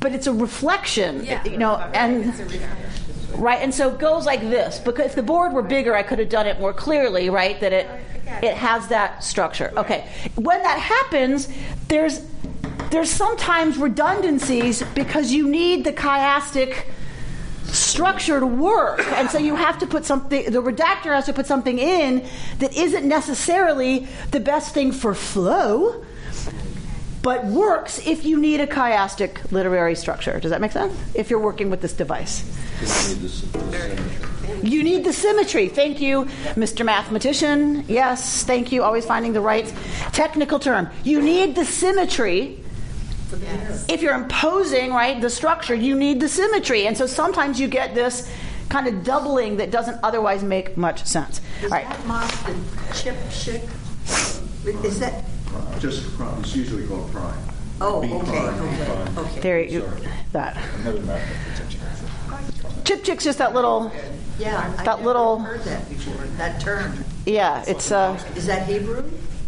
but 0.00 0.12
it's 0.12 0.26
a 0.26 0.32
reflection. 0.32 1.24
Yeah. 1.24 1.44
You 1.44 1.56
know, 1.58 1.76
and 1.76 2.26
It's 2.26 2.38
a 2.40 2.44
reflection. 2.44 3.42
right, 3.42 3.60
and 3.62 3.74
so 3.74 3.90
it 3.90 3.98
goes 3.98 4.26
like 4.26 4.40
this. 4.40 4.78
Because 4.78 5.06
if 5.06 5.14
the 5.14 5.22
board 5.22 5.52
were 5.52 5.62
bigger, 5.62 5.94
I 5.94 6.02
could 6.02 6.18
have 6.18 6.28
done 6.28 6.46
it 6.46 6.60
more 6.60 6.72
clearly. 6.72 7.30
Right, 7.30 7.58
that 7.60 7.72
it 7.72 7.88
it 8.42 8.54
has 8.54 8.88
that 8.88 9.24
structure. 9.24 9.72
Okay, 9.76 10.08
when 10.34 10.62
that 10.62 10.78
happens, 10.78 11.48
there's 11.88 12.20
there's 12.90 13.10
sometimes 13.10 13.76
redundancies 13.76 14.82
because 14.94 15.32
you 15.32 15.48
need 15.48 15.84
the 15.84 15.92
chiastic 15.92 16.84
structure 17.64 18.38
to 18.40 18.46
work. 18.46 19.00
And 19.14 19.28
so 19.30 19.38
you 19.38 19.56
have 19.56 19.78
to 19.78 19.86
put 19.86 20.04
something, 20.04 20.44
the 20.44 20.62
redactor 20.62 21.12
has 21.14 21.26
to 21.26 21.32
put 21.32 21.46
something 21.46 21.78
in 21.78 22.24
that 22.58 22.76
isn't 22.76 23.06
necessarily 23.06 24.06
the 24.30 24.40
best 24.40 24.74
thing 24.74 24.92
for 24.92 25.14
flow. 25.14 26.04
But 27.24 27.44
works 27.46 28.06
if 28.06 28.24
you 28.24 28.38
need 28.38 28.60
a 28.60 28.66
chiastic 28.66 29.50
literary 29.50 29.94
structure. 29.96 30.38
Does 30.38 30.50
that 30.50 30.60
make 30.60 30.72
sense? 30.72 30.94
If 31.14 31.30
you're 31.30 31.40
working 31.40 31.70
with 31.70 31.80
this 31.80 31.94
device. 31.94 32.44
You 34.62 34.82
need 34.82 35.04
the 35.04 35.12
symmetry. 35.12 35.68
Thank 35.68 36.00
you, 36.02 36.26
Mr. 36.54 36.84
Mathematician. 36.84 37.86
Yes, 37.88 38.44
thank 38.44 38.72
you. 38.72 38.82
Always 38.82 39.06
finding 39.06 39.32
the 39.32 39.40
right 39.40 39.72
technical 40.12 40.58
term. 40.58 40.90
You 41.02 41.22
need 41.22 41.54
the 41.54 41.64
symmetry. 41.64 42.60
If 43.88 44.02
you're 44.02 44.14
imposing, 44.14 44.92
right, 44.92 45.20
the 45.20 45.30
structure, 45.30 45.74
you 45.74 45.96
need 45.96 46.20
the 46.20 46.28
symmetry. 46.28 46.86
And 46.86 46.96
so 46.96 47.06
sometimes 47.06 47.58
you 47.58 47.68
get 47.68 47.94
this 47.94 48.30
kind 48.68 48.86
of 48.86 49.02
doubling 49.02 49.56
that 49.56 49.70
doesn't 49.70 49.98
otherwise 50.02 50.42
make 50.42 50.76
much 50.76 51.04
sense. 51.06 51.40
Is 51.62 51.72
All 51.72 51.78
right. 51.78 51.88
that 51.88 52.06
mosque 52.06 52.46
the 52.46 52.54
chip 52.94 53.16
chick? 53.30 53.62
Is 54.84 55.00
that, 55.00 55.24
Just 55.80 56.16
prime, 56.16 56.40
it's 56.40 56.54
usually 56.56 56.86
called 56.86 57.10
prime. 57.12 57.38
oh, 57.80 58.00
Be 58.00 58.12
okay, 58.12 58.26
prime, 58.30 58.58
be 58.58 58.64
okay, 58.74 58.84
prime. 58.86 59.18
okay. 59.18 59.40
There 59.40 59.60
you 59.62 59.88
that. 60.32 60.56
Another 60.80 61.00
mathematician. 61.02 61.80
Chip 62.84 63.04
chick's 63.04 63.24
just 63.24 63.38
that 63.38 63.54
little 63.54 63.90
Yeah, 64.38 64.58
I've 64.58 64.76
That 64.78 64.86
never 64.98 65.02
little- 65.04 65.38
heard 65.40 65.62
that 65.64 65.88
before, 65.88 66.24
that 66.38 66.60
term. 66.60 67.04
yeah, 67.26 67.64
it's 67.66 67.90
uh 67.92 68.18
Is 68.36 68.46
that 68.46 68.66
Hebrew? 68.66 69.04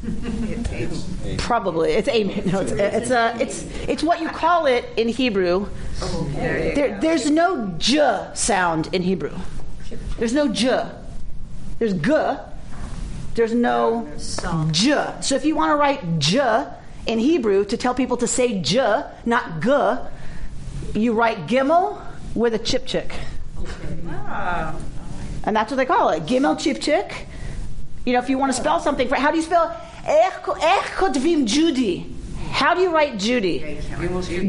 probably 1.38 1.92
it's 1.92 2.09
a 2.09 2.22
no 2.24 2.61
it's 2.61 2.70
it's 2.72 3.11
uh 3.11 3.36
it's 3.40 3.62
it's 3.88 4.02
what 4.04 4.20
you 4.20 4.28
call 4.28 4.66
it 4.66 4.84
in 4.96 5.09
Hebrew. 5.09 5.66
Oh, 6.02 6.30
There, 6.34 7.00
there's 7.00 7.28
no 7.30 7.74
j 7.78 8.28
sound 8.34 8.88
in 8.92 9.02
Hebrew. 9.02 9.32
There's 10.18 10.32
no 10.34 10.46
j. 10.48 10.84
There's 11.78 11.94
g. 11.94 12.11
There's 13.37 13.53
no 13.53 14.09
j. 14.70 15.12
So 15.20 15.34
if 15.34 15.45
you 15.45 15.55
want 15.55 15.70
to 15.70 15.76
write 15.76 16.18
j 16.18 16.66
in 17.07 17.18
Hebrew 17.18 17.66
to 17.66 17.76
tell 17.76 17.95
people 17.95 18.16
to 18.16 18.26
say 18.26 18.62
j, 18.62 19.05
not 19.26 19.61
g, 19.61 19.68
you 20.99 21.12
write 21.12 21.47
gimel 21.47 22.01
with 22.34 22.55
a 22.55 22.59
chip 22.59 22.87
chick. 22.87 23.12
And 25.45 25.55
that's 25.55 25.70
what 25.70 25.76
they 25.76 25.84
call 25.84 26.09
it. 26.09 26.24
Gimel 26.24 26.59
chip 26.59 26.80
chick. 26.80 27.26
You 28.07 28.14
know, 28.14 28.20
if 28.20 28.30
you 28.30 28.39
want 28.39 28.55
to 28.55 28.59
spell 28.59 28.80
something, 28.80 29.07
for, 29.07 29.16
how 29.16 29.30
do 29.30 29.37
you 29.37 29.43
spell 29.43 29.68
Ech 30.07 30.43
kotvim 30.43 31.47
Judy? 31.47 32.16
How 32.53 32.72
do 32.72 32.80
you 32.80 32.91
write 32.91 33.18
Judy? 33.18 33.78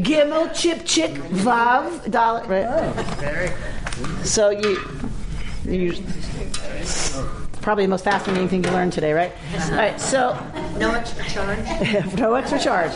Gimel 0.02 0.54
chip 0.54 0.86
chick 0.86 1.10
vav 1.10 2.10
dal. 2.10 2.42
Right? 2.46 3.54
So 4.24 4.48
you, 4.48 4.78
you 5.66 5.92
probably 7.68 7.84
the 7.84 7.90
most 7.90 8.04
fascinating 8.04 8.48
thing 8.48 8.64
you 8.64 8.70
learned 8.70 8.94
today, 8.94 9.12
right? 9.12 9.30
All 9.64 9.72
right. 9.72 10.00
So 10.00 10.34
No 10.78 10.90
extra 10.92 11.22
charge? 11.26 12.14
no 12.18 12.32
extra 12.32 12.58
charge. 12.58 12.92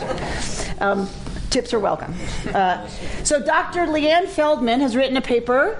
Um, 0.81 1.07
tips 1.51 1.75
are 1.75 1.79
welcome. 1.79 2.15
Uh, 2.51 2.87
so 3.23 3.39
Dr. 3.39 3.85
Liane 3.85 4.25
Feldman 4.25 4.79
has 4.79 4.95
written 4.95 5.15
a 5.15 5.21
paper 5.21 5.77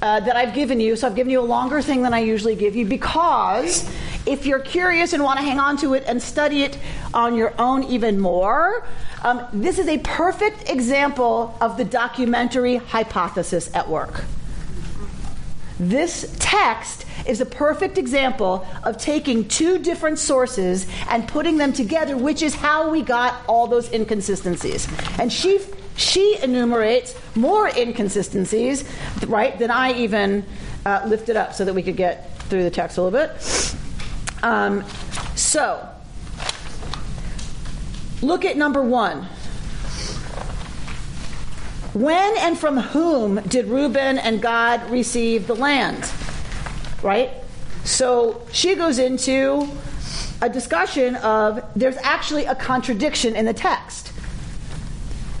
uh, 0.00 0.20
that 0.20 0.36
I've 0.36 0.54
given 0.54 0.80
you. 0.80 0.96
So 0.96 1.06
I've 1.06 1.16
given 1.16 1.30
you 1.30 1.38
a 1.38 1.42
longer 1.44 1.82
thing 1.82 2.00
than 2.00 2.14
I 2.14 2.20
usually 2.20 2.56
give 2.56 2.74
you 2.74 2.86
because 2.86 3.86
if 4.24 4.46
you're 4.46 4.60
curious 4.60 5.12
and 5.12 5.22
want 5.22 5.38
to 5.38 5.44
hang 5.44 5.60
on 5.60 5.76
to 5.76 5.92
it 5.92 6.04
and 6.06 6.22
study 6.22 6.62
it 6.62 6.78
on 7.12 7.34
your 7.34 7.52
own 7.60 7.84
even 7.84 8.18
more, 8.18 8.86
um, 9.22 9.46
this 9.52 9.78
is 9.78 9.86
a 9.86 9.98
perfect 9.98 10.70
example 10.70 11.54
of 11.60 11.76
the 11.76 11.84
documentary 11.84 12.76
hypothesis 12.76 13.70
at 13.74 13.86
work. 13.86 14.24
This 15.80 16.36
text 16.38 17.06
is 17.26 17.40
a 17.40 17.46
perfect 17.46 17.96
example 17.96 18.66
of 18.84 18.98
taking 18.98 19.48
two 19.48 19.78
different 19.78 20.18
sources 20.18 20.86
and 21.08 21.26
putting 21.26 21.56
them 21.56 21.72
together, 21.72 22.18
which 22.18 22.42
is 22.42 22.54
how 22.54 22.90
we 22.90 23.00
got 23.00 23.42
all 23.46 23.66
those 23.66 23.90
inconsistencies. 23.90 24.86
And 25.18 25.32
she 25.32 25.58
she 25.96 26.38
enumerates 26.42 27.14
more 27.34 27.68
inconsistencies, 27.68 28.84
right, 29.26 29.58
than 29.58 29.70
I 29.70 29.92
even 29.94 30.44
uh, 30.84 31.02
lifted 31.06 31.36
up, 31.36 31.54
so 31.54 31.64
that 31.64 31.74
we 31.74 31.82
could 31.82 31.96
get 31.96 32.36
through 32.44 32.62
the 32.62 32.70
text 32.70 32.98
a 32.98 33.02
little 33.02 33.18
bit. 33.18 33.74
Um, 34.42 34.84
so, 35.34 35.86
look 38.20 38.44
at 38.44 38.58
number 38.58 38.82
one. 38.82 39.26
When 41.92 42.36
and 42.38 42.56
from 42.56 42.76
whom 42.76 43.40
did 43.42 43.66
Reuben 43.66 44.18
and 44.18 44.40
Gad 44.40 44.88
receive 44.90 45.48
the 45.48 45.56
land? 45.56 46.10
Right? 47.02 47.30
So 47.84 48.42
she 48.52 48.76
goes 48.76 48.98
into 48.98 49.68
a 50.40 50.48
discussion 50.48 51.16
of 51.16 51.62
there's 51.74 51.96
actually 51.98 52.44
a 52.44 52.54
contradiction 52.54 53.34
in 53.34 53.44
the 53.44 53.52
text. 53.52 54.12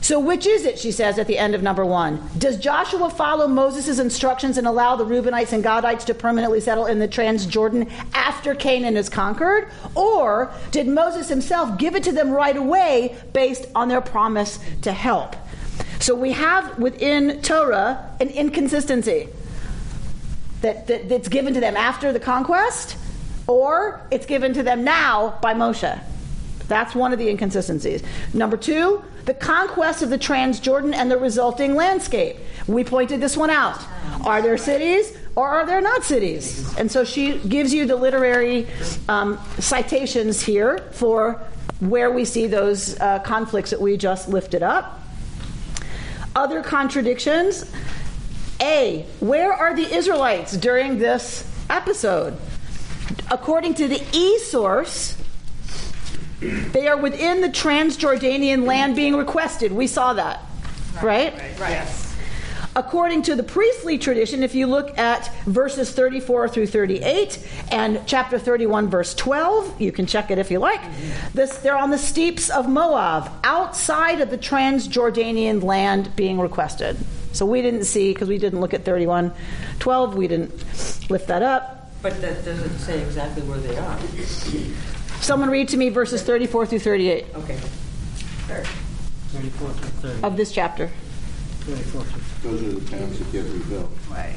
So, 0.02 0.18
which 0.18 0.44
is 0.44 0.64
it, 0.64 0.76
she 0.76 0.90
says 0.90 1.20
at 1.20 1.28
the 1.28 1.38
end 1.38 1.54
of 1.54 1.62
number 1.62 1.84
one? 1.84 2.20
Does 2.36 2.56
Joshua 2.56 3.10
follow 3.10 3.46
Moses' 3.46 4.00
instructions 4.00 4.58
and 4.58 4.66
allow 4.66 4.96
the 4.96 5.04
Reubenites 5.04 5.52
and 5.52 5.62
Gadites 5.62 6.04
to 6.06 6.14
permanently 6.14 6.60
settle 6.60 6.86
in 6.86 6.98
the 6.98 7.06
Transjordan 7.06 7.88
after 8.12 8.56
Canaan 8.56 8.96
is 8.96 9.08
conquered? 9.08 9.70
Or 9.94 10.52
did 10.72 10.88
Moses 10.88 11.28
himself 11.28 11.78
give 11.78 11.94
it 11.94 12.02
to 12.04 12.12
them 12.12 12.32
right 12.32 12.56
away 12.56 13.14
based 13.32 13.66
on 13.76 13.88
their 13.88 14.00
promise 14.00 14.58
to 14.82 14.90
help? 14.90 15.36
So, 16.00 16.14
we 16.14 16.32
have 16.32 16.78
within 16.78 17.42
Torah 17.42 18.16
an 18.20 18.28
inconsistency 18.28 19.28
that, 20.62 20.86
that, 20.86 21.08
that's 21.08 21.28
given 21.28 21.54
to 21.54 21.60
them 21.60 21.76
after 21.76 22.12
the 22.12 22.20
conquest, 22.20 22.96
or 23.46 24.00
it's 24.10 24.26
given 24.26 24.54
to 24.54 24.62
them 24.62 24.84
now 24.84 25.38
by 25.42 25.54
Moshe. 25.54 26.00
That's 26.68 26.94
one 26.94 27.12
of 27.12 27.18
the 27.18 27.28
inconsistencies. 27.28 28.02
Number 28.32 28.56
two, 28.56 29.04
the 29.24 29.34
conquest 29.34 30.02
of 30.02 30.10
the 30.10 30.18
Transjordan 30.18 30.94
and 30.94 31.10
the 31.10 31.18
resulting 31.18 31.74
landscape. 31.74 32.36
We 32.66 32.84
pointed 32.84 33.20
this 33.20 33.36
one 33.36 33.50
out. 33.50 33.80
Are 34.24 34.40
there 34.40 34.56
cities 34.56 35.16
or 35.36 35.48
are 35.48 35.66
there 35.66 35.80
not 35.80 36.04
cities? 36.04 36.76
And 36.78 36.90
so 36.90 37.04
she 37.04 37.38
gives 37.38 37.74
you 37.74 37.86
the 37.86 37.96
literary 37.96 38.68
um, 39.08 39.38
citations 39.58 40.40
here 40.40 40.78
for 40.92 41.42
where 41.80 42.10
we 42.10 42.24
see 42.24 42.46
those 42.46 42.98
uh, 43.00 43.18
conflicts 43.20 43.70
that 43.70 43.80
we 43.80 43.96
just 43.96 44.28
lifted 44.28 44.62
up. 44.62 45.00
Other 46.34 46.62
contradictions. 46.62 47.70
A, 48.60 49.06
where 49.20 49.52
are 49.52 49.74
the 49.74 49.92
Israelites 49.94 50.56
during 50.56 50.98
this 50.98 51.50
episode? 51.68 52.36
According 53.30 53.74
to 53.74 53.88
the 53.88 54.02
E 54.12 54.38
source, 54.38 55.16
they 56.40 56.88
are 56.88 56.96
within 56.96 57.40
the 57.40 57.48
Transjordanian 57.48 58.64
land 58.66 58.96
being 58.96 59.16
requested. 59.16 59.72
We 59.72 59.86
saw 59.86 60.12
that, 60.14 60.42
right? 61.02 61.34
Right. 61.58 61.99
According 62.80 63.24
to 63.24 63.36
the 63.36 63.42
priestly 63.42 63.98
tradition, 63.98 64.42
if 64.42 64.54
you 64.54 64.66
look 64.66 64.96
at 64.98 65.30
verses 65.44 65.90
34 65.92 66.48
through 66.48 66.66
38 66.66 67.46
and 67.70 68.00
chapter 68.06 68.38
31, 68.38 68.88
verse 68.88 69.12
12, 69.12 69.78
you 69.78 69.92
can 69.92 70.06
check 70.06 70.30
it 70.30 70.38
if 70.38 70.50
you 70.50 70.58
like. 70.58 70.80
This, 71.34 71.58
they're 71.58 71.76
on 71.76 71.90
the 71.90 71.98
steppes 71.98 72.48
of 72.48 72.70
Moab, 72.70 73.30
outside 73.44 74.22
of 74.22 74.30
the 74.30 74.38
Transjordanian 74.38 75.62
land 75.62 76.16
being 76.16 76.40
requested. 76.40 76.96
So 77.32 77.44
we 77.44 77.60
didn't 77.60 77.84
see, 77.84 78.14
because 78.14 78.28
we 78.30 78.38
didn't 78.38 78.60
look 78.60 78.72
at 78.72 78.86
31, 78.86 79.30
12, 79.78 80.16
we 80.16 80.26
didn't 80.26 80.50
lift 81.10 81.28
that 81.28 81.42
up. 81.42 81.90
But 82.00 82.18
that 82.22 82.46
doesn't 82.46 82.78
say 82.78 83.02
exactly 83.02 83.42
where 83.42 83.58
they 83.58 83.76
are. 83.76 83.98
Someone 85.20 85.50
read 85.50 85.68
to 85.68 85.76
me 85.76 85.90
verses 85.90 86.22
34 86.22 86.64
through 86.64 86.78
38 86.78 87.26
Okay. 87.34 87.58
34 88.46 89.68
through 89.68 90.10
30. 90.12 90.22
of 90.24 90.38
this 90.38 90.50
chapter. 90.50 90.90
34 91.66 92.04
to 92.04 92.29
Those 92.42 92.62
are 92.62 92.72
the 92.80 92.90
towns 92.90 93.18
that 93.18 93.32
get 93.32 93.44
rebuilt. 93.44 93.90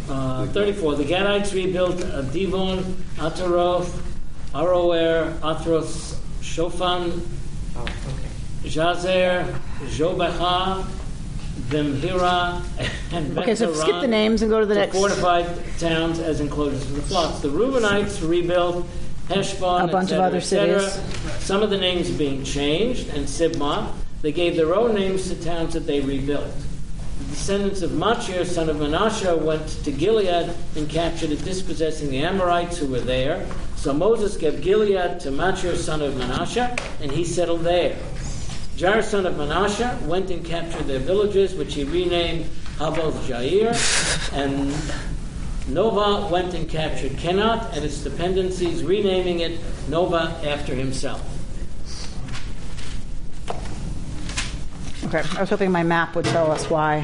Uh, 0.09 0.45
34. 0.47 0.95
The 0.95 1.05
Gadites 1.05 1.53
rebuilt 1.53 2.01
uh, 2.03 2.21
Divon, 2.23 2.83
Ataroth, 3.15 3.89
Aroer, 4.53 5.33
Athros, 5.39 6.15
Shofan, 6.41 7.21
Oh, 7.75 7.81
okay. 7.81 8.69
Jazer, 8.69 9.45
Jobecha, 9.85 10.85
Vimhira, 11.69 12.61
and 13.13 13.37
Okay, 13.37 13.55
so 13.55 13.73
skip 13.73 14.01
the 14.01 14.07
names 14.07 14.41
and 14.43 14.51
go 14.51 14.59
to 14.59 14.65
the 14.65 14.73
the 14.75 14.79
next. 14.81 14.95
fortified 14.95 15.47
towns 15.79 16.19
as 16.19 16.39
enclosures 16.39 16.85
for 16.85 16.93
the 16.93 17.01
flocks. 17.01 17.39
The 17.39 17.47
Reubenites 17.49 18.27
rebuilt 18.27 18.85
Heshbon, 19.29 19.85
A 19.85 19.91
bunch 19.91 20.11
of 20.11 20.19
other 20.19 20.41
cities. 20.41 20.99
Some 21.39 21.63
of 21.63 21.69
the 21.69 21.77
names 21.77 22.11
being 22.11 22.43
changed, 22.43 23.07
and 23.09 23.25
Sibmah. 23.25 23.93
They 24.21 24.31
gave 24.31 24.55
their 24.55 24.75
own 24.75 24.93
names 24.93 25.29
to 25.29 25.35
towns 25.43 25.73
that 25.73 25.85
they 25.87 25.99
rebuilt. 26.01 26.45
The 27.19 27.25
descendants 27.25 27.81
of 27.81 27.93
Machir, 27.93 28.45
son 28.45 28.69
of 28.69 28.79
Manasseh, 28.79 29.35
went 29.35 29.67
to 29.83 29.91
Gilead 29.91 30.49
and 30.75 30.89
captured 30.89 31.31
it, 31.31 31.43
dispossessing 31.43 32.09
the 32.09 32.19
Amorites 32.19 32.77
who 32.77 32.87
were 32.87 32.99
there. 32.99 33.45
So 33.75 33.93
Moses 33.93 34.37
gave 34.37 34.61
Gilead 34.61 35.19
to 35.21 35.31
Machir, 35.31 35.75
son 35.75 36.01
of 36.01 36.17
Manasseh, 36.17 36.75
and 37.01 37.11
he 37.11 37.23
settled 37.23 37.61
there. 37.61 37.95
Jair, 38.77 39.03
son 39.03 39.25
of 39.25 39.37
Manasseh, 39.37 39.99
went 40.05 40.31
and 40.31 40.43
captured 40.43 40.87
their 40.87 40.99
villages, 40.99 41.53
which 41.53 41.75
he 41.75 41.83
renamed 41.83 42.45
Havoth 42.77 43.13
Jair, 43.27 43.73
and 44.33 44.73
Nova 45.71 46.27
went 46.31 46.53
and 46.55 46.67
captured 46.67 47.11
Kenat 47.13 47.75
and 47.75 47.85
its 47.85 47.99
dependencies, 48.03 48.83
renaming 48.83 49.41
it 49.41 49.59
Nova 49.87 50.35
after 50.43 50.73
himself. 50.73 51.21
Okay, 55.13 55.37
I 55.37 55.41
was 55.41 55.49
hoping 55.51 55.69
my 55.71 55.83
map 55.83 56.15
would 56.15 56.25
tell 56.25 56.51
us 56.51 56.71
why. 56.71 57.01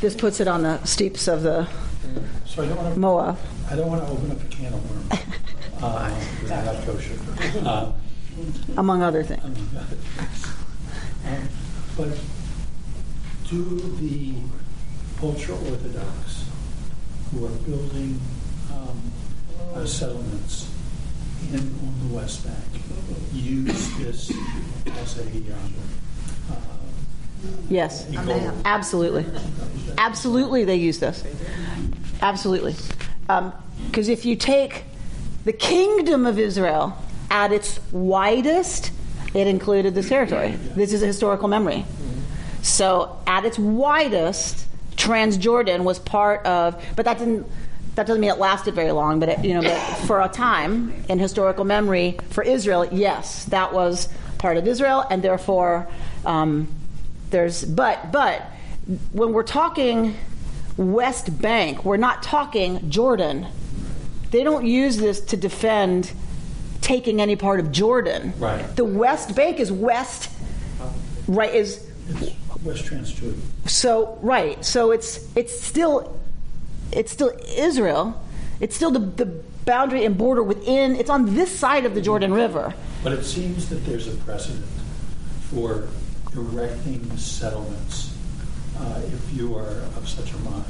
This 0.00 0.16
puts 0.16 0.40
it 0.40 0.48
on 0.48 0.62
the 0.62 0.82
steppes 0.86 1.28
of 1.28 1.42
the 1.42 1.68
So 2.46 2.62
I 2.62 2.66
don't 2.68 2.76
want 2.78 2.94
to, 2.94 3.00
Moab. 3.00 3.38
I 3.70 3.76
don't 3.76 3.88
want 3.88 4.02
to 4.02 4.08
open 4.10 4.30
up 4.30 4.42
a 4.42 4.46
can 4.46 4.72
of 4.72 4.90
worms. 4.90 5.12
uh, 5.82 6.24
Because 6.40 6.50
I'm 6.50 6.64
not 6.64 6.82
kosher. 6.86 7.18
Uh, 7.66 7.92
among 8.78 9.02
other 9.02 9.22
things. 9.22 9.44
Um, 9.44 9.54
But 11.98 12.18
do 13.46 13.62
the 14.00 14.32
ultra-Orthodox 15.22 16.46
who 17.30 17.44
are 17.44 17.50
building 17.50 18.18
um, 18.72 19.12
uh, 19.74 19.84
settlements 19.84 20.70
in, 21.52 21.58
on 21.58 21.94
the 22.08 22.14
West 22.14 22.46
Bank 22.46 22.56
use 23.34 23.98
this 23.98 24.30
as 24.86 25.18
a, 25.18 25.26
um, 25.26 25.74
Yes, 27.68 28.06
absolutely. 28.64 29.26
Absolutely, 29.98 30.64
they 30.64 30.76
use 30.76 30.98
this. 30.98 31.24
Absolutely. 32.20 32.74
Because 33.86 34.08
if 34.08 34.24
you 34.24 34.36
take 34.36 34.84
the 35.44 35.52
kingdom 35.52 36.26
of 36.26 36.38
Israel 36.38 36.96
at 37.30 37.52
its 37.52 37.80
widest, 37.92 38.92
it 39.34 39.46
included 39.46 39.94
this 39.94 40.08
territory. 40.08 40.52
This 40.52 40.92
is 40.92 41.02
a 41.02 41.06
historical 41.06 41.48
memory. 41.48 41.84
So, 42.62 43.18
at 43.26 43.44
its 43.44 43.58
widest, 43.58 44.66
Transjordan 44.96 45.82
was 45.82 45.98
part 45.98 46.44
of, 46.46 46.82
but 46.94 47.04
that 47.06 47.18
didn't. 47.18 47.46
That 47.94 48.06
doesn't 48.06 48.22
mean 48.22 48.30
it 48.30 48.38
lasted 48.38 48.74
very 48.74 48.90
long, 48.92 49.20
but 49.20 49.28
it, 49.28 49.44
you 49.44 49.52
know, 49.52 49.60
but 49.60 49.78
for 50.06 50.22
a 50.22 50.28
time 50.28 51.04
in 51.10 51.18
historical 51.18 51.66
memory 51.66 52.16
for 52.30 52.42
Israel, 52.42 52.86
yes, 52.90 53.44
that 53.46 53.74
was 53.74 54.08
part 54.38 54.56
of 54.56 54.66
Israel, 54.66 55.04
and 55.10 55.22
therefore 55.22 55.86
um, 56.24 56.68
there's. 57.32 57.64
But 57.64 58.12
but 58.12 58.42
when 59.12 59.32
we're 59.32 59.42
talking 59.42 60.16
West 60.76 61.40
Bank, 61.42 61.84
we're 61.84 61.96
not 61.96 62.22
talking 62.22 62.88
Jordan. 62.88 63.46
They 64.30 64.44
don't 64.44 64.64
use 64.64 64.96
this 64.96 65.20
to 65.20 65.36
defend 65.36 66.12
taking 66.80 67.20
any 67.20 67.36
part 67.36 67.60
of 67.60 67.72
Jordan. 67.72 68.32
Right. 68.38 68.64
The 68.76 68.84
West 68.84 69.34
Bank 69.34 69.60
is 69.60 69.70
west, 69.70 70.30
right? 71.26 71.54
Is 71.54 71.88
It's 72.08 72.32
West 72.62 72.84
Transjordan. 72.84 73.40
so 73.66 74.18
right. 74.22 74.64
So 74.64 74.90
it's 74.92 75.28
it's 75.36 75.58
still 75.60 76.18
it's 76.92 77.10
still 77.10 77.32
Israel. 77.56 78.22
It's 78.60 78.76
still 78.76 78.92
the, 78.92 79.00
the 79.00 79.26
boundary 79.64 80.04
and 80.04 80.16
border 80.16 80.42
within. 80.42 80.94
It's 80.96 81.10
on 81.10 81.34
this 81.34 81.50
side 81.50 81.84
of 81.84 81.94
the 81.94 82.00
Jordan 82.00 82.32
River. 82.32 82.74
But 83.02 83.12
it 83.12 83.24
seems 83.24 83.68
that 83.70 83.84
there's 83.84 84.06
a 84.06 84.16
precedent 84.18 84.64
for 85.50 85.88
erecting 86.34 87.16
settlements, 87.16 88.16
uh, 88.78 89.00
if 89.06 89.34
you 89.34 89.56
are 89.56 89.82
of 89.96 90.08
such 90.08 90.32
a 90.32 90.38
mind, 90.38 90.64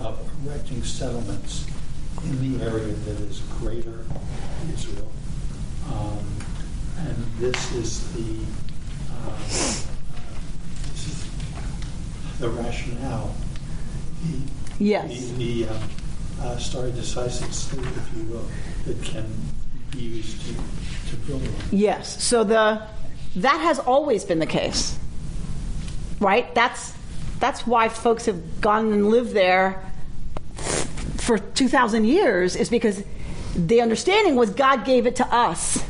of 0.00 0.18
erecting 0.46 0.82
settlements 0.82 1.66
in 2.24 2.58
the 2.58 2.64
area 2.64 2.92
that 2.92 3.20
is 3.20 3.40
greater 3.58 4.04
Israel. 4.72 5.10
Um, 5.92 6.18
and 6.98 7.16
this 7.38 7.72
is 7.74 8.12
the 8.14 8.44
uh, 9.10 9.28
uh, 9.28 9.36
this 10.92 11.06
is 11.08 11.28
the 12.40 12.48
rationale. 12.48 13.34
The, 14.24 14.38
Yes. 14.78 15.30
the, 15.30 15.64
the 15.64 15.68
um, 15.68 15.82
uh, 16.40 16.56
stare 16.56 16.90
decisis, 16.90 17.72
if 17.72 18.16
you 18.16 18.24
will, 18.24 18.44
that 18.86 19.00
can 19.04 19.24
be 19.92 20.00
used 20.00 20.40
to, 20.40 20.54
to 21.10 21.16
build 21.26 21.42
on. 21.42 21.54
Yes. 21.70 22.20
So 22.22 22.42
the 22.42 22.82
that 23.36 23.60
has 23.60 23.78
always 23.78 24.24
been 24.24 24.38
the 24.38 24.46
case, 24.46 24.98
right? 26.20 26.54
That's 26.54 26.94
that's 27.40 27.66
why 27.66 27.88
folks 27.88 28.26
have 28.26 28.60
gone 28.60 28.92
and 28.92 29.10
lived 29.10 29.32
there 29.32 29.82
for 31.18 31.38
two 31.38 31.68
thousand 31.68 32.04
years. 32.06 32.56
Is 32.56 32.68
because 32.70 33.02
the 33.54 33.80
understanding 33.80 34.36
was 34.36 34.50
God 34.50 34.84
gave 34.84 35.06
it 35.06 35.16
to 35.16 35.26
us. 35.34 35.82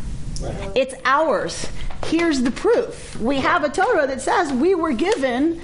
Right. 0.42 0.70
It's 0.74 0.94
ours. 1.04 1.68
Here's 2.06 2.42
the 2.42 2.50
proof. 2.50 3.18
We 3.18 3.36
have 3.36 3.64
a 3.64 3.68
Torah 3.70 4.06
that 4.06 4.20
says 4.20 4.52
we 4.52 4.74
were 4.74 4.92
given 4.92 5.60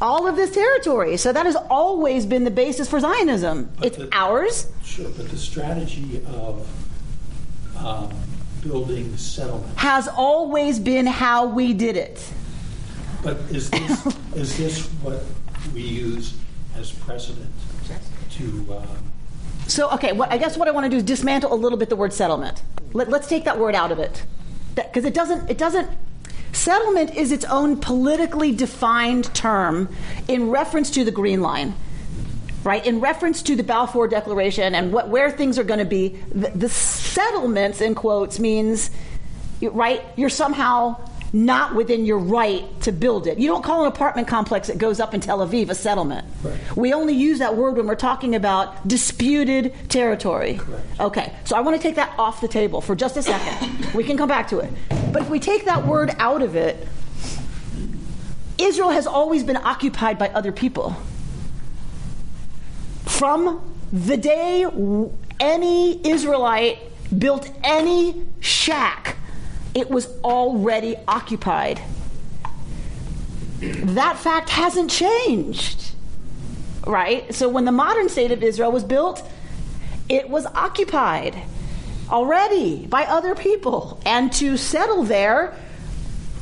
all 0.00 0.26
of 0.26 0.36
this 0.36 0.50
territory. 0.52 1.16
So 1.16 1.32
that 1.32 1.46
has 1.46 1.56
always 1.56 2.24
been 2.26 2.44
the 2.44 2.50
basis 2.50 2.88
for 2.88 3.00
Zionism. 3.00 3.70
But 3.76 3.86
It's 3.86 3.96
the- 3.98 4.08
ours. 4.12 4.68
Sure, 4.82 5.10
but 5.16 5.28
the 5.28 5.36
strategy 5.36 6.22
of 6.26 6.66
um, 7.78 8.10
building 8.64 9.16
settlement, 9.16 9.76
Has 9.78 10.08
always 10.08 10.78
been 10.78 11.06
how 11.06 11.46
we 11.46 11.72
did 11.72 11.96
it. 11.96 12.32
but 13.22 13.36
is 13.50 13.70
this, 13.70 14.06
is 14.34 14.56
this 14.56 14.86
what 15.02 15.22
we 15.74 15.82
use 15.82 16.34
as 16.76 16.90
precedent 16.90 17.50
to, 18.32 18.66
um, 18.76 18.86
So, 19.68 19.90
okay, 19.90 20.12
what, 20.12 20.32
I 20.32 20.38
guess 20.38 20.56
what 20.56 20.66
I 20.66 20.70
want 20.72 20.84
to 20.84 20.90
do 20.90 20.96
is 20.96 21.02
dismantle 21.02 21.52
a 21.52 21.54
little 21.54 21.78
bit 21.78 21.88
the 21.88 21.96
word 21.96 22.12
settlement. 22.12 22.62
Let, 22.92 23.12
us 23.12 23.28
take 23.28 23.44
that 23.44 23.58
word 23.58 23.74
out 23.74 23.92
of 23.92 23.98
it, 23.98 24.24
because 24.74 25.04
it 25.04 25.14
doesn't. 25.14 25.48
It 25.50 25.58
doesn't. 25.58 25.88
Settlement 26.52 27.14
is 27.16 27.32
its 27.32 27.44
own 27.46 27.80
politically 27.80 28.52
defined 28.52 29.32
term 29.34 29.88
in 30.28 30.50
reference 30.50 30.90
to 30.92 31.04
the 31.04 31.10
Green 31.10 31.40
Line, 31.42 31.74
right? 32.64 32.84
In 32.84 33.00
reference 33.00 33.42
to 33.42 33.56
the 33.56 33.62
Balfour 33.62 34.08
Declaration 34.08 34.74
and 34.74 34.92
what 34.92 35.08
where 35.08 35.30
things 35.30 35.58
are 35.58 35.64
going 35.64 35.78
to 35.78 35.84
be. 35.84 36.08
The, 36.32 36.50
the 36.50 36.68
settlements, 36.68 37.80
in 37.80 37.94
quotes, 37.94 38.38
means 38.38 38.90
right. 39.60 40.02
You're 40.16 40.30
somehow 40.30 40.96
not 41.34 41.74
within 41.74 42.06
your 42.06 42.18
right 42.18 42.64
to 42.80 42.92
build 42.92 43.26
it. 43.26 43.38
You 43.38 43.48
don't 43.48 43.64
call 43.64 43.82
an 43.82 43.88
apartment 43.88 44.28
complex 44.28 44.68
that 44.68 44.78
goes 44.78 45.00
up 45.00 45.14
in 45.14 45.20
Tel 45.20 45.40
Aviv 45.40 45.68
a 45.68 45.74
settlement. 45.74 46.24
Right. 46.44 46.76
We 46.76 46.92
only 46.92 47.14
use 47.14 47.40
that 47.40 47.56
word 47.56 47.76
when 47.76 47.88
we're 47.88 47.96
talking 47.96 48.36
about 48.36 48.86
disputed 48.86 49.74
territory. 49.88 50.54
Correct. 50.54 51.00
Okay, 51.00 51.32
so 51.42 51.56
I 51.56 51.60
want 51.60 51.76
to 51.76 51.82
take 51.82 51.96
that 51.96 52.16
off 52.20 52.40
the 52.40 52.46
table 52.46 52.80
for 52.80 52.94
just 52.94 53.16
a 53.16 53.22
second. 53.22 53.92
we 53.94 54.04
can 54.04 54.16
come 54.16 54.28
back 54.28 54.48
to 54.48 54.60
it. 54.60 54.72
But 55.12 55.22
if 55.22 55.28
we 55.28 55.40
take 55.40 55.64
that 55.64 55.84
word 55.84 56.14
out 56.18 56.40
of 56.40 56.54
it, 56.54 56.86
Israel 58.56 58.90
has 58.90 59.08
always 59.08 59.42
been 59.42 59.56
occupied 59.56 60.18
by 60.18 60.28
other 60.28 60.52
people. 60.52 60.96
From 63.06 63.60
the 63.92 64.16
day 64.16 64.66
any 65.40 66.06
Israelite 66.06 66.78
built 67.16 67.50
any 67.62 68.24
shack, 68.40 69.16
it 69.74 69.90
was 69.90 70.06
already 70.22 70.96
occupied. 71.06 71.80
That 73.60 74.18
fact 74.18 74.50
hasn't 74.50 74.90
changed 74.90 75.84
right? 76.86 77.34
So 77.34 77.48
when 77.48 77.64
the 77.64 77.72
modern 77.72 78.08
state 78.08 78.30
of 78.32 78.42
Israel 78.42 78.72
was 78.72 78.84
built, 78.84 79.26
it 80.08 80.28
was 80.28 80.46
occupied 80.46 81.36
already 82.10 82.86
by 82.86 83.04
other 83.04 83.34
people. 83.34 84.00
And 84.04 84.32
to 84.34 84.56
settle 84.56 85.04
there, 85.04 85.56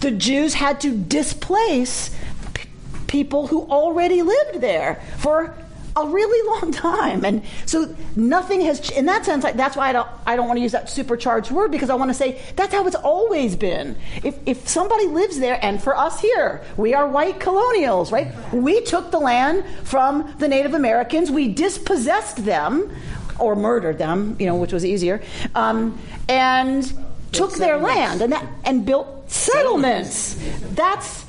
the 0.00 0.10
Jews 0.10 0.54
had 0.54 0.80
to 0.80 0.96
displace 0.96 2.10
p- 2.54 2.68
people 3.06 3.46
who 3.46 3.62
already 3.62 4.22
lived 4.22 4.60
there 4.60 5.00
for 5.18 5.54
a 5.96 6.06
really 6.06 6.60
long 6.60 6.72
time. 6.72 7.24
And 7.24 7.42
so 7.66 7.94
nothing 8.16 8.60
has, 8.62 8.90
in 8.90 9.06
that 9.06 9.24
sense, 9.24 9.44
that's 9.44 9.76
why 9.76 9.90
I 9.90 9.92
don't, 9.92 10.08
I 10.26 10.36
don't 10.36 10.46
want 10.46 10.58
to 10.58 10.62
use 10.62 10.72
that 10.72 10.88
supercharged 10.88 11.50
word 11.50 11.70
because 11.70 11.90
I 11.90 11.94
want 11.94 12.10
to 12.10 12.14
say 12.14 12.40
that's 12.56 12.72
how 12.72 12.86
it's 12.86 12.96
always 12.96 13.56
been. 13.56 13.96
If, 14.22 14.38
if 14.46 14.68
somebody 14.68 15.06
lives 15.06 15.38
there, 15.38 15.58
and 15.62 15.82
for 15.82 15.96
us 15.96 16.20
here, 16.20 16.62
we 16.76 16.94
are 16.94 17.06
white 17.06 17.40
colonials, 17.40 18.12
right? 18.12 18.32
We 18.52 18.80
took 18.82 19.10
the 19.10 19.18
land 19.18 19.64
from 19.84 20.34
the 20.38 20.48
Native 20.48 20.74
Americans, 20.74 21.30
we 21.30 21.52
dispossessed 21.52 22.44
them 22.44 22.90
or 23.38 23.56
murdered 23.56 23.98
them, 23.98 24.36
you 24.38 24.46
know, 24.46 24.56
which 24.56 24.72
was 24.72 24.84
easier, 24.84 25.22
um, 25.54 25.98
and 26.28 26.92
took 27.32 27.54
their 27.54 27.78
land 27.78 28.22
and, 28.22 28.32
that, 28.32 28.46
and 28.64 28.84
built 28.84 29.30
settlements. 29.30 30.38
That's, 30.74 31.21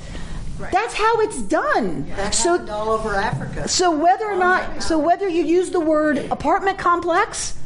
that's 0.58 0.94
how 0.94 1.20
it's 1.20 1.42
done. 1.42 2.06
That 2.10 2.34
So 2.34 2.66
all 2.68 2.90
over 2.90 3.14
Africa. 3.14 3.68
so 3.68 3.96
whether 3.96 4.26
or 4.26 4.36
not, 4.36 4.82
so 4.82 4.98
whether 4.98 5.28
you 5.28 5.44
use 5.44 5.70
the 5.70 5.80
word 5.80 6.18
apartment 6.30 6.78
complex 6.78 7.58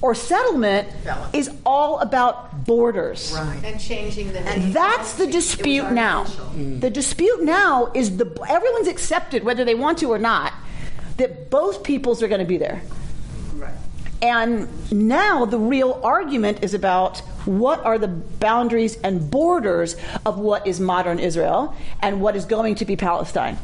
or 0.00 0.14
settlement 0.14 0.88
is 1.32 1.50
all 1.64 2.00
about 2.00 2.64
borders. 2.64 3.32
Right. 3.34 3.64
And 3.64 3.80
changing 3.80 4.32
the 4.32 4.40
name. 4.40 4.72
That's 4.72 5.14
the 5.14 5.26
dispute 5.26 5.90
now. 5.90 6.24
The 6.24 6.88
mm. 6.88 6.92
dispute 6.92 7.42
now 7.42 7.90
is 7.94 8.16
the 8.16 8.26
everyone's 8.48 8.88
accepted 8.88 9.44
whether 9.44 9.64
they 9.64 9.74
want 9.74 9.98
to 9.98 10.12
or 10.12 10.18
not 10.18 10.52
that 11.16 11.50
both 11.50 11.82
peoples 11.82 12.22
are 12.22 12.28
going 12.28 12.40
to 12.40 12.46
be 12.46 12.58
there. 12.58 12.82
And 14.22 14.68
now 14.90 15.44
the 15.44 15.58
real 15.58 16.00
argument 16.02 16.62
is 16.62 16.74
about 16.74 17.18
what 17.46 17.84
are 17.84 17.98
the 17.98 18.08
boundaries 18.08 18.96
and 19.02 19.30
borders 19.30 19.96
of 20.24 20.38
what 20.38 20.66
is 20.66 20.80
modern 20.80 21.18
Israel 21.18 21.74
and 22.00 22.20
what 22.20 22.34
is 22.36 22.44
going 22.44 22.76
to 22.76 22.84
be 22.84 22.96
Palestine. 22.96 23.58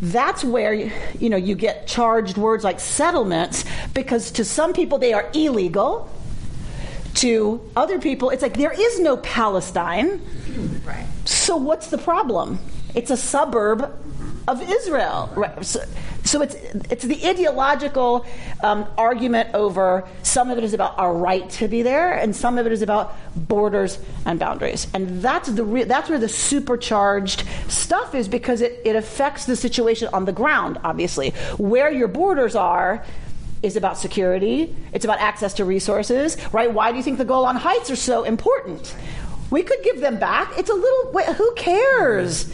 That's 0.00 0.44
where 0.44 0.74
you 0.74 1.30
know 1.30 1.36
you 1.36 1.54
get 1.54 1.86
charged 1.86 2.36
words 2.36 2.64
like 2.64 2.80
settlements 2.80 3.64
because 3.94 4.32
to 4.32 4.44
some 4.44 4.72
people 4.72 4.98
they 4.98 5.12
are 5.12 5.30
illegal. 5.34 6.10
To 7.14 7.60
other 7.76 8.00
people, 8.00 8.30
it's 8.30 8.42
like 8.42 8.56
there 8.56 8.72
is 8.72 8.98
no 8.98 9.16
Palestine. 9.18 10.20
Right. 10.84 11.06
So 11.24 11.56
what's 11.56 11.86
the 11.86 11.96
problem? 11.96 12.58
It's 12.96 13.12
a 13.12 13.16
suburb 13.16 13.88
of 14.48 14.68
Israel. 14.68 15.32
Right? 15.36 15.64
So, 15.64 15.80
so, 16.24 16.40
it's 16.40 16.54
it's 16.90 17.04
the 17.04 17.26
ideological 17.26 18.24
um, 18.62 18.86
argument 18.96 19.54
over 19.54 20.08
some 20.22 20.50
of 20.50 20.56
it 20.56 20.64
is 20.64 20.72
about 20.72 20.98
our 20.98 21.14
right 21.14 21.48
to 21.50 21.68
be 21.68 21.82
there, 21.82 22.14
and 22.14 22.34
some 22.34 22.56
of 22.56 22.66
it 22.66 22.72
is 22.72 22.80
about 22.80 23.14
borders 23.36 23.98
and 24.24 24.38
boundaries. 24.38 24.86
And 24.94 25.20
that's 25.20 25.50
the 25.50 25.64
re- 25.64 25.84
that's 25.84 26.08
where 26.08 26.18
the 26.18 26.28
supercharged 26.28 27.44
stuff 27.68 28.14
is 28.14 28.26
because 28.26 28.62
it, 28.62 28.80
it 28.84 28.96
affects 28.96 29.44
the 29.44 29.54
situation 29.54 30.08
on 30.14 30.24
the 30.24 30.32
ground. 30.32 30.78
Obviously, 30.82 31.30
where 31.58 31.92
your 31.92 32.08
borders 32.08 32.56
are 32.56 33.04
is 33.62 33.76
about 33.76 33.98
security. 33.98 34.74
It's 34.92 35.04
about 35.04 35.20
access 35.20 35.54
to 35.54 35.64
resources, 35.64 36.36
right? 36.52 36.72
Why 36.72 36.90
do 36.90 36.96
you 36.96 37.02
think 37.02 37.18
the 37.18 37.24
Golan 37.24 37.56
Heights 37.56 37.90
are 37.90 37.96
so 37.96 38.24
important? 38.24 38.94
We 39.50 39.62
could 39.62 39.82
give 39.82 40.00
them 40.00 40.18
back. 40.18 40.52
It's 40.58 40.70
a 40.70 40.74
little. 40.74 41.34
Who 41.34 41.54
cares? 41.54 42.52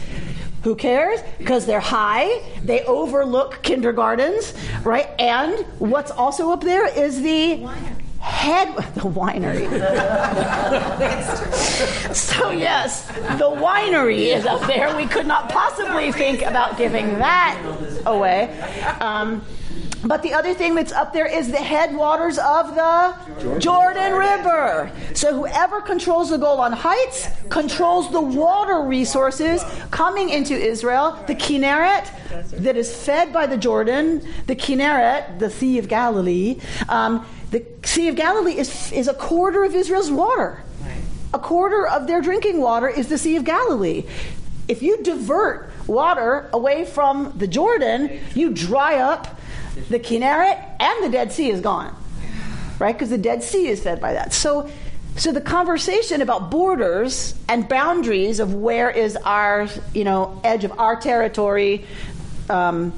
Who 0.63 0.75
cares? 0.75 1.21
Because 1.37 1.65
they're 1.65 1.79
high, 1.79 2.41
they 2.63 2.83
overlook 2.85 3.63
kindergartens, 3.63 4.53
right? 4.83 5.09
And 5.19 5.65
what's 5.79 6.11
also 6.11 6.51
up 6.51 6.61
there 6.61 6.87
is 6.87 7.21
the 7.21 7.67
head 8.19 8.67
the 8.93 9.01
winery. 9.01 9.67
so 12.15 12.51
yes, 12.51 13.07
the 13.07 13.49
winery 13.49 14.35
is 14.35 14.45
up 14.45 14.67
there. 14.67 14.95
We 14.95 15.07
could 15.07 15.25
not 15.25 15.49
possibly 15.49 16.11
think 16.11 16.43
about 16.43 16.77
giving 16.77 17.17
that 17.17 17.59
away. 18.05 18.59
Um, 18.99 19.41
but 20.05 20.23
the 20.23 20.33
other 20.33 20.53
thing 20.53 20.75
that's 20.75 20.91
up 20.91 21.13
there 21.13 21.25
is 21.25 21.51
the 21.51 21.57
headwaters 21.57 22.37
of 22.39 22.75
the 22.75 23.15
Jordan, 23.41 23.61
Jordan 23.61 24.13
River. 24.13 24.91
So 25.13 25.35
whoever 25.35 25.81
controls 25.81 26.29
the 26.29 26.37
Golan 26.37 26.73
Heights 26.73 27.27
controls 27.49 28.11
the 28.11 28.21
water 28.21 28.81
resources 28.81 29.63
coming 29.91 30.29
into 30.29 30.55
Israel. 30.55 31.19
The 31.27 31.35
Kinneret 31.35 32.09
that 32.63 32.77
is 32.77 32.95
fed 32.95 33.31
by 33.31 33.45
the 33.45 33.57
Jordan, 33.57 34.25
the 34.47 34.55
Kinneret, 34.55 35.39
the 35.39 35.49
Sea 35.49 35.77
of 35.77 35.87
Galilee. 35.87 36.59
Um, 36.89 37.25
the 37.51 37.63
Sea 37.83 38.07
of 38.07 38.15
Galilee 38.15 38.57
is, 38.57 38.91
is 38.91 39.07
a 39.07 39.13
quarter 39.13 39.63
of 39.63 39.75
Israel's 39.75 40.11
water. 40.11 40.63
A 41.33 41.39
quarter 41.39 41.87
of 41.87 42.07
their 42.07 42.21
drinking 42.21 42.59
water 42.59 42.89
is 42.89 43.07
the 43.07 43.17
Sea 43.17 43.35
of 43.35 43.45
Galilee. 43.45 44.05
If 44.67 44.81
you 44.81 45.01
divert 45.03 45.69
water 45.87 46.49
away 46.53 46.85
from 46.85 47.33
the 47.37 47.47
Jordan, 47.47 48.19
you 48.33 48.51
dry 48.51 48.95
up 48.95 49.39
the 49.89 49.99
Kinneret 49.99 50.63
and 50.79 51.03
the 51.03 51.09
Dead 51.09 51.31
Sea 51.31 51.49
is 51.49 51.61
gone, 51.61 51.95
right? 52.79 52.93
Because 52.93 53.09
the 53.09 53.17
Dead 53.17 53.43
Sea 53.43 53.67
is 53.67 53.81
fed 53.81 54.01
by 54.01 54.13
that. 54.13 54.33
So, 54.33 54.69
so 55.17 55.31
the 55.31 55.41
conversation 55.41 56.21
about 56.21 56.51
borders 56.51 57.35
and 57.47 57.67
boundaries 57.67 58.39
of 58.39 58.53
where 58.53 58.89
is 58.89 59.15
our, 59.17 59.67
you 59.93 60.03
know, 60.03 60.39
edge 60.43 60.63
of 60.63 60.77
our 60.79 60.95
territory. 60.95 61.85
Um, 62.49 62.93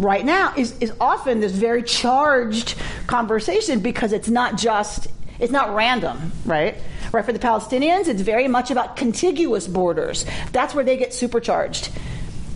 right 0.00 0.24
now 0.24 0.54
is, 0.56 0.76
is 0.78 0.92
often 0.98 1.40
this 1.40 1.52
very 1.52 1.82
charged 1.82 2.74
conversation 3.06 3.80
because 3.80 4.12
it's 4.12 4.28
not 4.28 4.56
just 4.56 5.08
it's 5.38 5.52
not 5.52 5.74
random 5.74 6.32
right 6.46 6.76
right 7.12 7.24
for 7.24 7.32
the 7.32 7.38
palestinians 7.38 8.08
it's 8.08 8.22
very 8.22 8.48
much 8.48 8.70
about 8.70 8.96
contiguous 8.96 9.68
borders 9.68 10.24
that's 10.52 10.74
where 10.74 10.84
they 10.84 10.96
get 10.96 11.12
supercharged 11.12 11.90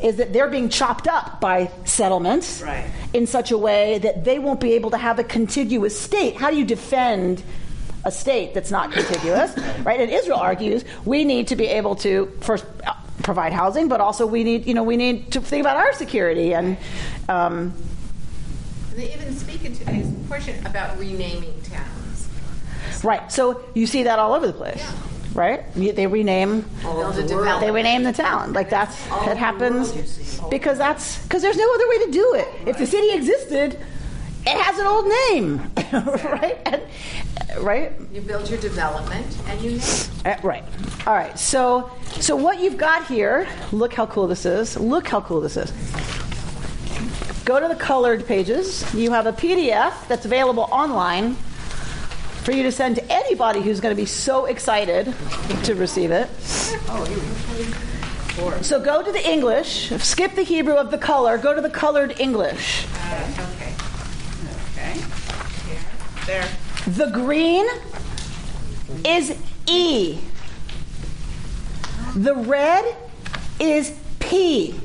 is 0.04 0.16
that 0.16 0.34
they're 0.34 0.50
being 0.50 0.68
chopped 0.68 1.08
up 1.08 1.40
by 1.40 1.70
settlements 1.84 2.60
right. 2.60 2.86
in 3.14 3.26
such 3.26 3.50
a 3.50 3.56
way 3.58 3.98
that 3.98 4.22
they 4.22 4.38
won't 4.38 4.60
be 4.60 4.74
able 4.74 4.90
to 4.90 4.98
have 4.98 5.18
a 5.18 5.24
contiguous 5.24 5.98
state. 5.98 6.36
How 6.36 6.50
do 6.50 6.58
you 6.58 6.64
defend 6.66 7.42
a 8.04 8.12
state 8.12 8.52
that's 8.52 8.70
not 8.70 8.92
contiguous? 8.92 9.56
right? 9.82 9.98
And 9.98 10.10
Israel 10.10 10.38
argues 10.38 10.84
we 11.06 11.24
need 11.24 11.48
to 11.48 11.56
be 11.56 11.66
able 11.66 11.96
to 11.96 12.30
first 12.40 12.66
uh, 12.86 12.92
provide 13.22 13.54
housing, 13.54 13.88
but 13.88 14.02
also 14.02 14.26
we 14.26 14.44
need, 14.44 14.66
you 14.66 14.74
know, 14.74 14.82
we 14.82 14.98
need 14.98 15.32
to 15.32 15.40
think 15.40 15.62
about 15.62 15.78
our 15.78 15.94
security 15.94 16.54
and. 16.54 16.76
Um, 17.30 17.72
they 18.94 19.12
even 19.12 19.34
speak 19.34 19.64
in 19.64 19.74
today's 19.74 20.06
portion 20.28 20.64
about 20.66 20.98
renaming 20.98 21.60
towns. 21.62 22.28
Right. 23.02 23.32
So 23.32 23.64
you 23.74 23.86
see 23.86 24.02
that 24.04 24.18
all 24.18 24.34
over 24.34 24.46
the 24.46 24.52
place. 24.52 24.76
Yeah 24.76 24.92
right? 25.34 25.64
They 25.74 26.06
rename. 26.06 26.64
The 26.82 27.58
they 27.60 27.70
rename 27.70 28.04
the 28.04 28.12
town. 28.12 28.52
Like 28.52 28.70
that's 28.70 28.94
it 29.26 29.36
happens 29.36 29.92
because 30.48 30.78
that's 30.78 31.22
because 31.24 31.42
there's 31.42 31.56
no 31.56 31.74
other 31.74 31.88
way 31.88 32.04
to 32.06 32.10
do 32.10 32.34
it. 32.34 32.48
If 32.66 32.78
the 32.78 32.86
city 32.86 33.10
existed, 33.12 33.78
it 34.46 34.60
has 34.60 34.78
an 34.78 34.86
old 34.86 35.06
name, 35.30 35.58
right? 36.24 36.58
And, 36.66 36.82
right. 37.60 37.92
You 38.12 38.20
build 38.20 38.48
your 38.48 38.60
development 38.60 39.26
and 39.48 39.60
you 39.60 39.72
name. 39.72 40.08
Uh, 40.24 40.36
right. 40.42 40.64
All 41.06 41.14
right. 41.14 41.38
So 41.38 41.90
so 42.20 42.36
what 42.36 42.60
you've 42.60 42.78
got 42.78 43.06
here. 43.06 43.48
Look 43.72 43.94
how 43.94 44.06
cool 44.06 44.26
this 44.26 44.46
is. 44.46 44.76
Look 44.76 45.08
how 45.08 45.20
cool 45.20 45.40
this 45.40 45.56
is. 45.56 45.72
Go 47.44 47.60
to 47.60 47.68
the 47.68 47.76
colored 47.76 48.26
pages. 48.26 48.92
You 48.94 49.10
have 49.10 49.26
a 49.26 49.32
PDF 49.32 50.08
that's 50.08 50.24
available 50.24 50.66
online 50.72 51.36
for 52.44 52.52
you 52.52 52.62
to 52.62 52.70
send 52.70 52.96
to 52.96 53.12
anybody 53.12 53.62
who's 53.62 53.80
going 53.80 53.94
to 53.94 54.00
be 54.00 54.06
so 54.06 54.44
excited 54.44 55.14
to 55.64 55.74
receive 55.74 56.10
it. 56.10 56.28
So 58.62 58.80
go 58.80 59.02
to 59.02 59.10
the 59.10 59.26
English, 59.26 59.88
skip 60.02 60.34
the 60.34 60.42
Hebrew 60.42 60.74
of 60.74 60.90
the 60.90 60.98
color, 60.98 61.38
go 61.38 61.54
to 61.54 61.62
the 61.62 61.70
colored 61.70 62.20
English. 62.20 62.86
Okay. 63.06 63.74
Okay. 64.72 64.92
Here. 65.66 65.80
There. 66.26 66.48
The 66.86 67.06
green 67.12 67.64
is 69.06 69.34
E. 69.66 70.18
The 72.14 72.34
red 72.34 72.96
is 73.58 73.98
P. 74.18 74.78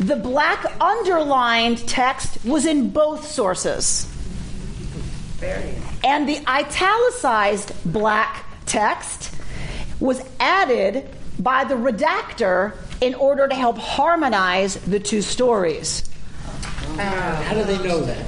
The 0.00 0.16
black 0.16 0.66
underlined 0.80 1.86
text 1.88 2.44
was 2.44 2.66
in 2.66 2.90
both 2.90 3.26
sources. 3.26 4.13
And 6.04 6.28
the 6.28 6.42
italicized 6.48 7.72
black 7.84 8.44
text 8.66 9.34
was 10.00 10.22
added 10.38 11.08
by 11.38 11.64
the 11.64 11.74
redactor 11.74 12.74
in 13.00 13.14
order 13.14 13.48
to 13.48 13.54
help 13.54 13.78
harmonize 13.78 14.76
the 14.76 15.00
two 15.00 15.22
stories. 15.22 16.08
Oh. 16.42 16.96
How 16.96 17.54
do 17.54 17.64
they 17.64 17.82
know 17.86 18.00
that? 18.02 18.24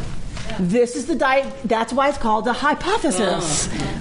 This 0.58 0.96
is 0.96 1.06
the 1.06 1.14
di- 1.14 1.50
that's 1.64 1.92
why 1.92 2.08
it's 2.08 2.18
called 2.18 2.46
a 2.46 2.52
hypothesis. 2.52 3.68
Oh. 3.70 4.00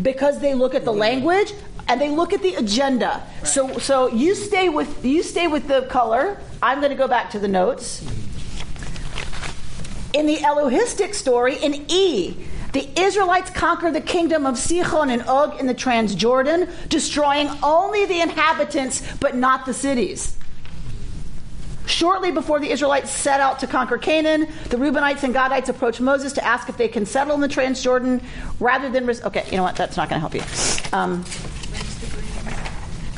Because 0.00 0.40
they 0.40 0.54
look 0.54 0.74
at 0.74 0.84
the 0.84 0.92
language 0.92 1.52
and 1.88 2.00
they 2.00 2.08
look 2.10 2.32
at 2.32 2.42
the 2.42 2.54
agenda. 2.54 3.22
So 3.44 3.78
so 3.78 4.08
you 4.08 4.34
stay 4.34 4.68
with 4.68 5.04
you 5.04 5.22
stay 5.22 5.46
with 5.48 5.68
the 5.68 5.82
color. 5.82 6.38
I'm 6.62 6.78
going 6.78 6.90
to 6.90 6.96
go 6.96 7.08
back 7.08 7.30
to 7.30 7.38
the 7.38 7.48
notes. 7.48 8.02
In 10.12 10.26
the 10.26 10.36
Elohistic 10.36 11.14
story, 11.14 11.56
in 11.56 11.84
E, 11.88 12.36
the 12.72 12.88
Israelites 13.00 13.50
conquer 13.50 13.90
the 13.90 14.00
kingdom 14.00 14.46
of 14.46 14.54
Sichon 14.54 15.10
and 15.10 15.22
Og 15.22 15.58
in 15.58 15.66
the 15.66 15.74
Transjordan, 15.74 16.88
destroying 16.88 17.48
only 17.62 18.06
the 18.06 18.20
inhabitants 18.20 19.02
but 19.18 19.36
not 19.36 19.66
the 19.66 19.74
cities. 19.74 20.36
Shortly 21.86 22.30
before 22.30 22.60
the 22.60 22.70
Israelites 22.70 23.10
set 23.10 23.40
out 23.40 23.58
to 23.60 23.66
conquer 23.66 23.98
Canaan, 23.98 24.46
the 24.68 24.76
Reubenites 24.76 25.24
and 25.24 25.34
Gadites 25.34 25.68
approach 25.68 26.00
Moses 26.00 26.32
to 26.34 26.44
ask 26.44 26.68
if 26.68 26.76
they 26.76 26.86
can 26.86 27.04
settle 27.04 27.34
in 27.34 27.40
the 27.40 27.48
Transjordan 27.48 28.22
rather 28.60 28.88
than. 28.88 29.06
Res- 29.06 29.22
okay, 29.22 29.44
you 29.50 29.56
know 29.56 29.64
what? 29.64 29.74
That's 29.74 29.96
not 29.96 30.08
going 30.08 30.20
to 30.22 30.28
help 30.28 30.34
you. 30.34 30.96
Um, 30.96 31.24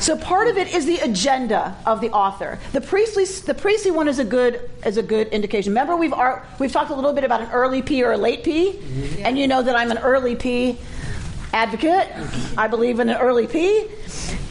so 0.02 0.16
part 0.16 0.48
of 0.48 0.58
it 0.58 0.74
is 0.74 0.84
the 0.84 0.98
agenda 0.98 1.76
of 1.86 2.00
the 2.00 2.10
author. 2.10 2.58
The 2.72 2.80
priestly, 2.80 3.24
the 3.24 3.54
priestly 3.54 3.90
one 3.90 4.08
is 4.08 4.18
a 4.18 4.24
good 4.24 4.68
is 4.84 4.96
a 4.96 5.02
good 5.02 5.28
indication. 5.28 5.72
Remember, 5.72 5.96
we've 5.96 6.14
we've 6.58 6.72
talked 6.72 6.90
a 6.90 6.94
little 6.94 7.12
bit 7.12 7.24
about 7.24 7.40
an 7.40 7.50
early 7.52 7.82
P 7.82 8.02
or 8.02 8.12
a 8.12 8.18
late 8.18 8.42
P, 8.42 8.72
mm-hmm. 8.72 9.22
and 9.24 9.38
you 9.38 9.46
know 9.46 9.62
that 9.62 9.76
I'm 9.76 9.90
an 9.90 9.98
early 9.98 10.36
P 10.36 10.78
advocate. 11.52 12.08
I 12.56 12.66
believe 12.68 13.00
in 13.00 13.08
an 13.08 13.16
early 13.16 13.46
P, 13.46 13.86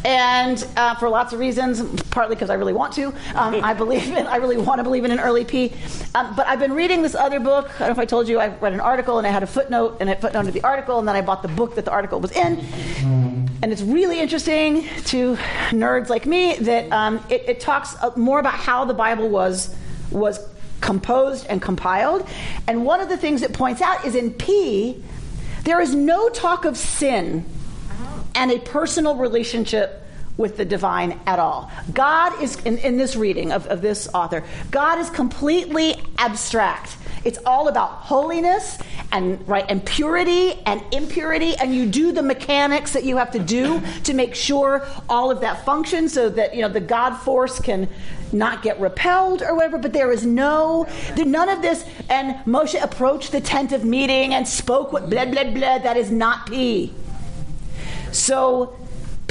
and 0.06 0.66
uh, 0.78 0.96
for 0.96 1.10
lots 1.10 1.34
of 1.34 1.40
reasons, 1.40 2.02
partly 2.10 2.36
because 2.36 2.50
I 2.50 2.56
really 2.56 2.74
want 2.74 2.94
to. 2.94 3.08
Um, 3.36 3.64
I 3.64 3.74
believe 3.74 4.08
in. 4.10 4.28
I 4.28 4.38
really 4.38 4.58
want 4.58 4.80
to 4.80 4.84
believe 4.84 5.06
in 5.06 5.12
an 5.12 5.20
early 5.20 5.46
P. 5.46 5.74
Um, 6.16 6.36
but 6.36 6.48
I've 6.48 6.60
been 6.60 6.74
reading 6.74 7.02
this 7.02 7.16
other 7.16 7.40
book. 7.40 7.70
I 7.76 7.80
don't 7.80 7.90
know 7.90 7.94
if 7.94 8.00
I 8.00 8.06
told 8.06 8.28
you. 8.28 8.40
I 8.40 8.50
read 8.58 8.74
an 8.74 8.80
article 8.80 9.18
and 9.18 9.28
I 9.28 9.32
had 9.32 9.44
a 9.44 9.48
footnote, 9.48 9.98
and 10.00 10.10
I 10.10 10.16
footnoted 10.16 10.54
the 10.54 10.64
article, 10.64 11.00
and 11.00 11.08
then 11.08 11.16
I 11.16 11.22
bought 11.22 11.42
the 11.42 11.50
book 11.50 11.76
that 11.76 11.86
the 11.86 11.92
article 11.92 12.20
was 12.20 12.32
in. 12.32 12.60
And 13.64 13.72
it's 13.72 13.84
really 13.84 14.20
interesting 14.20 14.88
to 15.06 15.36
nerds 15.70 16.10
like 16.10 16.26
me 16.26 16.56
that 16.56 16.92
um, 16.92 17.24
it, 17.30 17.44
it, 17.48 17.60
talks 17.60 17.96
uh, 18.02 18.12
more 18.16 18.40
about 18.40 18.56
how 18.56 18.86
the 18.86 18.94
Bible 18.94 19.30
was 19.30 19.76
was 20.10 20.40
composed 20.82 21.46
and 21.48 21.62
compiled. 21.62 22.28
And 22.68 22.86
one 22.86 23.02
of 23.02 23.10
the 23.10 23.18
things 23.18 23.44
it 23.44 23.54
points 23.54 23.82
out 23.82 24.04
is 24.04 24.16
in 24.16 24.34
P, 24.34 25.04
there 25.64 25.82
is 25.82 25.94
no 25.94 26.30
talk 26.30 26.66
of 26.66 26.78
sin 26.78 27.46
and 28.36 28.52
a 28.52 28.60
personal 28.60 29.16
relationship 29.16 30.02
with 30.38 30.58
the 30.58 30.66
divine 30.66 31.20
at 31.26 31.40
all. 31.40 31.72
God 31.94 32.42
is, 32.42 32.58
in, 32.62 32.78
in 32.80 32.98
this 32.98 33.16
reading 33.16 33.52
of, 33.52 33.68
of 33.68 33.82
this 33.82 34.08
author, 34.14 34.44
God 34.72 35.00
is 35.00 35.10
completely 35.10 35.96
abstract. 36.18 36.98
It's 37.24 37.40
all 37.46 37.68
about 37.68 37.90
holiness 37.90 38.78
and 39.12 39.46
right 39.48 39.66
and 39.70 39.86
purity 39.86 40.54
and 40.66 40.82
impurity 40.94 41.56
and 41.58 41.76
you 41.76 41.86
do 41.86 42.12
the 42.12 42.24
mechanics 42.24 42.94
that 42.94 43.04
you 43.04 43.18
have 43.18 43.32
to 43.32 43.40
do 43.40 43.82
to 44.04 44.14
make 44.14 44.34
sure 44.36 44.88
all 45.10 45.30
of 45.30 45.42
that 45.42 45.66
functions 45.66 46.14
so 46.14 46.30
that 46.30 46.56
you 46.56 46.62
know 46.62 46.70
the 46.70 46.80
god 46.80 47.16
force 47.18 47.60
can 47.60 47.90
not 48.32 48.64
get 48.64 48.80
repelled 48.80 49.42
or 49.42 49.54
whatever 49.54 49.78
but 49.78 49.92
there 49.92 50.12
is 50.12 50.26
no 50.26 50.88
none 51.32 51.50
of 51.50 51.62
this. 51.62 51.86
And 52.10 52.36
moshe 52.46 52.82
approached 52.82 53.32
the 53.32 53.42
tent 53.42 53.72
of 53.72 53.84
meeting 53.84 54.34
and 54.34 54.48
spoke 54.48 54.92
with 54.92 55.10
blah 55.10 55.26
blah 55.26 55.46
blah 55.46 55.78
that 55.80 55.98
is 55.98 56.12
not 56.12 56.48
p. 56.48 56.94
So 58.12 58.76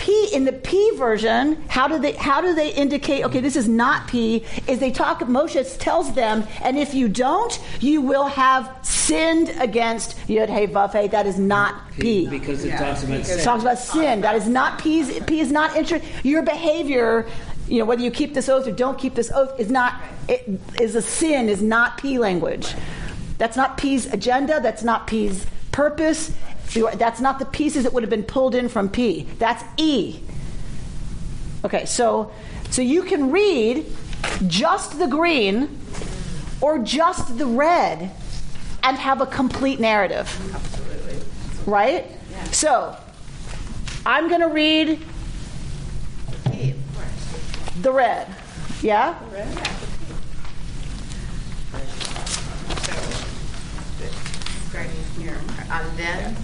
P 0.00 0.30
in 0.32 0.46
the 0.46 0.52
P 0.52 0.92
version, 0.96 1.62
how 1.68 1.86
do 1.86 1.98
they 1.98 2.12
how 2.12 2.40
do 2.40 2.54
they 2.54 2.72
indicate? 2.72 3.22
Okay, 3.24 3.40
this 3.40 3.54
is 3.54 3.68
not 3.68 4.08
P. 4.08 4.46
Is 4.66 4.78
they 4.78 4.90
talk? 4.90 5.20
Moshe 5.20 5.78
tells 5.78 6.14
them, 6.14 6.46
and 6.62 6.78
if 6.78 6.94
you 6.94 7.06
don't, 7.06 7.60
you 7.80 8.00
will 8.00 8.24
have 8.24 8.74
sinned 8.80 9.50
against 9.60 10.16
Yud 10.26 10.48
Hey 10.48 10.66
Vav 10.66 10.92
Hey. 10.92 11.08
That 11.08 11.26
is 11.26 11.38
not 11.38 11.92
P. 11.92 12.26
Because 12.26 12.64
it 12.64 12.78
talks 12.78 13.04
about 13.04 13.26
sin. 13.26 13.38
It 13.38 13.42
talks 13.42 13.62
about 13.62 13.78
sin. 13.78 14.20
That 14.22 14.36
is 14.36 14.48
not 14.48 14.78
P. 14.80 15.20
P 15.20 15.40
is 15.40 15.52
not 15.52 15.76
inter- 15.76 16.00
your 16.22 16.42
behavior. 16.42 17.28
You 17.68 17.80
know 17.80 17.84
whether 17.84 18.02
you 18.02 18.10
keep 18.10 18.32
this 18.32 18.48
oath 18.48 18.66
or 18.66 18.72
don't 18.72 18.98
keep 18.98 19.14
this 19.14 19.30
oath 19.30 19.60
is 19.60 19.70
not 19.70 20.00
it 20.28 20.48
is 20.80 20.94
a 20.94 21.02
sin. 21.02 21.50
Is 21.50 21.60
not 21.60 21.98
P 21.98 22.18
language. 22.18 22.74
That's 23.36 23.56
not 23.56 23.76
P's 23.76 24.06
agenda. 24.06 24.60
That's 24.62 24.82
not 24.82 25.06
P's 25.06 25.44
purpose. 25.72 26.32
That's 26.74 27.20
not 27.20 27.38
the 27.38 27.46
pieces 27.46 27.84
that 27.84 27.92
would 27.92 28.02
have 28.02 28.10
been 28.10 28.22
pulled 28.22 28.54
in 28.54 28.68
from 28.68 28.88
P. 28.88 29.26
That's 29.38 29.64
E. 29.76 30.20
Okay, 31.64 31.84
so 31.84 32.32
so 32.70 32.82
you 32.82 33.02
can 33.02 33.30
read 33.30 33.84
just 34.46 34.98
the 34.98 35.06
green 35.06 35.78
or 36.60 36.78
just 36.78 37.36
the 37.36 37.46
red 37.46 38.10
and 38.82 38.96
have 38.96 39.20
a 39.20 39.26
complete 39.26 39.80
narrative. 39.80 40.28
Absolutely. 40.54 41.20
Right? 41.66 42.06
Yeah. 42.30 42.44
So 42.44 42.96
I'm 44.06 44.28
going 44.28 44.40
to 44.40 44.48
read 44.48 45.00
the 47.82 47.92
red. 47.92 48.28
Yeah? 48.82 49.18
The 49.18 49.36
red? 49.36 49.54
Yeah. 49.54 49.76
starting 54.70 55.59
on 55.70 55.96
then. 55.96 56.36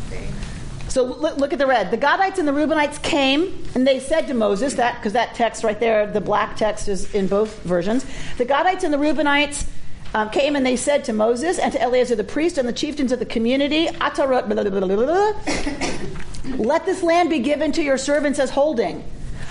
So 0.89 1.05
look, 1.05 1.37
look, 1.37 1.53
at 1.53 1.59
the 1.59 1.67
red. 1.67 1.91
The 1.91 1.99
Gadites 1.99 2.39
and 2.39 2.49
the 2.49 2.53
Reubenites 2.53 3.03
came 3.03 3.65
and 3.75 3.87
they 3.87 4.01
said 4.01 4.29
to 4.29 4.35
Moses 4.35 4.75
that 4.75 4.95
because 4.97 5.13
that 5.13 5.35
text 5.35 5.65
right 5.65 5.79
there, 5.79 6.07
the 6.07 6.21
black 6.21 6.57
text 6.57 6.89
is 6.89 7.13
in 7.15 7.27
both 7.27 7.63
versions. 7.65 8.07
The 8.39 8.47
Gadites 8.47 8.83
and 8.83 8.95
the 8.95 8.99
Reubenites 8.99 9.67
um, 10.15 10.31
came 10.31 10.57
and 10.57 10.65
they 10.65 10.77
said 10.77 11.05
to 11.05 11.13
Moses 11.13 11.59
and 11.59 11.73
to 11.73 11.83
Eleazar 11.83 12.15
the 12.15 12.25
priest 12.25 12.57
and 12.57 12.67
the 12.67 12.73
chieftains 12.73 13.13
of 13.13 13.19
the 13.19 13.27
community, 13.27 13.89
Atarot, 13.89 14.49
blah, 14.49 14.63
blah, 14.71 14.81
blah, 14.81 16.57
let 16.57 16.87
this 16.87 17.03
land 17.03 17.29
be 17.29 17.41
given 17.41 17.73
to 17.73 17.83
your 17.83 17.99
servants 17.99 18.39
as 18.39 18.51
holding. 18.51 19.05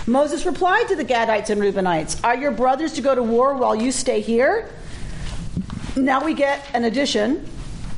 Moses 0.07 0.45
replied 0.45 0.87
to 0.87 0.95
the 0.95 1.05
Gadites 1.05 1.49
and 1.49 1.61
Reubenites, 1.61 2.23
Are 2.23 2.35
your 2.35 2.51
brothers 2.51 2.93
to 2.93 3.01
go 3.01 3.13
to 3.13 3.21
war 3.21 3.55
while 3.55 3.75
you 3.75 3.91
stay 3.91 4.21
here? 4.21 4.69
Now 5.95 6.23
we 6.23 6.33
get 6.33 6.65
an 6.73 6.85
addition 6.85 7.47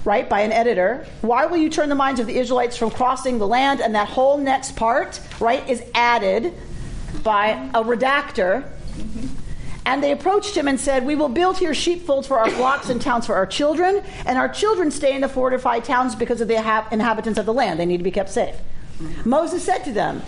right, 0.08 0.30
by 0.30 0.39
an 0.39 0.53
editor. 0.53 1.05
Why 1.20 1.45
will 1.47 1.58
you 1.58 1.70
turn 1.70 1.89
the 1.89 1.95
minds 1.95 2.22
of 2.22 2.28
the 2.28 2.38
Israelites 2.38 2.78
from 2.78 2.91
crossing 2.91 3.39
the 3.39 3.47
land? 3.47 3.82
And 3.82 3.93
that 3.93 4.08
whole 4.08 4.38
next 4.38 4.78
part, 4.78 5.20
right, 5.41 5.70
is 5.70 5.84
added 5.93 6.53
by 7.24 7.70
a 7.74 7.84
redactor. 7.84 8.64
And 9.86 10.01
they 10.01 10.14
approached 10.14 10.55
him 10.55 10.70
and 10.70 10.80
said, 10.80 11.05
We 11.05 11.16
will 11.16 11.28
build 11.28 11.58
here 11.58 11.74
sheepfolds 11.74 12.26
for 12.26 12.39
our 12.39 12.49
flocks 12.49 12.89
and 12.89 13.01
towns 13.01 13.26
for 13.26 13.36
our 13.36 13.45
children, 13.45 14.01
and 14.26 14.38
our 14.38 14.47
children 14.47 14.91
stay 14.91 15.14
in 15.14 15.22
the 15.22 15.30
fortified 15.30 15.84
towns 15.84 16.16
because 16.16 16.39
of 16.39 16.47
the 16.47 16.55
inhabitants 16.55 17.38
of 17.38 17.45
the 17.45 17.53
land. 17.53 17.78
They 17.78 17.86
need 17.86 17.97
to 17.97 18.03
be 18.03 18.12
kept 18.12 18.30
safe. 18.30 18.55
Moses 19.26 19.62
said 19.62 19.80
to 19.84 19.91
them, 19.91 20.22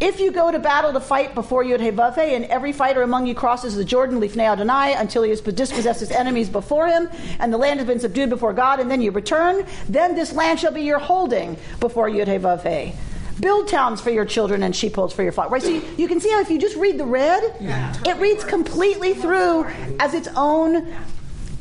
if 0.00 0.20
you 0.20 0.30
go 0.30 0.50
to 0.50 0.58
battle 0.58 0.92
to 0.92 1.00
fight 1.00 1.34
before 1.34 1.64
Yud 1.64 1.80
Vav 1.92 2.18
and 2.18 2.44
every 2.46 2.72
fighter 2.72 3.02
among 3.02 3.26
you 3.26 3.34
crosses 3.34 3.76
the 3.76 3.84
Jordan, 3.84 4.20
Lifnei 4.20 4.44
Adonai, 4.44 4.94
until 4.94 5.22
he 5.22 5.30
has 5.30 5.40
dispossessed 5.40 6.00
his 6.00 6.10
enemies 6.10 6.50
before 6.50 6.86
him, 6.86 7.08
and 7.40 7.52
the 7.52 7.56
land 7.56 7.80
has 7.80 7.86
been 7.86 8.00
subdued 8.00 8.28
before 8.28 8.52
God, 8.52 8.78
and 8.78 8.90
then 8.90 9.00
you 9.00 9.10
return, 9.10 9.66
then 9.88 10.14
this 10.14 10.32
land 10.32 10.60
shall 10.60 10.72
be 10.72 10.82
your 10.82 10.98
holding 10.98 11.56
before 11.80 12.10
Yud 12.10 12.26
Vav 12.40 12.94
Build 13.40 13.68
towns 13.68 14.00
for 14.00 14.10
your 14.10 14.24
children 14.24 14.62
and 14.62 14.74
sheepfolds 14.74 15.12
for 15.12 15.22
your 15.22 15.32
flock. 15.32 15.50
Right? 15.50 15.62
So 15.62 15.68
you, 15.68 15.82
you, 15.98 16.08
can 16.08 16.20
see 16.20 16.30
how 16.30 16.40
if 16.40 16.48
you 16.48 16.58
just 16.58 16.76
read 16.76 16.98
the 16.98 17.04
red, 17.04 17.56
yeah. 17.60 17.94
it 18.06 18.16
reads 18.16 18.44
completely 18.44 19.12
through 19.12 19.64
as 20.00 20.14
its 20.14 20.28
own 20.36 20.94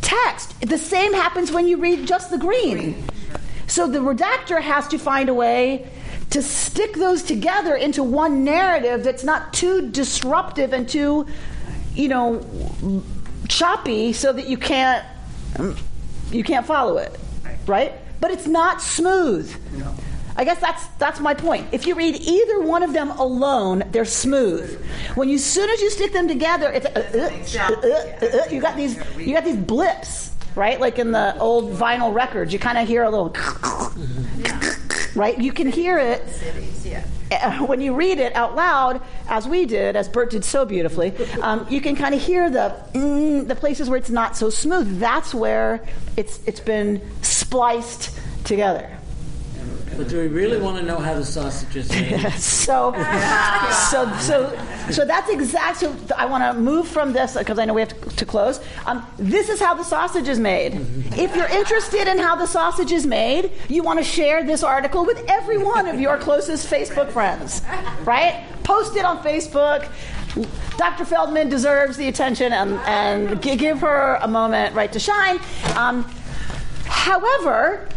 text. 0.01 0.59
The 0.61 0.77
same 0.77 1.13
happens 1.13 1.51
when 1.51 1.67
you 1.67 1.77
read 1.77 2.07
just 2.07 2.31
the 2.31 2.38
green. 2.38 3.03
So 3.67 3.88
the 3.88 3.99
redactor 3.99 4.61
has 4.61 4.88
to 4.89 4.97
find 4.97 5.27
a 5.27 5.33
way 5.33 5.89
to 6.32 6.41
stick 6.41 6.93
those 6.95 7.23
together 7.23 7.76
into 7.76 8.03
one 8.03 8.43
narrative 8.43 9.03
that's 9.03 9.23
not 9.23 9.53
too 9.53 9.89
disruptive 9.89 10.73
and 10.73 10.88
too, 10.88 11.26
you 11.93 12.07
know, 12.07 13.03
choppy 13.47 14.13
so 14.13 14.34
that 14.34 14.47
you 14.47 14.57
can't 14.57 15.05
you 16.32 16.43
can't 16.43 16.65
follow 16.65 16.97
it, 16.97 17.17
right? 17.67 17.93
But 18.19 18.32
it's 18.32 18.47
not 18.47 18.82
smooth. 18.82 19.53
No. 19.78 19.93
I 20.38 20.43
guess 20.43 20.59
that's 20.59 20.88
that's 20.99 21.19
my 21.21 21.34
point. 21.34 21.67
If 21.71 21.88
you 21.88 21.95
read 21.95 22.15
either 22.15 22.59
one 22.61 22.84
of 22.84 22.91
them 22.91 23.11
alone, 23.11 23.84
they're 23.91 24.03
smooth. 24.03 24.84
When 25.15 25.30
you, 25.30 25.38
soon 25.38 25.69
as 25.69 25.82
you 25.82 25.89
stick 25.89 26.11
them 26.11 26.28
together, 26.28 26.71
it's 26.71 26.86
uh, 26.86 26.89
uh, 26.91 28.26
uh, 28.26 28.41
uh, 28.41 28.49
you 28.51 28.59
got 28.59 28.76
these 28.76 28.97
you 29.17 29.34
got 29.34 29.45
these 29.45 29.55
blips, 29.55 30.32
right? 30.55 30.80
Like 30.80 30.99
in 30.99 31.11
the 31.11 31.38
old 31.39 31.71
vinyl 31.71 32.13
records, 32.13 32.51
you 32.51 32.59
kind 32.59 32.78
of 32.78 32.86
hear 32.86 33.03
a 33.03 33.09
little 33.09 33.30
right? 35.16 35.39
You 35.39 35.51
can 35.51 35.68
hear 35.68 35.97
it 35.97 36.22
when 37.68 37.82
you 37.82 37.95
read 37.95 38.20
it 38.20 38.36
out 38.36 38.55
loud, 38.55 39.01
as 39.28 39.47
we 39.47 39.66
did, 39.66 39.95
as 39.95 40.07
Bert 40.07 40.30
did 40.30 40.45
so 40.45 40.66
beautifully. 40.66 41.13
Um, 41.41 41.66
you 41.70 41.82
can 41.82 41.95
kind 41.95 42.13
of 42.13 42.22
hear 42.22 42.49
the 42.49 42.76
mm, 42.93 43.47
the 43.47 43.55
places 43.55 43.89
where 43.89 43.97
it's 43.97 44.09
not 44.09 44.38
so 44.38 44.49
smooth. 44.49 44.99
That's 44.99 45.34
where 45.34 45.86
it's 46.18 46.39
it's 46.45 46.59
been 46.59 47.01
spliced 47.22 48.18
together. 48.43 48.95
But 49.98 50.10
do 50.10 50.20
we 50.20 50.28
really 50.28 50.60
want 50.60 50.78
to 50.78 50.84
know 50.84 50.98
how 50.98 51.14
the 51.14 51.24
sausage 51.24 51.76
is 51.76 51.89
made? 51.89 52.20
so, 52.38 52.91
so, 53.89 54.18
so, 54.18 54.60
so 54.91 55.06
that's 55.06 55.30
exactly. 55.30 55.89
I 56.18 56.26
want 56.26 56.43
to 56.43 56.60
move 56.60 56.88
from 56.88 57.14
this 57.14 57.38
because 57.38 57.60
I 57.60 57.66
know 57.66 57.74
we 57.74 57.82
have 57.82 58.02
to, 58.02 58.16
to 58.18 58.26
close. 58.26 58.60
Um, 58.86 59.06
this 59.18 59.48
is 59.50 59.60
how 59.60 59.74
the 59.74 59.84
sausage 59.84 60.28
is 60.28 60.39
made. 60.39 60.74
If 61.18 61.36
you're 61.36 61.48
interested 61.48 62.08
in 62.08 62.18
how 62.18 62.36
the 62.36 62.46
sausage 62.46 62.91
is 62.91 63.06
made, 63.06 63.52
you 63.70 63.84
want 63.84 64.00
to 64.00 64.04
share 64.04 64.43
this 64.43 64.64
article 64.64 65.06
with 65.06 65.24
every 65.30 65.58
one 65.58 65.88
of 65.88 66.00
your 66.00 66.18
closest 66.18 66.70
Facebook 66.70 67.12
friends, 67.12 67.62
right? 68.04 68.46
Post 68.64 68.98
it 68.98 69.06
on 69.06 69.20
Facebook. 69.20 69.89
Dr. 70.78 71.06
Feldman 71.06 71.48
deserves 71.48 71.96
the 71.96 72.10
attention 72.10 72.52
and, 72.52 72.74
and 72.86 73.41
give 73.41 73.80
her 73.80 74.16
a 74.22 74.28
moment, 74.28 74.76
right, 74.76 74.91
to 74.91 75.00
shine. 75.00 75.39
Um, 75.76 76.04
however, 76.84 77.88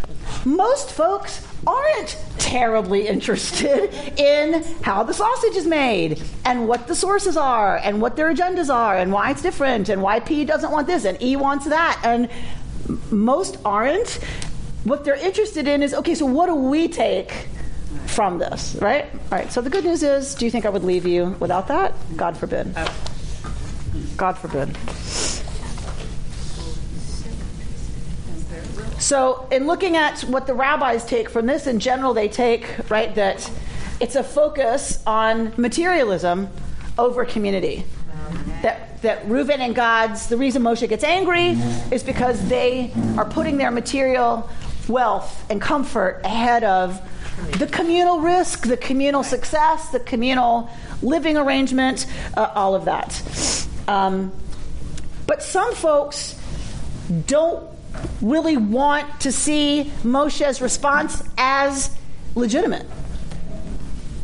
most 0.44 0.92
folks 0.92 1.47
aren't 1.66 2.16
terribly 2.38 3.08
interested 3.08 3.92
in 4.18 4.62
how 4.82 5.02
the 5.02 5.12
sausage 5.12 5.56
is 5.56 5.66
made 5.66 6.22
and 6.44 6.68
what 6.68 6.86
the 6.86 6.94
sources 6.94 7.36
are 7.36 7.76
and 7.76 8.00
what 8.00 8.16
their 8.16 8.32
agendas 8.32 8.72
are 8.72 8.96
and 8.96 9.12
why 9.12 9.30
it's 9.30 9.42
different 9.42 9.88
and 9.88 10.02
why 10.02 10.20
P 10.20 10.44
doesn't 10.44 10.70
want 10.70 10.86
this 10.86 11.04
and 11.04 11.20
E 11.22 11.36
wants 11.36 11.66
that. 11.66 12.00
And 12.04 12.28
most 13.10 13.58
aren't. 13.64 14.18
What 14.84 15.04
they're 15.04 15.16
interested 15.16 15.68
in 15.68 15.82
is 15.82 15.92
okay, 15.92 16.14
so 16.14 16.24
what 16.26 16.46
do 16.46 16.54
we 16.54 16.88
take? 16.88 17.48
From 18.06 18.38
this, 18.38 18.76
right? 18.80 19.04
All 19.30 19.38
right. 19.38 19.52
So 19.52 19.60
the 19.60 19.70
good 19.70 19.84
news 19.84 20.02
is, 20.02 20.34
do 20.34 20.44
you 20.44 20.50
think 20.50 20.66
I 20.66 20.70
would 20.70 20.84
leave 20.84 21.06
you 21.06 21.36
without 21.40 21.68
that? 21.68 21.94
God 22.16 22.36
forbid. 22.36 22.74
God 24.16 24.36
forbid. 24.36 24.76
So, 29.08 29.48
in 29.50 29.66
looking 29.66 29.96
at 29.96 30.20
what 30.24 30.46
the 30.46 30.52
rabbis 30.52 31.06
take 31.06 31.30
from 31.30 31.46
this, 31.46 31.66
in 31.66 31.80
general, 31.80 32.12
they 32.12 32.28
take, 32.28 32.90
right, 32.90 33.14
that 33.14 33.50
it's 34.00 34.16
a 34.16 34.22
focus 34.22 35.02
on 35.06 35.54
materialism 35.56 36.50
over 36.98 37.24
community. 37.24 37.84
That, 38.60 39.00
that 39.00 39.24
Reuven 39.24 39.60
and 39.60 39.74
Gad's, 39.74 40.26
the 40.26 40.36
reason 40.36 40.62
Moshe 40.62 40.86
gets 40.86 41.04
angry 41.04 41.56
is 41.90 42.02
because 42.04 42.50
they 42.50 42.92
are 43.16 43.24
putting 43.24 43.56
their 43.56 43.70
material 43.70 44.46
wealth 44.88 45.42
and 45.50 45.58
comfort 45.58 46.20
ahead 46.22 46.62
of 46.64 47.00
the 47.58 47.66
communal 47.66 48.20
risk, 48.20 48.66
the 48.66 48.76
communal 48.76 49.22
success, 49.22 49.88
the 49.88 50.00
communal 50.00 50.68
living 51.00 51.38
arrangement, 51.38 52.04
uh, 52.36 52.52
all 52.54 52.74
of 52.74 52.84
that. 52.84 53.66
Um, 53.88 54.32
but 55.26 55.42
some 55.42 55.74
folks 55.74 56.38
don't 57.26 57.77
really 58.20 58.56
want 58.56 59.20
to 59.20 59.32
see 59.32 59.92
Moshe's 60.02 60.60
response 60.60 61.22
as 61.36 61.96
legitimate. 62.34 62.86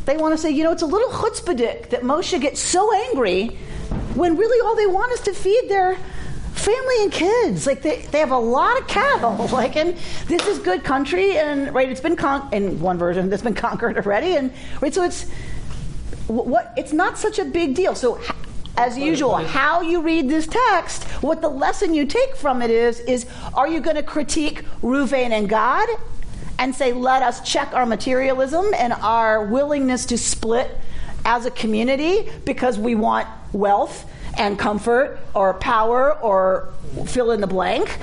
They 0.05 0.17
want 0.17 0.35
to 0.35 0.39
say, 0.39 0.51
you 0.51 0.65
know, 0.65 0.73
it's 0.73 0.83
a 0.83 0.87
little 0.87 1.09
chutzpahdik 1.09 1.91
that 1.91 2.03
Moshe 2.03 2.39
gets 2.41 2.61
so 2.61 2.93
angry 2.95 3.49
when 4.15 4.37
really 4.37 4.61
all 4.67 4.77
they 4.77 4.87
want 4.87 5.13
is 5.13 5.21
to 5.21 5.33
feed 5.33 5.69
their 5.69 5.97
family 6.53 7.03
and 7.03 7.13
kids. 7.13 7.67
Like 7.67 7.83
they, 7.83 8.03
they 8.03 8.19
have 8.19 8.31
a 8.31 8.39
lot 8.39 8.81
of 8.81 8.87
cattle. 8.87 9.49
Like, 9.55 9.77
and 9.77 9.97
this 10.27 10.47
is 10.49 10.59
good 10.59 10.83
country, 10.83 11.37
and 11.39 11.73
right, 11.73 11.89
it's 11.89 12.01
been 12.01 12.17
con- 12.17 12.49
in 12.53 12.81
one 12.81 12.99
version 12.99 13.31
that's 13.31 13.43
been 13.43 13.55
conquered 13.69 13.97
already, 13.97 14.37
and 14.37 14.53
right, 14.81 14.93
so 14.93 15.05
it's 15.05 15.27
what 16.27 16.73
it's 16.77 16.93
not 16.93 17.19
such 17.19 17.39
a 17.39 17.45
big 17.45 17.75
deal. 17.75 17.95
So 17.95 18.21
as 18.77 18.99
usual, 18.99 19.37
how 19.37 19.81
you 19.81 20.03
read 20.03 20.29
this 20.29 20.47
text, 20.47 21.05
what 21.23 21.41
the 21.41 21.49
lesson 21.49 21.95
you 21.95 22.07
take 22.07 22.35
from 22.35 22.61
it 22.61 22.71
is, 22.71 23.01
is 23.01 23.27
are 23.55 23.69
you 23.69 23.81
going 23.81 23.97
to 23.97 24.03
critique 24.03 24.65
Ruvain 24.83 25.31
and 25.31 25.49
Gad 25.49 25.89
and 26.59 26.75
say, 26.75 26.93
let 26.93 27.23
us 27.23 27.41
check 27.49 27.73
our 27.73 27.87
materialism 27.87 28.67
and 28.77 28.93
our 28.95 29.45
willingness 29.45 30.07
to 30.07 30.19
split 30.19 30.77
as 31.25 31.47
a 31.47 31.51
community 31.51 32.29
because 32.45 32.79
we 32.79 32.95
want 32.95 33.29
wealth 33.53 34.11
and 34.37 34.59
comfort 34.59 35.21
or 35.35 35.55
power 35.55 36.13
or 36.19 36.73
fill 37.07 37.31
in 37.31 37.41
the 37.41 37.47
blank? 37.47 37.99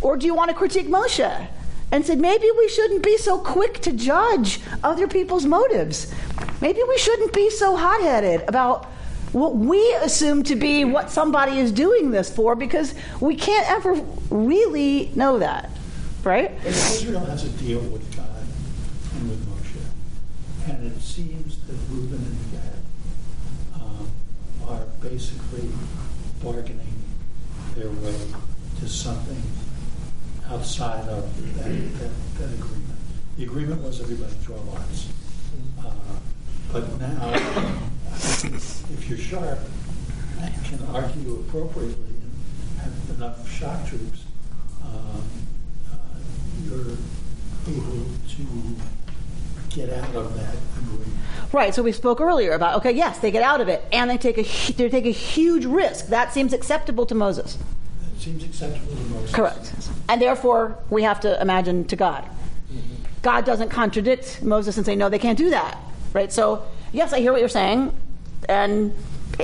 Or 0.00 0.16
do 0.16 0.26
you 0.26 0.34
want 0.34 0.48
to 0.48 0.54
critique 0.54 0.88
Moshe 0.88 1.48
and 1.90 2.04
say, 2.04 2.16
maybe 2.16 2.48
we 2.56 2.68
shouldn't 2.68 3.02
be 3.02 3.18
so 3.18 3.38
quick 3.38 3.80
to 3.80 3.92
judge 3.92 4.60
other 4.82 5.06
people's 5.06 5.44
motives? 5.44 6.12
Maybe 6.60 6.80
we 6.88 6.98
shouldn't 6.98 7.32
be 7.32 7.50
so 7.50 7.76
hot 7.76 8.00
headed 8.00 8.44
about 8.48 8.90
what 9.38 9.56
we 9.56 9.94
assume 10.02 10.42
to 10.44 10.56
be 10.56 10.84
what 10.84 11.10
somebody 11.10 11.58
is 11.58 11.72
doing 11.72 12.10
this 12.10 12.34
for 12.34 12.54
because 12.54 12.94
we 13.20 13.36
can't 13.36 13.70
ever 13.70 13.94
really 14.30 15.10
know 15.14 15.38
that, 15.38 15.70
right? 16.24 16.52
Israel 16.64 17.24
has 17.26 17.44
a 17.44 17.50
deal 17.50 17.80
with 17.80 18.16
God 18.16 18.26
and 19.14 19.30
with 19.30 19.46
Moshe, 19.46 20.70
and 20.70 20.86
it 20.92 21.00
seems 21.00 21.58
that 21.66 21.76
Reuben 21.90 22.18
and 22.18 22.52
Gad 22.52 23.80
um, 23.80 24.10
are 24.68 24.84
basically 25.02 25.68
bargaining 26.42 27.02
their 27.74 27.90
way 27.90 28.16
to 28.80 28.88
something 28.88 29.42
outside 30.50 31.08
of 31.08 31.56
that, 31.56 31.64
that, 31.64 32.10
that 32.38 32.54
agreement. 32.54 32.98
The 33.36 33.44
agreement 33.44 33.82
was 33.82 34.00
everybody 34.00 34.34
draw 34.42 34.56
lots. 34.56 35.08
Uh, 35.80 35.90
but 36.72 37.00
now 37.00 37.78
if 38.44 39.08
you're 39.08 39.18
sharp 39.18 39.58
and 40.40 40.64
can 40.64 40.80
argue 40.94 41.44
appropriately 41.46 41.94
and 41.94 42.78
have 42.78 43.16
enough 43.16 43.50
shock 43.50 43.86
troops, 43.88 44.24
um, 44.84 45.22
uh, 45.90 45.96
you're 46.64 46.96
able 47.68 48.04
to 48.28 48.76
get 49.70 49.90
out 49.90 50.14
of 50.14 50.34
that 50.36 50.54
agreement. 50.78 51.12
Right. 51.52 51.74
So 51.74 51.82
we 51.82 51.92
spoke 51.92 52.20
earlier 52.20 52.52
about 52.52 52.76
okay, 52.76 52.92
yes, 52.92 53.18
they 53.18 53.30
get 53.30 53.42
out 53.42 53.60
of 53.60 53.68
it, 53.68 53.84
and 53.92 54.08
they 54.10 54.18
take 54.18 54.38
a 54.38 54.72
they 54.72 54.88
take 54.88 55.06
a 55.06 55.10
huge 55.10 55.64
risk. 55.64 56.06
That 56.06 56.32
seems 56.32 56.52
acceptable 56.52 57.06
to 57.06 57.14
Moses. 57.14 57.58
That 58.02 58.20
seems 58.20 58.44
acceptable 58.44 58.94
to 58.94 59.02
Moses. 59.02 59.34
Correct. 59.34 59.72
And 60.08 60.22
therefore, 60.22 60.78
we 60.90 61.02
have 61.02 61.20
to 61.20 61.40
imagine 61.40 61.84
to 61.86 61.96
God. 61.96 62.24
Mm-hmm. 62.24 63.02
God 63.22 63.44
doesn't 63.44 63.70
contradict 63.70 64.42
Moses 64.42 64.76
and 64.76 64.86
say 64.86 64.94
no, 64.94 65.08
they 65.08 65.18
can't 65.18 65.38
do 65.38 65.50
that. 65.50 65.78
Right. 66.12 66.32
So 66.32 66.64
yes, 66.92 67.12
I 67.12 67.20
hear 67.20 67.32
what 67.32 67.40
you're 67.40 67.48
saying 67.48 67.92
and 68.48 68.94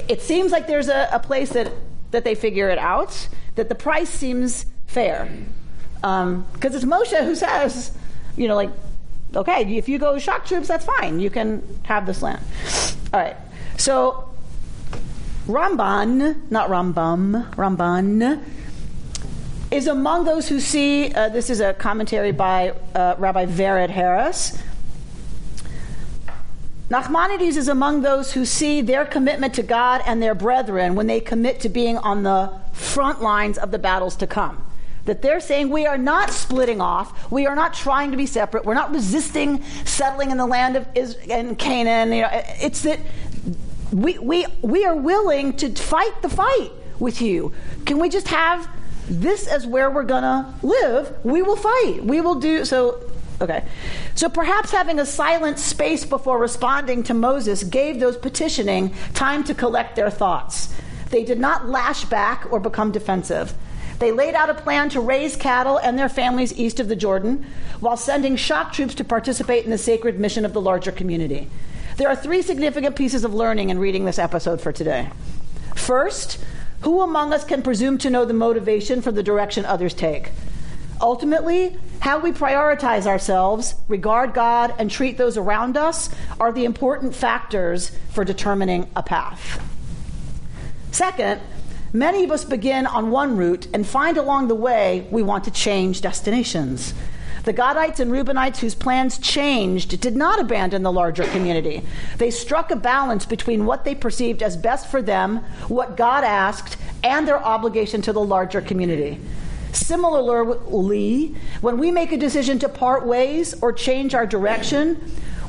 it 0.09 0.23
seems 0.23 0.53
like 0.53 0.67
there's 0.67 0.89
a, 0.89 1.09
a, 1.13 1.19
place 1.19 1.51
that, 1.51 1.73
that 2.11 2.25
they 2.25 2.35
figure 2.35 2.69
it 2.69 2.79
out, 2.79 3.29
that 3.55 3.69
the 3.69 3.75
price 3.75 4.11
seems 4.11 4.67
fair. 4.87 5.31
Because 5.97 6.23
um, 6.23 6.47
it's 6.63 6.85
Moshe 6.85 7.25
who 7.25 7.35
says, 7.35 7.97
you 8.37 8.49
know, 8.49 8.57
like, 8.57 8.71
okay, 9.35 9.77
if 9.77 9.89
you 9.89 9.99
go 9.99 10.19
shock 10.19 10.47
troops, 10.47 10.69
that's 10.69 10.85
fine. 10.85 11.21
You 11.21 11.31
can 11.31 11.63
have 11.85 12.07
this 12.07 12.23
land. 12.23 12.43
All 13.13 13.21
right. 13.21 13.37
So 13.77 14.35
Ramban, 15.47 16.51
not 16.51 16.69
Rambam, 16.71 17.55
Ramban, 17.55 18.43
is 19.71 19.87
among 19.87 20.25
those 20.25 20.49
who 20.49 20.61
see, 20.61 21.13
uh, 21.13 21.29
this 21.29 21.51
is 21.51 21.61
a 21.61 21.75
commentary 21.75 22.33
by 22.33 22.71
uh, 22.95 23.15
Rabbi 23.19 23.47
Vered 23.47 23.91
Harris, 23.91 24.59
Nachmanides 26.91 27.57
is 27.57 27.69
among 27.69 28.03
those 28.03 28.33
who 28.33 28.45
see 28.45 28.83
their 28.83 29.07
commitment 29.07 29.55
to 29.55 29.63
God 29.63 30.03
and 30.07 30.23
their 30.23 30.35
brethren 30.35 30.95
when 30.95 31.07
they 31.07 31.19
commit 31.19 31.61
to 31.61 31.69
being 31.69 31.97
on 31.97 32.23
the 32.23 32.53
front 32.73 33.23
lines 33.23 33.57
of 33.57 33.71
the 33.71 33.79
battles 33.79 34.17
to 34.17 34.27
come. 34.27 34.63
That 35.07 35.23
they're 35.23 35.41
saying 35.41 35.71
we 35.71 35.87
are 35.87 35.99
not 35.99 36.31
splitting 36.31 36.81
off, 36.81 37.31
we 37.31 37.47
are 37.47 37.57
not 37.57 37.75
trying 37.75 38.11
to 38.11 38.17
be 38.17 38.27
separate, 38.27 38.65
we're 38.65 38.75
not 38.75 38.93
resisting 38.93 39.63
settling 39.85 40.31
in 40.31 40.37
the 40.37 40.47
land 40.47 40.77
of 40.77 40.87
Israel, 40.95 41.55
Canaan. 41.55 42.13
You 42.13 42.23
know, 42.23 42.29
it's 42.33 42.83
that 42.83 43.01
we, 43.93 44.19
we, 44.19 44.47
we 44.61 44.85
are 44.85 44.97
willing 44.97 45.57
to 45.59 45.71
fight 45.71 46.21
the 46.23 46.29
fight 46.29 46.71
with 46.99 47.23
you. 47.23 47.53
Can 47.87 47.99
we 47.99 48.09
just 48.09 48.29
have 48.29 48.69
this 49.09 49.47
as 49.47 49.67
where 49.67 49.91
we're 49.91 50.05
to 50.05 50.55
live? 50.63 51.15
We 51.25 51.43
will 51.43 51.57
fight. 51.57 52.05
We 52.05 52.21
will 52.21 52.37
do 52.37 52.65
so. 52.65 53.11
Okay. 53.45 53.63
So 54.15 54.31
perhaps 54.31 54.71
having 54.71 54.99
a 54.99 55.05
silent 55.05 55.59
space 55.59 56.07
before 56.07 56.39
responding 56.39 57.03
to 57.03 57.13
Moses 57.13 57.63
gave 57.63 58.01
those 58.01 58.17
petitioning 58.17 58.95
time 59.13 59.45
to 59.45 59.55
collect 59.55 59.97
their 59.97 60.09
thoughts. 60.09 60.75
They 61.11 61.25
did 61.25 61.39
not 61.39 61.69
lash 61.69 62.07
back 62.07 62.51
or 62.51 62.59
become 62.59 62.91
defensive. 62.91 63.53
They 63.99 64.13
laid 64.13 64.35
out 64.35 64.49
a 64.49 64.55
plan 64.55 64.89
to 64.91 65.01
raise 65.01 65.37
cattle 65.37 65.77
and 65.77 65.99
their 65.99 66.09
families 66.09 66.59
east 66.59 66.81
of 66.81 66.89
the 66.89 66.97
Jordan 66.97 67.45
while 67.81 67.99
sending 67.99 68.37
shock 68.37 68.73
troops 68.73 68.95
to 68.95 69.05
participate 69.05 69.67
in 69.67 69.71
the 69.71 69.77
sacred 69.77 70.19
mission 70.19 70.47
of 70.47 70.55
the 70.55 70.61
larger 70.63 70.91
community. 70.91 71.51
There 71.99 72.09
are 72.09 72.17
three 72.17 72.41
significant 72.41 72.97
pieces 72.97 73.25
of 73.25 73.35
learning 73.35 73.69
in 73.69 73.79
reading 73.79 74.07
this 74.07 74.19
episode 74.19 74.63
for 74.63 74.73
today. 74.73 75.11
First, 75.75 76.43
who 76.81 77.03
among 77.03 77.35
us 77.35 77.45
can 77.45 77.61
presume 77.61 77.99
to 77.99 78.09
know 78.09 78.25
the 78.25 78.33
motivation 78.33 79.03
for 79.03 79.13
the 79.13 79.23
direction 79.23 79.67
others 79.67 79.93
take? 79.93 80.31
Ultimately, 81.01 81.77
how 82.01 82.19
we 82.19 82.33
prioritize 82.33 83.07
ourselves, 83.07 83.75
regard 83.89 84.35
God, 84.35 84.75
and 84.79 84.91
treat 84.91 85.19
those 85.19 85.37
around 85.37 85.77
us 85.77 86.11
are 86.39 86.53
the 86.53 86.65
important 86.65 87.15
factors 87.15 87.91
for 88.11 88.25
determining 88.25 88.89
a 88.95 89.03
path. 89.03 89.63
Second, 90.93 91.41
many 91.93 92.25
of 92.25 92.31
us 92.31 92.45
begin 92.45 92.87
on 92.87 93.11
one 93.11 93.37
route 93.37 93.67
and 93.75 93.87
find 93.87 94.17
along 94.17 94.49
the 94.49 94.55
way 94.55 95.07
we 95.11 95.23
want 95.23 95.45
to 95.45 95.51
change 95.51 96.01
destinations. 96.01 96.95
The 97.45 97.53
Gadites 97.53 98.01
and 98.01 98.11
Reubenites, 98.11 98.59
whose 98.59 98.75
plans 98.75 99.19
changed, 99.19 100.01
did 100.01 100.17
not 100.17 100.41
abandon 100.41 100.83
the 100.83 100.93
larger 100.93 101.25
community. 101.25 101.83
They 102.17 102.31
struck 102.31 102.71
a 102.71 102.77
balance 102.77 103.27
between 103.27 103.67
what 103.67 103.85
they 103.85 103.95
perceived 103.95 104.43
as 104.43 104.57
best 104.57 104.87
for 104.87 105.03
them, 105.03 105.39
what 105.69 105.97
God 105.97 106.25
asked, 106.25 106.79
and 107.03 107.29
their 107.29 107.43
obligation 107.43 108.01
to 108.03 108.15
the 108.15 108.25
larger 108.25 108.63
community. 108.63 109.21
Similarly, 109.75 111.35
when 111.61 111.79
we 111.79 111.91
make 111.91 112.13
a 112.13 112.17
decision 112.17 112.61
to 112.61 112.69
part 112.69 113.07
ways 113.07 113.55
or 113.61 113.73
change 113.73 114.15
our 114.15 114.25
direction, 114.25 115.01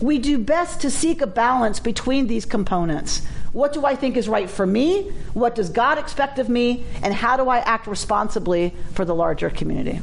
we 0.01 0.17
do 0.17 0.37
best 0.37 0.81
to 0.81 0.89
seek 0.91 1.21
a 1.21 1.27
balance 1.27 1.79
between 1.79 2.27
these 2.27 2.43
components. 2.43 3.21
What 3.53 3.71
do 3.71 3.85
I 3.85 3.95
think 3.95 4.17
is 4.17 4.27
right 4.27 4.49
for 4.49 4.65
me? 4.65 5.11
What 5.33 5.55
does 5.55 5.69
God 5.69 5.97
expect 5.97 6.39
of 6.39 6.49
me? 6.49 6.83
And 7.03 7.13
how 7.13 7.37
do 7.37 7.47
I 7.47 7.59
act 7.59 7.87
responsibly 7.87 8.73
for 8.93 9.05
the 9.05 9.15
larger 9.15 9.49
community? 9.49 10.01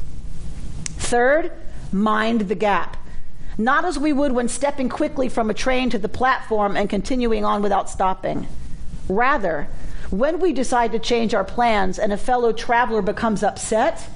Third, 0.85 1.51
mind 1.91 2.41
the 2.47 2.55
gap. 2.55 2.97
Not 3.57 3.85
as 3.85 3.99
we 3.99 4.13
would 4.13 4.31
when 4.31 4.47
stepping 4.47 4.89
quickly 4.89 5.29
from 5.29 5.49
a 5.49 5.53
train 5.53 5.91
to 5.91 5.99
the 5.99 6.09
platform 6.09 6.75
and 6.75 6.89
continuing 6.89 7.45
on 7.45 7.61
without 7.61 7.89
stopping. 7.89 8.47
Rather, 9.07 9.67
when 10.13 10.39
we 10.39 10.53
decide 10.53 10.91
to 10.91 10.99
change 10.99 11.33
our 11.33 11.43
plans 11.43 11.97
and 11.97 12.13
a 12.13 12.17
fellow 12.17 12.53
traveler 12.53 13.01
becomes 13.01 13.41
upset, 13.41 14.07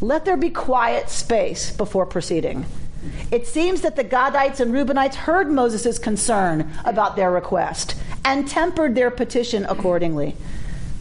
let 0.00 0.24
there 0.24 0.36
be 0.36 0.50
quiet 0.50 1.08
space 1.08 1.72
before 1.72 2.06
proceeding. 2.06 2.64
It 3.32 3.48
seems 3.48 3.80
that 3.80 3.96
the 3.96 4.04
Gadites 4.04 4.60
and 4.60 4.72
Reubenites 4.72 5.16
heard 5.16 5.50
Moses' 5.50 5.98
concern 5.98 6.70
about 6.84 7.16
their 7.16 7.32
request 7.32 7.96
and 8.24 8.46
tempered 8.46 8.94
their 8.94 9.10
petition 9.10 9.66
accordingly. 9.68 10.36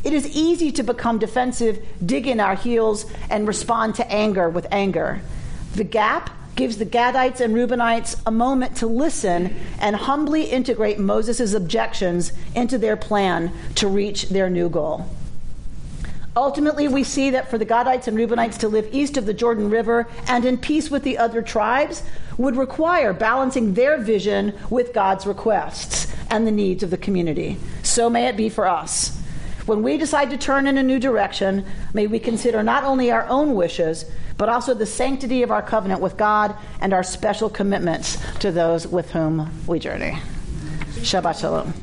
It 0.03 0.11
is 0.11 0.35
easy 0.35 0.71
to 0.71 0.81
become 0.81 1.19
defensive, 1.19 1.85
dig 2.03 2.25
in 2.25 2.39
our 2.39 2.55
heels, 2.55 3.05
and 3.29 3.47
respond 3.47 3.93
to 3.95 4.11
anger 4.11 4.49
with 4.49 4.65
anger. 4.71 5.21
The 5.75 5.83
gap 5.83 6.31
gives 6.55 6.77
the 6.77 6.85
Gadites 6.85 7.39
and 7.39 7.53
Reubenites 7.53 8.21
a 8.25 8.31
moment 8.31 8.75
to 8.77 8.87
listen 8.87 9.55
and 9.79 9.95
humbly 9.95 10.43
integrate 10.43 10.99
Moses' 10.99 11.53
objections 11.53 12.33
into 12.55 12.77
their 12.77 12.97
plan 12.97 13.51
to 13.75 13.87
reach 13.87 14.29
their 14.29 14.49
new 14.49 14.69
goal. 14.69 15.07
Ultimately, 16.35 16.87
we 16.87 17.03
see 17.03 17.31
that 17.31 17.49
for 17.49 17.57
the 17.57 17.65
Gadites 17.65 18.07
and 18.07 18.17
Reubenites 18.17 18.57
to 18.59 18.69
live 18.69 18.87
east 18.93 19.17
of 19.17 19.25
the 19.25 19.33
Jordan 19.33 19.69
River 19.69 20.07
and 20.27 20.45
in 20.45 20.57
peace 20.57 20.89
with 20.89 21.03
the 21.03 21.17
other 21.17 21.41
tribes 21.41 22.03
would 22.37 22.55
require 22.55 23.11
balancing 23.11 23.73
their 23.73 23.97
vision 23.97 24.53
with 24.69 24.93
God's 24.93 25.25
requests 25.27 26.07
and 26.29 26.47
the 26.47 26.51
needs 26.51 26.83
of 26.83 26.89
the 26.89 26.97
community. 26.97 27.57
So 27.83 28.09
may 28.09 28.27
it 28.27 28.37
be 28.37 28.47
for 28.47 28.65
us. 28.65 29.20
When 29.65 29.83
we 29.83 29.97
decide 29.97 30.31
to 30.31 30.37
turn 30.37 30.65
in 30.65 30.77
a 30.77 30.83
new 30.83 30.99
direction, 30.99 31.65
may 31.93 32.07
we 32.07 32.19
consider 32.19 32.63
not 32.63 32.83
only 32.83 33.11
our 33.11 33.27
own 33.27 33.53
wishes, 33.53 34.05
but 34.37 34.49
also 34.49 34.73
the 34.73 34.87
sanctity 34.87 35.43
of 35.43 35.51
our 35.51 35.61
covenant 35.61 36.01
with 36.01 36.17
God 36.17 36.55
and 36.79 36.93
our 36.93 37.03
special 37.03 37.49
commitments 37.49 38.17
to 38.39 38.51
those 38.51 38.87
with 38.87 39.11
whom 39.11 39.51
we 39.67 39.77
journey. 39.77 40.17
Shabbat 41.01 41.39
Shalom. 41.39 41.73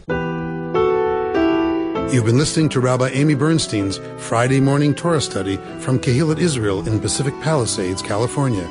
You've 2.12 2.24
been 2.24 2.39
listening 2.39 2.68
to 2.70 2.81
Rabbi 2.81 3.11
Amy 3.11 3.35
Bernstein's 3.35 4.01
Friday 4.16 4.61
morning 4.61 4.95
Torah 4.95 5.20
study 5.20 5.57
from 5.79 5.99
Kehillat 6.01 6.39
Israel 6.39 6.89
in 6.89 6.99
Pacific 6.99 7.35
Palisades, 7.43 8.01
California. 8.03 8.66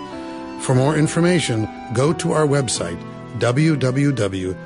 For 0.61 0.73
more 0.73 0.97
information, 0.97 1.69
go 1.93 2.11
to 2.13 2.31
our 2.31 2.47
website, 2.47 2.99
www.ourki.org. 3.39 4.57